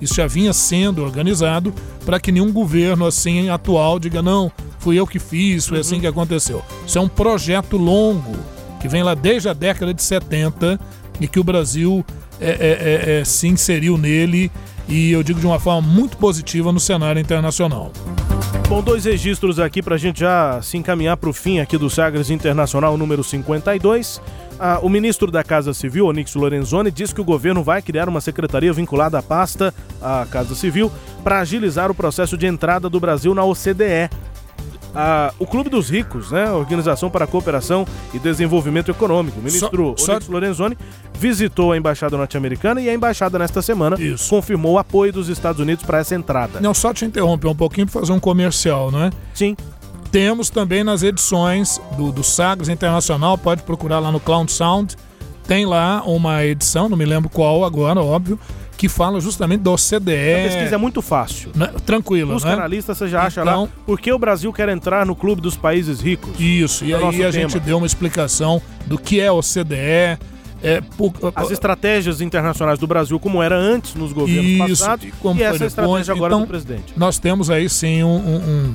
isso 0.00 0.14
já 0.14 0.26
vinha 0.26 0.52
sendo 0.52 1.02
organizado, 1.02 1.72
para 2.04 2.20
que 2.20 2.32
nenhum 2.32 2.52
governo 2.52 3.06
assim 3.06 3.48
atual 3.48 3.98
diga, 3.98 4.22
não, 4.22 4.50
fui 4.78 4.98
eu 4.98 5.06
que 5.06 5.18
fiz, 5.18 5.66
foi 5.66 5.78
assim 5.78 5.94
uhum. 5.94 5.98
assim 5.98 6.00
que 6.00 6.06
aconteceu. 6.06 6.62
Isso 6.86 6.98
é 6.98 7.00
um 7.00 7.08
projeto 7.08 7.76
longo, 7.76 8.36
que 8.80 8.88
vem 8.88 9.02
lá 9.02 9.14
desde 9.14 9.48
a 9.48 9.52
década 9.52 9.94
de 9.94 10.02
70 10.02 10.78
e 11.20 11.28
que 11.28 11.40
o 11.40 11.44
Brasil 11.44 12.04
é, 12.40 12.50
é, 12.50 13.14
é, 13.16 13.20
é 13.20 13.24
se 13.24 13.48
inseriu 13.48 13.96
nele 13.96 14.50
e 14.88 15.10
eu 15.10 15.22
digo 15.22 15.40
de 15.40 15.46
uma 15.46 15.58
forma 15.58 15.86
muito 15.86 16.16
positiva 16.16 16.72
no 16.72 16.80
cenário 16.80 17.20
internacional. 17.20 17.90
Bom, 18.68 18.82
dois 18.82 19.04
registros 19.04 19.58
aqui 19.58 19.82
para 19.82 19.94
a 19.94 19.98
gente 19.98 20.20
já 20.20 20.60
se 20.62 20.76
encaminhar 20.76 21.16
para 21.16 21.28
o 21.28 21.32
fim 21.32 21.60
aqui 21.60 21.76
do 21.76 21.90
Sagres 21.90 22.30
Internacional 22.30 22.96
número 22.96 23.22
52. 23.22 24.20
Ah, 24.58 24.78
o 24.82 24.88
ministro 24.88 25.30
da 25.30 25.42
Casa 25.42 25.74
Civil, 25.74 26.06
Onix 26.06 26.34
Lorenzoni, 26.34 26.90
diz 26.90 27.12
que 27.12 27.20
o 27.20 27.24
governo 27.24 27.62
vai 27.62 27.82
criar 27.82 28.08
uma 28.08 28.20
secretaria 28.20 28.72
vinculada 28.72 29.18
à 29.18 29.22
pasta, 29.22 29.74
à 30.00 30.26
Casa 30.30 30.54
Civil, 30.54 30.90
para 31.22 31.40
agilizar 31.40 31.90
o 31.90 31.94
processo 31.94 32.36
de 32.36 32.46
entrada 32.46 32.88
do 32.88 33.00
Brasil 33.00 33.34
na 33.34 33.44
OCDE. 33.44 34.08
Ah, 34.94 35.32
o 35.38 35.46
Clube 35.46 35.68
dos 35.68 35.88
Ricos, 35.90 36.30
né, 36.30 36.46
a 36.46 36.54
Organização 36.54 37.10
para 37.10 37.24
a 37.24 37.28
Cooperação 37.28 37.84
e 38.12 38.18
Desenvolvimento 38.18 38.90
Econômico. 38.90 39.40
O 39.40 39.42
ministro 39.42 39.94
Só- 39.98 40.12
Onix 40.12 40.28
Lorenzoni 40.28 40.78
visitou 41.18 41.72
a 41.72 41.76
embaixada 41.76 42.16
norte-americana 42.16 42.80
e 42.80 42.88
a 42.88 42.94
embaixada 42.94 43.38
nesta 43.38 43.60
semana 43.60 43.96
confirmou 44.28 44.74
o 44.74 44.78
apoio 44.78 45.12
dos 45.12 45.28
Estados 45.28 45.60
Unidos 45.60 45.84
para 45.84 45.98
essa 45.98 46.14
entrada. 46.14 46.60
Não, 46.60 46.72
só 46.72 46.92
te 46.94 47.04
interromper 47.04 47.48
um 47.48 47.54
pouquinho 47.56 47.86
para 47.88 48.00
fazer 48.00 48.12
um 48.12 48.20
comercial, 48.20 48.90
não 48.90 49.02
é? 49.04 49.10
Sim. 49.34 49.56
Temos 50.12 50.48
também 50.48 50.84
nas 50.84 51.02
edições 51.02 51.80
do, 51.96 52.12
do 52.12 52.22
Sagres 52.22 52.68
Internacional, 52.68 53.36
pode 53.36 53.62
procurar 53.64 53.98
lá 53.98 54.12
no 54.12 54.20
Cloud 54.20 54.50
Sound. 54.52 54.96
Tem 55.46 55.66
lá 55.66 56.02
uma 56.06 56.44
edição, 56.44 56.88
não 56.88 56.96
me 56.96 57.04
lembro 57.04 57.28
qual 57.28 57.64
agora, 57.64 58.00
óbvio, 58.00 58.38
que 58.76 58.88
fala 58.88 59.20
justamente 59.20 59.60
do 59.60 59.74
CDE. 59.76 60.12
A 60.34 60.48
pesquisa 60.48 60.74
é 60.74 60.78
muito 60.78 61.00
fácil. 61.00 61.50
Né? 61.54 61.70
Tranquilo, 61.86 62.32
Busca 62.34 62.56
né? 62.56 62.80
você 62.82 63.08
já 63.08 63.22
acha 63.22 63.42
Então- 63.42 63.62
lá 63.62 63.68
por 63.86 64.00
que 64.00 64.12
o 64.12 64.18
Brasil 64.18 64.52
quer 64.52 64.68
entrar 64.68 65.06
no 65.06 65.14
clube 65.14 65.40
dos 65.40 65.56
países 65.56 66.00
ricos. 66.00 66.38
Isso, 66.38 66.84
e 66.84 66.92
É 66.92 66.96
aí 66.96 67.04
a 67.04 67.10
tema. 67.12 67.32
gente 67.32 67.58
deu 67.60 67.76
uma 67.78 67.86
explicação 67.86 68.60
do 68.86 68.98
que 68.98 69.20
é 69.20 69.30
o 69.30 69.40
CDE. 69.42 70.18
É, 70.62 70.80
por- 70.96 71.12
As 71.36 71.50
estratégias 71.50 72.22
internacionais 72.22 72.78
do 72.78 72.86
Brasil, 72.86 73.20
como 73.20 73.42
era 73.42 73.54
antes 73.54 73.94
nos 73.94 74.12
governos 74.14 74.46
Isso, 74.70 74.82
passados, 74.82 75.04
e 75.06 75.10
como 75.20 75.38
e 75.38 75.42
essa 75.42 75.58
foi 75.58 75.66
estratégia 75.66 76.14
agora 76.14 76.32
Então, 76.32 76.40
do 76.40 76.46
presidente. 76.48 76.94
Nós 76.96 77.18
temos 77.18 77.50
aí 77.50 77.68
sim 77.68 78.02
um, 78.02 78.16
um- 78.16 78.74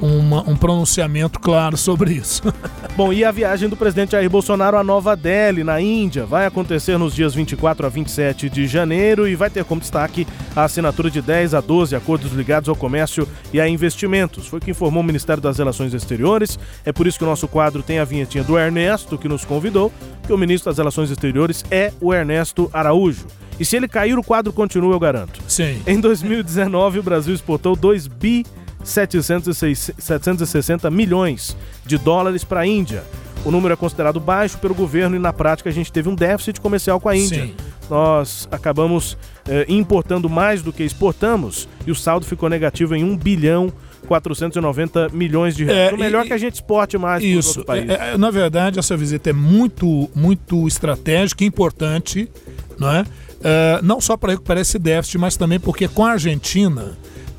uma- 0.00 0.42
um 0.48 0.56
pronunciamento 0.56 1.38
claro 1.40 1.76
sobre 1.76 2.12
isso. 2.14 2.42
Bom, 2.96 3.12
e 3.12 3.24
a 3.24 3.30
viagem 3.30 3.68
do 3.68 3.76
presidente 3.76 4.12
Jair 4.12 4.28
Bolsonaro 4.30 4.76
a 4.76 4.84
Nova 4.84 5.16
Delhi, 5.16 5.64
na 5.64 5.80
Índia, 5.80 6.24
vai 6.26 6.46
acontecer 6.46 6.96
nos 6.98 7.14
dias 7.14 7.34
24 7.34 7.86
a 7.86 7.88
27 7.88 8.48
de 8.48 8.66
janeiro 8.66 9.26
e 9.26 9.34
vai 9.34 9.50
ter 9.50 9.64
como 9.64 9.80
destaque 9.80 10.26
a 10.54 10.64
assinatura 10.64 11.10
de 11.10 11.20
10 11.20 11.54
a 11.54 11.60
12 11.60 11.96
acordos 11.96 12.32
ligados 12.32 12.68
ao 12.68 12.76
comércio 12.76 13.26
e 13.52 13.60
a 13.60 13.68
investimentos. 13.68 14.46
Foi 14.46 14.58
o 14.58 14.62
que 14.62 14.70
informou 14.70 15.02
o 15.02 15.06
Ministério 15.06 15.42
das 15.42 15.58
Relações 15.58 15.92
Exteriores. 15.94 16.58
É 16.84 16.92
por 16.92 17.06
isso 17.06 17.18
que 17.18 17.24
o 17.24 17.28
nosso 17.28 17.48
quadro 17.48 17.82
tem 17.82 17.98
a 17.98 18.04
vinhetinha 18.04 18.44
do 18.44 18.58
Ernesto, 18.58 19.18
que 19.18 19.28
nos 19.28 19.44
convidou, 19.44 19.92
que 20.26 20.32
o 20.32 20.38
ministro 20.38 20.70
das 20.70 20.78
Relações 20.78 21.10
Exteriores 21.10 21.64
é 21.70 21.92
o 22.00 22.14
Ernesto 22.14 22.70
Araújo. 22.72 23.26
E 23.58 23.64
se 23.64 23.76
ele 23.76 23.86
cair, 23.86 24.18
o 24.18 24.22
quadro 24.22 24.52
continua, 24.52 24.94
eu 24.94 24.98
garanto. 25.00 25.40
Sim. 25.46 25.80
Em 25.86 26.00
2019, 26.00 26.98
o 26.98 27.02
Brasil 27.02 27.34
exportou 27.34 27.76
2 27.76 28.06
bi 28.08 28.44
760 28.84 30.90
milhões 30.90 31.56
de 31.84 31.98
dólares 31.98 32.44
para 32.44 32.60
a 32.60 32.66
Índia. 32.66 33.02
O 33.44 33.50
número 33.50 33.74
é 33.74 33.76
considerado 33.76 34.20
baixo 34.20 34.56
pelo 34.58 34.74
governo 34.74 35.16
e, 35.16 35.18
na 35.18 35.32
prática, 35.32 35.68
a 35.68 35.72
gente 35.72 35.92
teve 35.92 36.08
um 36.08 36.14
déficit 36.14 36.60
comercial 36.60 37.00
com 37.00 37.08
a 37.08 37.16
Índia. 37.16 37.46
Sim. 37.46 37.54
Nós 37.90 38.48
acabamos 38.50 39.18
eh, 39.46 39.66
importando 39.68 40.30
mais 40.30 40.62
do 40.62 40.72
que 40.72 40.82
exportamos 40.82 41.68
e 41.86 41.90
o 41.90 41.94
saldo 41.94 42.24
ficou 42.24 42.48
negativo 42.48 42.94
em 42.94 43.04
1 43.04 43.16
bilhão 43.18 43.70
490 44.04 45.10
milhões 45.12 45.56
de 45.56 45.64
reais. 45.64 45.92
É, 45.92 45.94
o 45.94 45.98
melhor 45.98 46.24
e- 46.24 46.28
que 46.28 46.32
a 46.32 46.38
gente 46.38 46.54
exporte 46.54 46.96
mais 46.96 47.22
para 47.22 47.28
Isso. 47.28 47.48
outros 47.48 47.66
países. 47.66 47.90
É, 47.90 48.14
é, 48.14 48.18
na 48.18 48.30
verdade, 48.30 48.78
essa 48.78 48.96
visita 48.96 49.30
é 49.30 49.32
muito, 49.32 50.10
muito 50.14 50.66
estratégica 50.66 51.44
e 51.44 51.46
importante, 51.46 52.30
não 52.78 52.90
é? 52.90 53.04
É, 53.42 53.80
não 53.82 54.00
só 54.00 54.16
para 54.16 54.32
recuperar 54.32 54.62
esse 54.62 54.78
déficit, 54.78 55.18
mas 55.18 55.36
também 55.36 55.60
porque 55.60 55.86
com 55.86 56.04
a 56.04 56.12
Argentina 56.12 56.96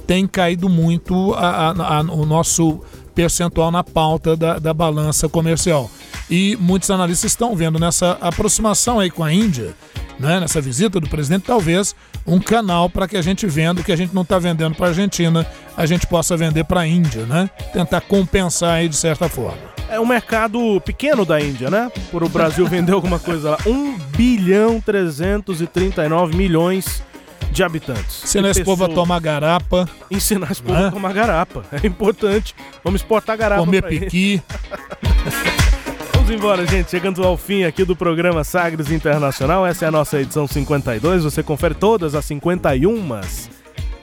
tem 0.08 0.28
caído 0.28 0.70
muito 0.70 1.34
a- 1.34 1.72
a- 1.72 1.97
a- 1.97 2.01
o 2.01 2.26
nosso 2.26 2.80
percentual 3.14 3.72
na 3.72 3.84
pauta 3.84 4.36
da, 4.36 4.60
da 4.60 4.74
balança 4.74 5.30
comercial. 5.30 5.89
E 6.30 6.58
muitos 6.60 6.89
analistas 6.91 7.32
estão 7.32 7.56
vendo 7.56 7.80
nessa 7.80 8.18
aproximação 8.20 8.99
aí 8.99 9.10
com 9.10 9.24
a 9.24 9.32
Índia, 9.32 9.74
né, 10.20 10.39
nessa 10.39 10.60
visita 10.60 10.99
do 10.99 11.08
presidente, 11.10 11.43
talvez 11.43 11.95
um 12.26 12.39
canal 12.39 12.89
para 12.89 13.08
que 13.08 13.16
a 13.18 13.22
gente 13.22 13.45
venda 13.47 13.82
o 13.82 13.84
que 13.84 13.91
a 13.91 13.95
gente 13.95 14.14
não 14.14 14.24
está 14.24 14.38
vendendo 14.39 14.76
para 14.76 14.88
a 14.88 14.89
Argentina, 14.89 15.45
a 15.78 15.86
gente 15.86 16.08
possa 16.08 16.36
vender 16.36 16.64
para 16.66 16.82
a 16.82 16.88
Índia, 16.88 17.26
né? 17.26 17.49
Tentar 17.74 18.01
compensar 18.01 18.72
aí 18.76 18.89
de 18.89 18.95
certa 18.95 19.30
forma. 19.30 19.58
É 19.89 19.99
um 19.99 20.06
mercado 20.06 20.82
pequeno 20.82 21.26
da 21.26 21.39
Índia, 21.39 21.70
né? 21.70 21.91
Por 22.12 22.24
o 22.24 22.30
Brasil 22.30 22.66
vender 22.66 22.93
alguma 22.93 23.20
coisa 23.20 23.51
lá. 23.51 23.58
1 23.68 23.97
bilhão 24.18 24.82
339 24.82 26.36
milhões 26.36 27.03
de 27.52 27.64
habitantes. 27.64 28.24
Ensinar 28.24 28.50
esse 28.50 28.64
povo 28.64 28.84
a 28.86 28.89
tomar 28.89 29.20
garapa, 29.20 29.88
Ensinar 30.12 30.52
esse 30.52 30.62
povo 30.62 30.78
Né? 30.80 30.88
a 30.88 30.91
tomar 30.91 31.14
garapa. 31.14 31.64
É 31.84 31.88
importante. 31.88 32.56
Vamos 32.84 33.02
exportar 33.02 33.38
garapa. 33.38 33.62
comer 33.62 33.84
piqui. 33.84 34.41
Vamos 36.14 36.30
embora, 36.32 36.66
gente. 36.66 36.89
Chegando 36.91 37.24
ao 37.24 37.38
fim 37.38 37.64
aqui 37.64 37.84
do 37.86 37.96
programa 37.96 38.43
Sagres 38.43 38.89
Internacional. 38.91 39.66
Essa 39.66 39.86
é 39.86 39.88
a 39.88 39.91
nossa 39.91 40.20
edição 40.20 40.48
52. 40.48 41.24
Você 41.24 41.43
confere 41.43 41.76
todas 41.76 42.16
as 42.16 42.26
51. 42.26 43.22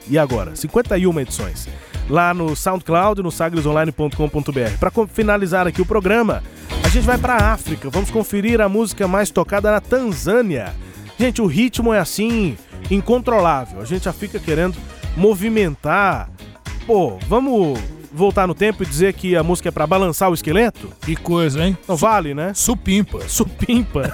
E 0.09 0.17
agora? 0.17 0.55
51 0.55 1.19
edições. 1.19 1.67
Lá 2.09 2.33
no 2.33 2.55
SoundCloud, 2.55 3.21
no 3.21 3.31
sagresonline.com.br. 3.31 4.77
Para 4.79 4.91
finalizar 5.07 5.67
aqui 5.67 5.81
o 5.81 5.85
programa, 5.85 6.43
a 6.83 6.89
gente 6.89 7.03
vai 7.05 7.17
para 7.17 7.33
a 7.35 7.51
África. 7.53 7.89
Vamos 7.89 8.09
conferir 8.11 8.61
a 8.61 8.67
música 8.69 9.07
mais 9.07 9.29
tocada 9.29 9.71
na 9.71 9.79
Tanzânia. 9.81 10.73
Gente, 11.19 11.41
o 11.41 11.45
ritmo 11.45 11.93
é 11.93 11.99
assim, 11.99 12.57
incontrolável. 12.89 13.81
A 13.81 13.85
gente 13.85 14.05
já 14.05 14.13
fica 14.13 14.39
querendo 14.39 14.77
movimentar. 15.15 16.29
Pô, 16.85 17.17
vamos 17.27 17.79
voltar 18.13 18.47
no 18.47 18.53
tempo 18.53 18.83
e 18.83 18.85
dizer 18.85 19.13
que 19.13 19.35
a 19.35 19.43
música 19.43 19.69
é 19.69 19.71
para 19.71 19.87
balançar 19.87 20.29
o 20.29 20.33
esqueleto? 20.33 20.89
Que 21.01 21.15
coisa, 21.15 21.65
hein? 21.65 21.77
Não 21.87 21.95
vale, 21.95 22.33
né? 22.33 22.53
Supimpa. 22.53 23.27
Supimpa. 23.27 24.11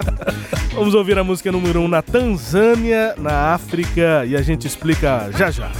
Vamos 0.74 0.94
ouvir 0.94 1.18
a 1.18 1.24
música 1.24 1.50
número 1.52 1.80
1 1.80 1.84
um 1.84 1.88
na 1.88 2.02
Tanzânia, 2.02 3.14
na 3.16 3.54
África, 3.54 4.24
e 4.26 4.36
a 4.36 4.42
gente 4.42 4.66
explica 4.66 5.30
já 5.36 5.50
já. 5.50 5.70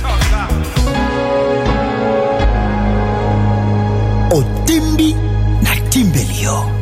Otimbi 4.33 5.14
na 5.62 5.89
Timbelio. 5.89 6.80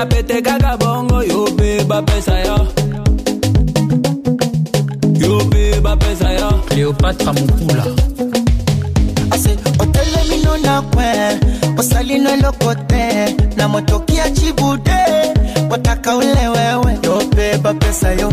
na 0.00 0.06
pete 0.06 0.40
kaka 0.40 0.76
bongo 0.78 1.22
yo 1.22 1.44
mpe 1.52 1.84
bapesa 1.84 2.36
yo. 2.46 2.56
Yo 5.20 5.44
mpe 5.44 5.80
bapesa 5.82 6.32
yo. 6.40 6.48
Cléopatra 6.68 7.32
mokula 7.32 7.84
ase 9.30 9.52
otelemino 9.78 10.56
na 10.64 10.82
kwe 10.82 11.04
osalino 11.78 12.30
eloko 12.30 12.74
te 12.88 13.36
na 13.56 13.68
motoki 13.68 14.16
ya 14.16 14.30
cibude 14.30 15.00
otaka 15.70 16.16
ule 16.16 16.48
wewe. 16.54 16.98
Yo 17.04 17.20
mpe 17.26 17.58
bapesa 17.58 18.12
yo. 18.12 18.32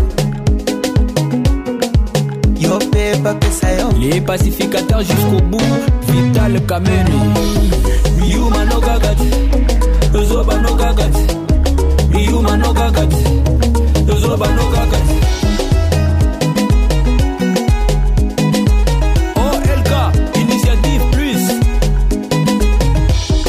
Yo 2.60 2.80
mpe 2.80 3.16
bapesa 3.24 3.72
yo. 3.72 3.92
Les 4.00 4.22
pacificateurs 4.22 5.04
jusqu'au 5.04 5.42
bout 5.52 5.74
vital 6.08 6.62
kameni. 6.66 7.20
Miumanokaka 8.20 9.16
te 9.16 9.30
ezobanokaka 10.18 11.04
te 11.04 11.37
mano 12.48 12.74
kaka 12.74 13.04
ti 13.12 13.24
yozoloba 14.08 14.48
no 14.58 14.64
kaka 14.76 14.98
ti 15.08 15.16
olk 19.46 19.92
oh, 20.00 20.10
initiative 20.42 21.04
plus. 21.12 21.44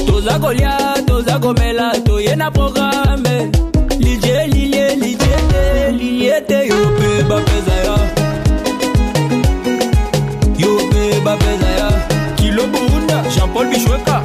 Toza 0.07 0.35
kolia 0.43 0.75
toza 1.07 1.39
komela 1.39 1.89
toye 2.07 2.37
na 2.37 2.51
programe 2.51 3.37
lilie 3.99 4.47
lilie 4.55 4.87
lilie 5.03 5.37
te 5.51 5.93
lilie 5.99 6.41
te 6.49 6.59
yo 6.71 6.79
mpe 6.95 7.09
bapeza 7.31 7.75
ya. 7.87 7.97
Yo 10.63 10.71
mpe 10.87 11.21
bapeza 11.25 11.69
ya. 11.79 11.89
Kilo 12.37 12.63
burunda 12.73 13.23
jean 13.35 13.49
paul 13.55 13.67
bishweka 13.71 14.17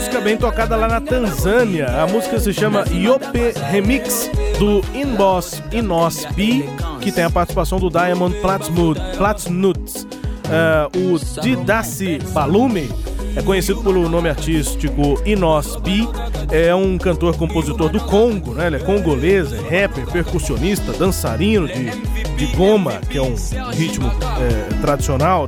música 0.00 0.18
bem 0.18 0.34
tocada 0.34 0.76
lá 0.76 0.88
na 0.88 0.98
Tanzânia. 0.98 1.86
A 1.86 2.06
música 2.06 2.40
se 2.40 2.54
chama 2.54 2.86
Yope 2.90 3.52
Remix 3.70 4.30
do 4.58 4.82
Inboss 4.94 5.62
Inos 5.70 6.24
B, 6.34 6.64
que 7.02 7.12
tem 7.12 7.24
a 7.24 7.28
participação 7.28 7.78
do 7.78 7.90
Diamond. 7.90 8.34
Platsnuts. 9.18 10.06
É, 10.48 10.88
o 10.98 11.42
Didassi 11.42 12.18
Balume 12.32 12.88
é 13.36 13.42
conhecido 13.42 13.82
pelo 13.82 14.08
nome 14.08 14.30
artístico 14.30 15.20
Inos 15.26 15.76
B. 15.76 16.08
É 16.50 16.74
um 16.74 16.96
cantor 16.96 17.36
compositor 17.36 17.90
do 17.90 18.00
Congo, 18.00 18.54
né? 18.54 18.68
Ele 18.68 18.76
é 18.76 18.78
congolês, 18.78 19.52
é 19.52 19.58
rapper, 19.58 20.06
percussionista, 20.06 20.94
dançarino 20.94 21.68
de, 21.68 21.90
de 22.36 22.46
goma, 22.56 22.92
que 23.10 23.18
é 23.18 23.22
um 23.22 23.34
ritmo 23.70 24.08
é, 24.08 24.80
tradicional, 24.80 25.46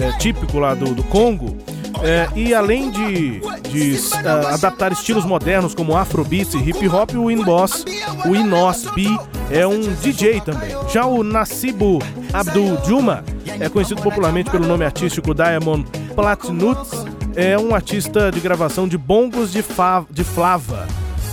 é, 0.00 0.10
típico 0.18 0.58
lá 0.58 0.74
do, 0.74 0.92
do 0.92 1.04
Congo. 1.04 1.56
É, 2.02 2.28
e 2.34 2.52
além 2.52 2.90
de, 2.90 3.40
de 3.72 3.92
uh, 3.92 4.48
adaptar 4.48 4.92
estilos 4.92 5.24
modernos 5.24 5.74
como 5.74 5.96
Afrobeats 5.96 6.52
e 6.54 6.58
hip 6.58 6.86
hop, 6.88 7.14
o 7.14 7.30
Inboss, 7.30 7.84
o 8.26 8.36
Inos 8.36 8.84
B, 8.94 9.06
é 9.50 9.66
um 9.66 9.80
DJ 9.80 10.42
também. 10.42 10.76
Já 10.90 11.06
o 11.06 11.22
Nasibu 11.22 11.98
Abdul 12.32 12.78
Juma 12.84 13.24
é 13.58 13.68
conhecido 13.68 14.02
popularmente 14.02 14.50
pelo 14.50 14.66
nome 14.66 14.84
artístico 14.84 15.34
Diamond 15.34 15.86
Platnuts, 16.14 16.90
é 17.34 17.58
um 17.58 17.74
artista 17.74 18.30
de 18.30 18.40
gravação 18.40 18.86
de 18.86 18.98
bongos 18.98 19.50
de, 19.50 19.64
de 20.10 20.24
flava. 20.24 20.86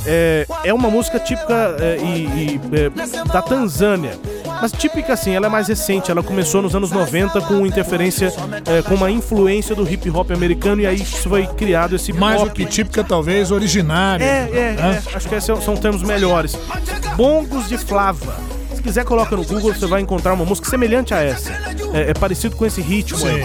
É, 0.06 0.48
é 0.64 0.74
uma 0.74 0.90
música 0.90 1.20
típica 1.20 1.76
é, 1.78 1.98
e, 1.98 2.26
e 2.26 2.62
é, 2.74 3.26
da 3.26 3.42
Tanzânia 3.42 4.18
mas 4.62 4.72
típica 4.72 5.14
assim, 5.14 5.36
ela 5.36 5.48
é 5.48 5.50
mais 5.50 5.68
recente, 5.68 6.12
ela 6.12 6.24
começou 6.24 6.62
nos 6.62 6.76
anos 6.76 6.92
90 6.92 7.42
com 7.42 7.66
interferência, 7.66 8.34
é, 8.66 8.82
com 8.82 8.96
uma 8.96 9.10
influência 9.10 9.76
do 9.76 9.90
hip 9.90 10.10
hop 10.10 10.32
americano 10.32 10.82
e 10.82 10.86
aí 10.86 11.02
isso 11.02 11.30
foi 11.30 11.48
criado 11.48 11.96
esse 11.96 12.12
Mais 12.14 12.38
pop. 12.38 12.50
do 12.50 12.56
que 12.56 12.66
típica, 12.66 13.04
talvez 13.04 13.52
originária. 13.52 14.24
É, 14.24 14.50
é, 14.52 14.74
né? 14.74 15.04
é, 15.06 15.16
acho 15.16 15.28
que 15.28 15.36
esses 15.36 15.64
são 15.64 15.76
termos 15.76 16.04
melhores. 16.04 16.58
Bongos 17.16 17.68
de 17.68 17.78
Flava. 17.78 18.36
Se 18.74 18.82
quiser, 18.82 19.04
coloca 19.04 19.36
no 19.36 19.44
Google, 19.44 19.74
você 19.74 19.86
vai 19.86 20.00
encontrar 20.02 20.34
uma 20.34 20.46
música 20.46 20.70
semelhante 20.70 21.14
a 21.14 21.22
essa. 21.22 21.52
É, 21.94 22.12
é 22.12 22.14
parecido 22.14 22.56
com 22.56 22.66
esse 22.66 22.82
ritmo 22.82 23.20
aí. 23.26 23.42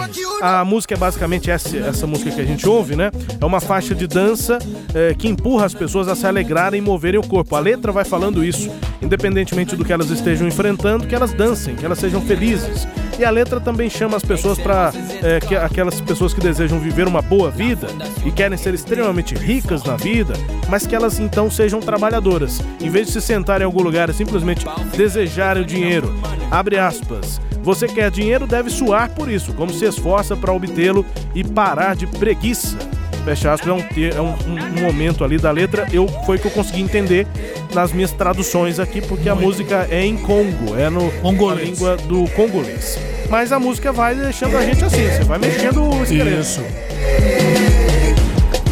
A 0.47 0.63
música 0.63 0.93
é 0.93 0.97
basicamente 0.99 1.51
essa, 1.51 1.75
essa 1.75 2.07
música 2.07 2.31
que 2.31 2.39
a 2.39 2.45
gente 2.45 2.69
ouve, 2.69 2.95
né? 2.95 3.11
É 3.41 3.45
uma 3.47 3.61
faixa 3.61 3.95
de 3.95 4.07
dança 4.07 4.59
é, 4.95 5.15
que 5.15 5.27
empurra 5.27 5.65
as 5.65 5.73
pessoas 5.73 6.07
a 6.07 6.15
se 6.15 6.27
alegrarem 6.27 6.81
e 6.81 6.85
moverem 6.85 7.19
o 7.19 7.27
corpo. 7.27 7.57
A 7.57 7.61
letra 7.61 7.91
vai 7.91 8.05
falando 8.05 8.45
isso, 8.45 8.71
independentemente 9.01 9.75
do 9.75 9.87
que 9.87 9.91
elas 9.91 10.11
estejam 10.11 10.47
enfrentando, 10.47 11.07
que 11.07 11.15
elas 11.15 11.33
dancem, 11.33 11.75
que 11.75 11.87
elas 11.87 11.99
sejam 11.99 12.21
felizes. 12.21 12.87
E 13.19 13.25
a 13.25 13.31
letra 13.31 13.61
também 13.61 13.89
chama 13.89 14.17
as 14.17 14.25
pessoas 14.25 14.59
para 14.59 14.93
é, 15.23 15.39
que 15.41 15.55
aquelas 15.55 16.01
pessoas 16.01 16.35
que 16.35 16.41
desejam 16.41 16.81
viver 16.81 17.07
uma 17.07 17.23
boa 17.23 17.51
vida 17.51 17.87
e 18.25 18.31
querem 18.33 18.59
ser 18.59 18.75
extremamente 18.75 19.35
ricas 19.35 19.85
na 19.85 19.97
vida, 19.97 20.35
mas 20.69 20.87
que 20.87 20.95
elas 20.95 21.21
então 21.21 21.51
sejam 21.51 21.81
trabalhadoras. 21.81 22.61
Em 22.81 22.91
vez 22.91 23.07
de 23.07 23.13
se 23.13 23.21
sentarem 23.21 23.63
em 23.63 23.67
algum 23.67 23.83
lugar 23.83 24.11
e 24.11 24.13
simplesmente 24.13 24.67
desejarem 24.97 25.63
o 25.63 25.67
dinheiro. 25.67 26.13
Abre 26.51 26.79
aspas. 26.79 27.41
Você 27.63 27.87
quer 27.87 28.11
dinheiro, 28.11 28.47
deve 28.47 28.69
suar 28.69 29.09
por 29.11 29.31
isso, 29.31 29.55
como 29.55 29.73
se 29.73 29.87
esforça 29.87 30.37
para 30.37 30.53
obtê-lo 30.53 31.07
e 31.35 31.43
parar 31.43 31.97
de 31.97 32.07
preguiça. 32.07 32.77
Fecha 33.25 33.53
aspas, 33.53 33.69
é, 33.69 33.73
um, 33.73 33.81
é 33.81 34.21
um, 34.21 34.35
um, 34.53 34.83
momento 34.83 35.25
ali 35.25 35.39
da 35.39 35.51
letra, 35.51 35.87
eu 35.93 36.07
foi 36.27 36.39
que 36.39 36.47
eu 36.47 36.51
consegui 36.51 36.83
entender 36.83 37.27
nas 37.73 37.93
minhas 37.93 38.13
traduções 38.13 38.79
aqui, 38.79 39.01
porque 39.01 39.29
a 39.29 39.35
música 39.35 39.89
é 39.91 40.05
em 40.05 40.17
Congo, 40.17 40.77
é 40.77 40.91
no 40.91 41.11
congolês. 41.23 41.81
na 41.81 41.95
língua 41.95 41.97
do 42.07 42.29
congolês. 42.33 42.99
Mas 43.31 43.51
a 43.51 43.59
música 43.59 43.93
vai 43.93 44.15
deixando 44.15 44.57
a 44.57 44.63
gente 44.63 44.85
assim, 44.85 45.09
você 45.09 45.25
vai 45.25 45.39
mexendo 45.39 45.83
o 45.83 46.03
esqueleto. 46.03 46.41
Isso. 46.41 46.61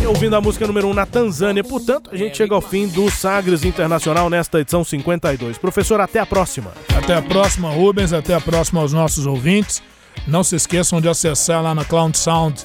E 0.02 0.06
ouvindo 0.06 0.36
a 0.36 0.40
música 0.40 0.66
número 0.66 0.88
1 0.88 0.90
um 0.90 0.94
na 0.94 1.06
Tanzânia, 1.06 1.64
portanto, 1.64 2.10
a 2.12 2.16
gente 2.16 2.36
chega 2.36 2.54
ao 2.54 2.60
fim 2.60 2.88
do 2.88 3.10
Sagres 3.10 3.64
Internacional 3.64 4.28
nesta 4.28 4.60
edição 4.60 4.84
52. 4.84 5.56
Professor, 5.56 6.00
até 6.00 6.18
a 6.18 6.26
próxima. 6.26 6.72
Até 6.94 7.14
a 7.14 7.22
próxima, 7.22 7.70
Rubens, 7.70 8.12
até 8.12 8.34
a 8.34 8.40
próxima 8.40 8.80
aos 8.80 8.92
nossos 8.92 9.26
ouvintes. 9.26 9.82
Não 10.26 10.44
se 10.44 10.54
esqueçam 10.54 11.00
de 11.00 11.08
acessar 11.08 11.62
lá 11.62 11.74
na 11.74 11.84
Cloud 11.84 12.16
Sound 12.16 12.64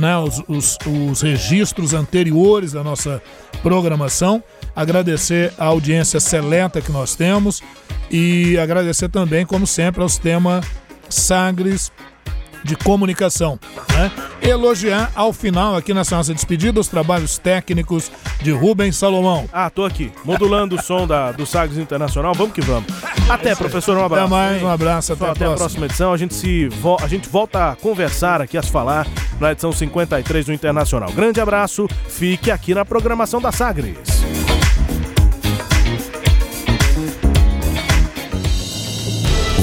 né, 0.00 0.16
os, 0.18 0.42
os, 0.48 0.78
os 0.86 1.20
registros 1.20 1.92
anteriores 1.92 2.72
da 2.72 2.82
nossa 2.82 3.22
programação. 3.62 4.42
Agradecer 4.74 5.52
a 5.58 5.66
audiência 5.66 6.18
seleta 6.18 6.80
que 6.80 6.90
nós 6.90 7.14
temos 7.14 7.62
e 8.10 8.58
agradecer 8.58 9.08
também, 9.08 9.44
como 9.44 9.66
sempre, 9.66 10.02
aos 10.02 10.18
temas 10.18 10.64
Sagres 11.08 11.92
de 12.64 12.74
comunicação. 12.74 13.58
Né? 13.92 14.10
Elogiar 14.42 15.12
ao 15.14 15.32
final, 15.32 15.76
aqui 15.76 15.94
nessa 15.94 16.16
nossa 16.16 16.34
despedida, 16.34 16.80
os 16.80 16.88
trabalhos 16.88 17.38
técnicos 17.38 18.10
de 18.40 18.50
Rubens 18.50 18.96
Salomão. 18.96 19.48
Ah, 19.52 19.70
tô 19.70 19.84
aqui, 19.84 20.10
modulando 20.24 20.76
o 20.76 20.82
som 20.82 21.06
da, 21.06 21.30
do 21.30 21.46
Sagres 21.46 21.78
Internacional. 21.78 22.34
Vamos 22.34 22.54
que 22.54 22.60
vamos. 22.60 22.92
Até, 23.28 23.54
professor, 23.54 23.96
um 23.96 24.04
abraço. 24.04 24.24
Até 24.24 24.30
mais, 24.30 24.62
um 24.62 24.68
abraço, 24.68 25.12
até, 25.12 25.24
até 25.24 25.30
a, 25.30 25.34
próxima. 25.34 25.54
a 25.54 25.56
próxima 25.56 25.86
edição. 25.86 26.12
A 26.12 26.16
gente, 26.16 26.34
se 26.34 26.68
vo 26.68 26.96
a 27.00 27.06
gente 27.06 27.28
volta 27.28 27.70
a 27.70 27.76
conversar 27.76 28.40
aqui, 28.40 28.56
a 28.56 28.62
se 28.62 28.70
falar 28.70 29.06
na 29.38 29.52
edição 29.52 29.72
53 29.72 30.46
do 30.46 30.52
Internacional. 30.52 31.12
Grande 31.12 31.40
abraço, 31.40 31.86
fique 32.08 32.50
aqui 32.50 32.74
na 32.74 32.84
programação 32.84 33.40
da 33.40 33.52
Sagres. 33.52 33.98